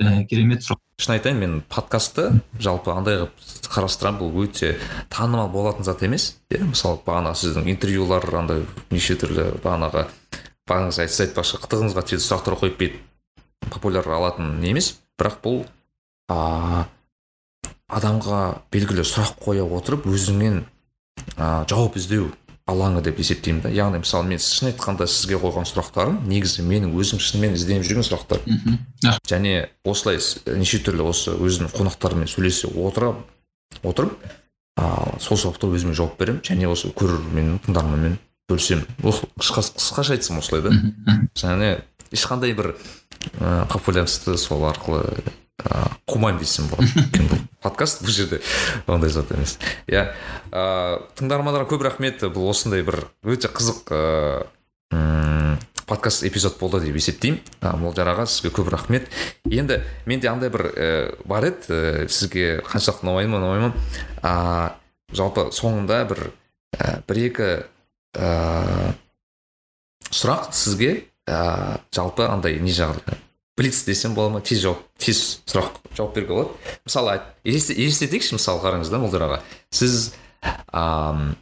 ә, 0.00 0.24
керемет 0.28 0.64
сұрақ. 0.64 0.80
шын 1.00 1.14
айтайын 1.16 1.38
мен 1.40 1.60
подкастты 1.68 2.40
жалпы 2.60 2.92
андай 2.92 3.20
қылып 3.20 3.68
қарастырамын 3.74 4.20
бұл 4.20 4.46
өте 4.46 4.76
танымал 5.08 5.50
болатын 5.52 5.84
зат 5.84 6.02
емес 6.02 6.36
иә? 6.50 6.64
Мысалы 6.64 7.00
бағана 7.04 7.34
сіздің 7.34 7.68
интервьюлар 7.72 8.24
андай 8.34 8.64
неше 8.90 9.16
түрлі 9.20 9.50
бағанағы 9.64 10.06
бағанағы 10.68 11.08
сіз 11.08 11.26
айтпақшы 11.26 11.60
қытығыңызға 11.64 12.06
тиетін 12.06 12.26
сұрақтар 12.26 12.58
қойып 12.60 12.80
бүйтіп 12.80 13.70
популяр 13.70 14.08
алатын 14.08 14.58
не 14.60 14.72
емес 14.72 14.94
бірақ 15.20 15.40
бұл 15.44 15.62
а, 16.28 16.86
адамға 17.96 18.40
белгілі 18.72 19.04
сұрақ 19.06 19.38
қоя 19.44 19.64
отырып 19.66 20.06
өзіңнен 20.10 20.62
а, 21.36 21.64
жауап 21.68 21.96
іздеу 21.98 22.30
алаңы 22.70 23.02
деп 23.02 23.18
есептеймін 23.18 23.64
да. 23.64 23.70
Яғни 23.74 23.98
мысалы 24.04 24.28
мен 24.30 24.38
шын 24.38 24.70
айтқанда 24.70 25.06
сізге 25.10 25.40
қойған 25.42 25.66
сұрақтарым 25.66 26.20
негізі 26.30 26.62
менің 26.62 26.92
өзім 26.94 27.18
шынымен 27.18 27.56
ізденіп 27.58 27.82
жүрген 27.88 28.06
сұрақтар. 28.06 28.44
Мхм. 28.46 28.76
Және 29.26 29.68
осылай 29.84 30.20
с- 30.22 30.38
неше 30.46 30.78
түрлі 30.86 31.08
осы 31.10 31.34
өзімнің 31.34 31.72
қонақтарыммен 31.74 32.30
сөйлесе 32.30 32.70
отырып 32.70 33.24
отырып 33.82 34.14
а, 34.78 35.16
сол 35.18 35.40
сұрақтарға 35.40 35.80
өзіме 35.80 35.96
жауап 35.98 36.14
беремін. 36.20 36.44
Және 36.46 36.70
осы 36.70 36.92
көрерменмен 36.94 37.58
тыңдарманмен 37.66 38.18
бөлісемін. 38.50 38.86
Ол 39.02 39.18
қысқаша 39.40 40.14
айтсам 40.14 40.38
осылай 40.38 40.62
да. 40.62 40.70
Және 41.34 41.80
ешқандай 42.14 42.54
бір 42.54 42.76
ә, 43.40 43.66
популярностьті 43.66 44.36
сол 44.38 44.62
арқылы 44.70 45.02
ә, 45.10 45.34
қумаймын 46.10 46.40
десем 46.40 46.68
болады 46.70 46.90
өйткені 47.00 47.28
бұл 47.30 47.40
подкаст 47.64 48.02
бұл 48.04 48.14
жерде 48.14 48.40
ондай 48.90 49.12
зат 49.12 49.30
емес. 49.34 49.58
Иә. 49.90 50.08
Ә, 50.52 50.62
тыңдармандарға 51.18 51.68
көп 51.70 51.84
рахмет. 51.86 52.24
Бұл 52.32 52.50
осындай 52.52 52.84
бір 52.86 53.04
өте 53.26 53.50
қызық 53.52 53.92
м, 54.94 55.58
подкаст 55.86 56.24
эпизод 56.24 56.58
болды 56.60 56.80
деп 56.86 56.96
есептеймін. 57.00 57.40
Молдияр 57.80 58.14
аға 58.14 58.26
сізге 58.30 58.52
көп 58.56 58.72
рахмет. 58.72 59.08
Енді 59.50 59.82
менде 60.06 60.30
андай 60.32 60.52
бір 60.52 60.70
ә, 60.72 60.90
бар 61.24 61.50
еді 61.50 61.74
ә, 61.74 62.08
сізге 62.08 62.60
қаншалықты 62.66 63.06
ұнамай 63.06 63.30
ма 63.30 63.40
ұнамай 63.40 63.66
ма? 63.68 64.76
Жалпы 65.12 65.48
соңында 65.54 66.04
бір 66.10 66.30
ә, 66.78 67.00
бір 67.06 67.24
екі 67.28 67.50
ә, 68.16 68.94
сұрақ 70.10 70.52
сізге 70.54 70.94
ә, 71.28 71.80
жалпы 71.94 72.26
андай 72.30 72.58
не 72.62 72.72
жағында 72.74 73.18
блиц 73.56 73.84
десем 73.84 74.14
бола 74.14 74.36
ма? 74.36 74.40
Тез 74.40 74.62
жауап 74.62 74.84
тез 74.98 75.40
сұрақ 75.46 75.80
жауап 75.96 76.14
беруге 76.14 76.34
болады. 76.34 76.76
Мысалы 76.86 77.20
елестетейікші 77.44 78.36
мысалы 78.38 78.62
қараңыз 78.64 78.90
да 78.92 79.00
молдияр 79.02 79.26
аға. 79.26 79.40
Сіз 79.70 80.12
ам, 80.72 81.34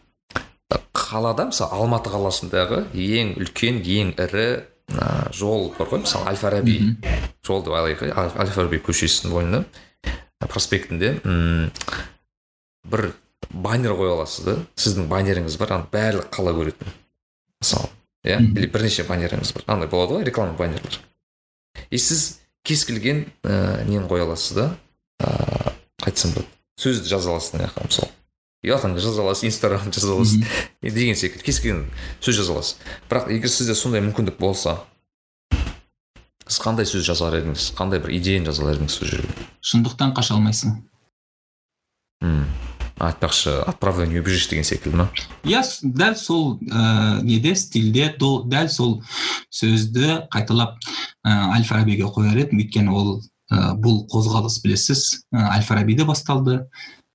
қалада 0.93 1.48
мысалы 1.51 1.76
алматы 1.76 2.12
қаласындағы 2.12 2.82
ең 2.93 3.36
үлкен 3.40 3.82
ең 3.85 4.14
ірі 4.18 4.48
ә, 4.94 5.32
жол 5.36 5.70
бар 5.78 5.93
ғой. 5.93 6.02
Мысалы 6.05 6.28
әл 6.32 6.40
фараби 6.40 6.78
жол 7.47 7.62
деп 7.64 7.76
алайық 7.78 8.05
әл 8.12 8.52
фараби 8.52 8.80
көшесінің 8.85 9.35
бойында 9.35 9.64
проспектінде 10.48 11.16
бір 12.89 13.12
баннер 13.51 13.94
қоя 13.97 14.16
аласыз 14.18 14.44
да. 14.44 14.56
Сіздің 14.76 15.09
баннеріңіз 15.10 15.56
бар 15.60 15.76
ана 15.78 15.89
барлық 15.93 16.28
қала 16.35 16.52
көретін. 16.56 16.93
Мысалы 17.62 17.89
иә 18.26 18.40
или 18.43 18.68
бірнеше 18.70 19.06
баннеріңіз 19.09 19.55
бар. 19.56 19.64
Андай 19.66 19.89
болады 19.89 20.18
ғой 20.18 20.26
реклама 20.28 20.56
баннерлер. 20.59 21.01
И 21.90 21.98
сіз 21.98 22.40
кез 22.66 22.85
келген 22.89 23.27
ә, 23.43 23.85
нені 23.89 24.06
қоя 24.09 24.27
аласыз 24.28 24.56
да? 24.56 24.69
Ыыы 25.23 25.74
қайтсам 26.05 26.35
болады 26.36 26.48
сөзді 26.78 27.10
жаза 27.10 27.32
аласыз 27.32 27.55
мына 27.55 27.69
жаққа 27.69 27.89
мысалы 27.89 28.12
ұятыңды 28.69 29.02
жаза 29.02 29.23
аласыз 29.23 29.48
инстаграмды 29.48 29.94
жаза 29.94 30.12
аласыз 30.15 30.44
деген 30.82 31.16
секілді. 31.19 31.44
Кез 31.47 31.60
келген 31.62 31.85
сөз 32.20 32.39
жаза 32.40 32.55
аласыз 32.56 32.77
бірақ 33.10 33.31
егер 33.35 33.52
сізде 33.52 33.74
сондай 33.78 34.02
мүмкіндік 34.05 34.39
болса 34.39 34.81
сіз 36.48 36.60
қандай 36.65 36.89
сөз 36.89 37.06
жазар 37.06 37.39
едіңіз? 37.39 37.70
Қандай 37.78 38.02
бір 38.02 38.15
идеяны 38.19 38.51
жазар 38.51 38.73
едіңіз 38.74 38.94
сол 38.98 39.10
жерге? 39.10 39.47
Шындықтан 39.62 40.15
қаша 40.16 40.35
алмайсың? 40.39 40.78
М, 42.24 42.47
айтпақшы 42.99 43.62
отправление 43.66 44.20
убежищ 44.20 44.49
деген 44.51 44.65
секілді 44.65 44.97
ма? 44.97 45.09
Иә 45.45 45.62
дәл 45.83 46.16
сол 46.16 46.59
ә, 46.66 47.23
неде 47.23 47.55
стильде 47.55 48.11
дәл 48.19 48.69
сол 48.69 49.03
сөзді 49.51 50.29
қайталап 50.33 50.77
ә, 51.25 51.55
әл 51.57 51.65
фарабиге 51.65 52.09
қояр 52.11 52.39
едім. 52.45 52.59
Өйткені 52.62 52.91
ол 52.93 53.23
ә, 53.51 53.75
бұл 53.79 54.05
қозғалыс 54.11 54.61
білесіз 54.65 55.25
ә, 55.33 55.59
әл 55.59 55.62
фарабиде 55.62 56.05
басталды. 56.09 56.65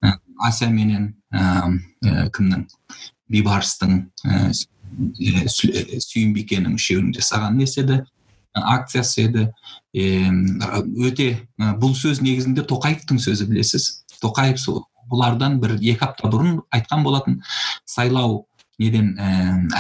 Ә, 0.04 0.16
ася 0.40 0.70
менен 0.72 1.14
ә, 1.34 1.78
кімнің? 2.34 2.68
Бейбарыстың 3.34 4.00
ә, 4.28 4.52
сүйінбикенің 6.08 6.78
үшеуінің 6.78 7.14
жасаған 7.18 7.60
несі 7.60 7.82
еді 7.84 8.00
ә, 8.56 8.64
акциясы 8.78 9.28
еді. 9.28 9.50
Өте 9.94 11.28
бұл 11.82 11.94
сөз 11.98 12.22
негізінде 12.22 12.64
тоқаевтың 12.70 13.20
сөзі 13.22 13.46
білесіз? 13.50 14.06
Тоқаев 14.24 14.58
сол. 14.58 14.86
Бұлардан 15.12 15.60
бір 15.62 15.78
екі 15.80 16.08
апта 16.08 16.30
бұрын 16.32 16.60
айтқан 16.74 17.04
болатын 17.06 17.40
сайлау 17.86 18.44
неден 18.82 19.14
ә, 19.20 19.30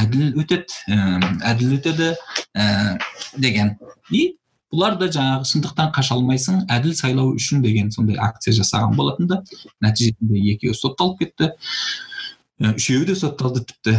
әділ 0.04 0.38
өтеді 0.41 0.80
ә, 0.88 1.20
әділ 1.52 1.76
өтеді 1.78 2.14
ә, 2.54 2.66
деген. 3.41 3.76
И 4.12 4.36
бұлар 4.74 4.98
да 5.00 5.10
жаңағы 5.14 5.50
шындықтан 5.50 5.91
қаша 5.95 6.18
алмайсың 6.18 6.64
әділ 6.74 6.95
сайлау 6.98 7.34
үшін 7.38 7.64
деген 7.66 7.91
сондай 7.94 8.18
акция 8.22 8.56
жасаған 8.58 8.95
болатын 8.98 9.30
да 9.30 9.41
нәтижесінде 9.86 10.41
екеуі 10.54 10.78
сотталып 10.78 11.24
кетті. 11.24 11.52
Үшеуі 12.74 13.10
де 13.10 13.18
сотталды 13.18 13.66
тіпті. 13.70 13.98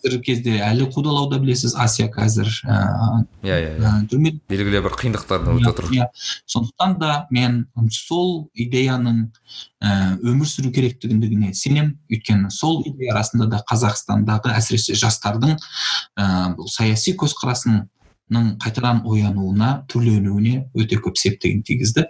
Қазіргі 0.00 0.22
кезде 0.24 0.56
әлі 0.64 0.88
қудалауда 0.92 1.38
білесіз 1.42 1.74
асия 1.78 2.08
қазір 2.12 2.48
иә 3.44 3.56
иә 3.56 3.76
иә. 3.76 4.40
белгілі 4.48 4.80
бір 4.84 4.96
қиындықтардан 4.96 5.58
өтіп 5.58 5.66
жатыр 5.68 5.90
иә. 5.92 6.06
Сондықтан 6.46 6.98
да 6.98 7.26
мен 7.30 7.66
сол 7.90 8.50
идеяның 8.54 9.30
өмір 9.82 10.48
сүру 10.48 10.72
керектігіне 10.72 11.52
сенемін 11.54 11.98
өйткені 12.10 12.50
сол 12.50 12.82
идея 12.86 13.14
расында 13.14 13.46
да 13.46 13.62
қазақстандағы 13.68 14.54
әсіресе 14.56 14.94
жастардың 14.94 15.56
ә, 16.16 16.54
бұл 16.56 16.68
саяси 16.68 17.14
көзқарасының 17.16 17.86
қайтадан 18.30 19.02
оянуына 19.04 19.84
түрленуіне 19.90 20.70
өте 20.74 21.00
көп 21.02 21.18
септігін 21.18 21.62
тигізді. 21.66 22.06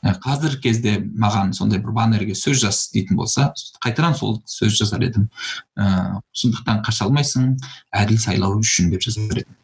Қазіргі 0.00 0.60
кезде 0.64 0.94
маған 1.20 1.52
сондай 1.56 1.80
бір 1.82 1.92
баннерге 1.96 2.34
сөз 2.38 2.62
жаз 2.62 2.78
дейтін 2.94 3.18
болса 3.20 3.50
қайтадан 3.84 4.16
сол 4.16 4.38
сөз 4.48 4.78
жазар 4.78 5.04
едім. 5.04 5.28
Ә, 5.76 6.20
шындықтан 6.32 6.80
қаша 6.86 7.04
алмайсың 7.08 7.58
әділ 7.92 8.20
сайлау 8.22 8.56
үшін 8.60 8.90
деп 8.94 9.04
жазар 9.04 9.42
едім. 9.42 9.58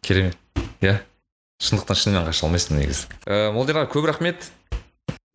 Керемет. 0.00 0.38
Иә? 0.80 1.02
Шындықтан 1.60 2.00
шынымен 2.00 2.30
қаша 2.30 2.48
алмайсың 2.48 2.80
негізі. 2.80 3.12
Ә, 3.26 3.52
молдияр 3.52 3.82
аға 3.82 3.92
көп 3.92 4.08
рахмет. 4.08 4.48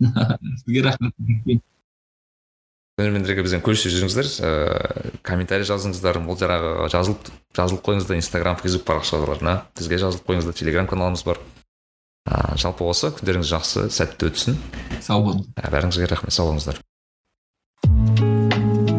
Сізге 0.02 0.88
рахмет. 0.90 1.62
Көрермендерге 2.98 3.42
бізбен 3.46 3.62
көрісе 3.66 3.90
жүріңіздер. 3.94 4.28
Ә, 4.46 5.14
комментарий 5.26 5.66
жазыңыздар. 5.66 6.20
Молдияр 6.26 6.58
ағаға 6.58 6.90
жазылып 6.94 7.32
жазылып 7.58 7.86
қойыңыздар 7.86 8.18
инстаграм 8.18 8.58
фейсбук 8.58 8.86
парақшаларына. 8.90 9.64
Бізге 9.78 9.98
жазылып 10.02 10.30
қойыңыздар 10.30 10.58
телеграм 10.58 10.90
каналымыз 10.90 11.26
бар. 11.26 11.42
Ә, 12.28 12.56
жалпы 12.60 12.88
осы 12.88 13.12
күндеріңіз 13.18 13.54
жақсы 13.54 13.88
сәтті 13.94 14.32
өтсін. 14.32 14.60
Сау 15.04 15.24
болыңыз. 15.28 15.50
Бәріңізге 15.60 16.10
рахмет 16.12 16.36
сау 16.36 16.52
болыңыздар. 16.52 16.82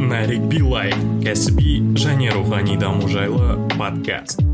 Нарик 0.05 0.49
билай 0.53 0.93
кәсіби 1.25 1.81
және 1.99 2.33
рухани 2.35 2.77
даму 2.81 3.09
жайлы 3.09 3.57
подкаст. 3.79 4.54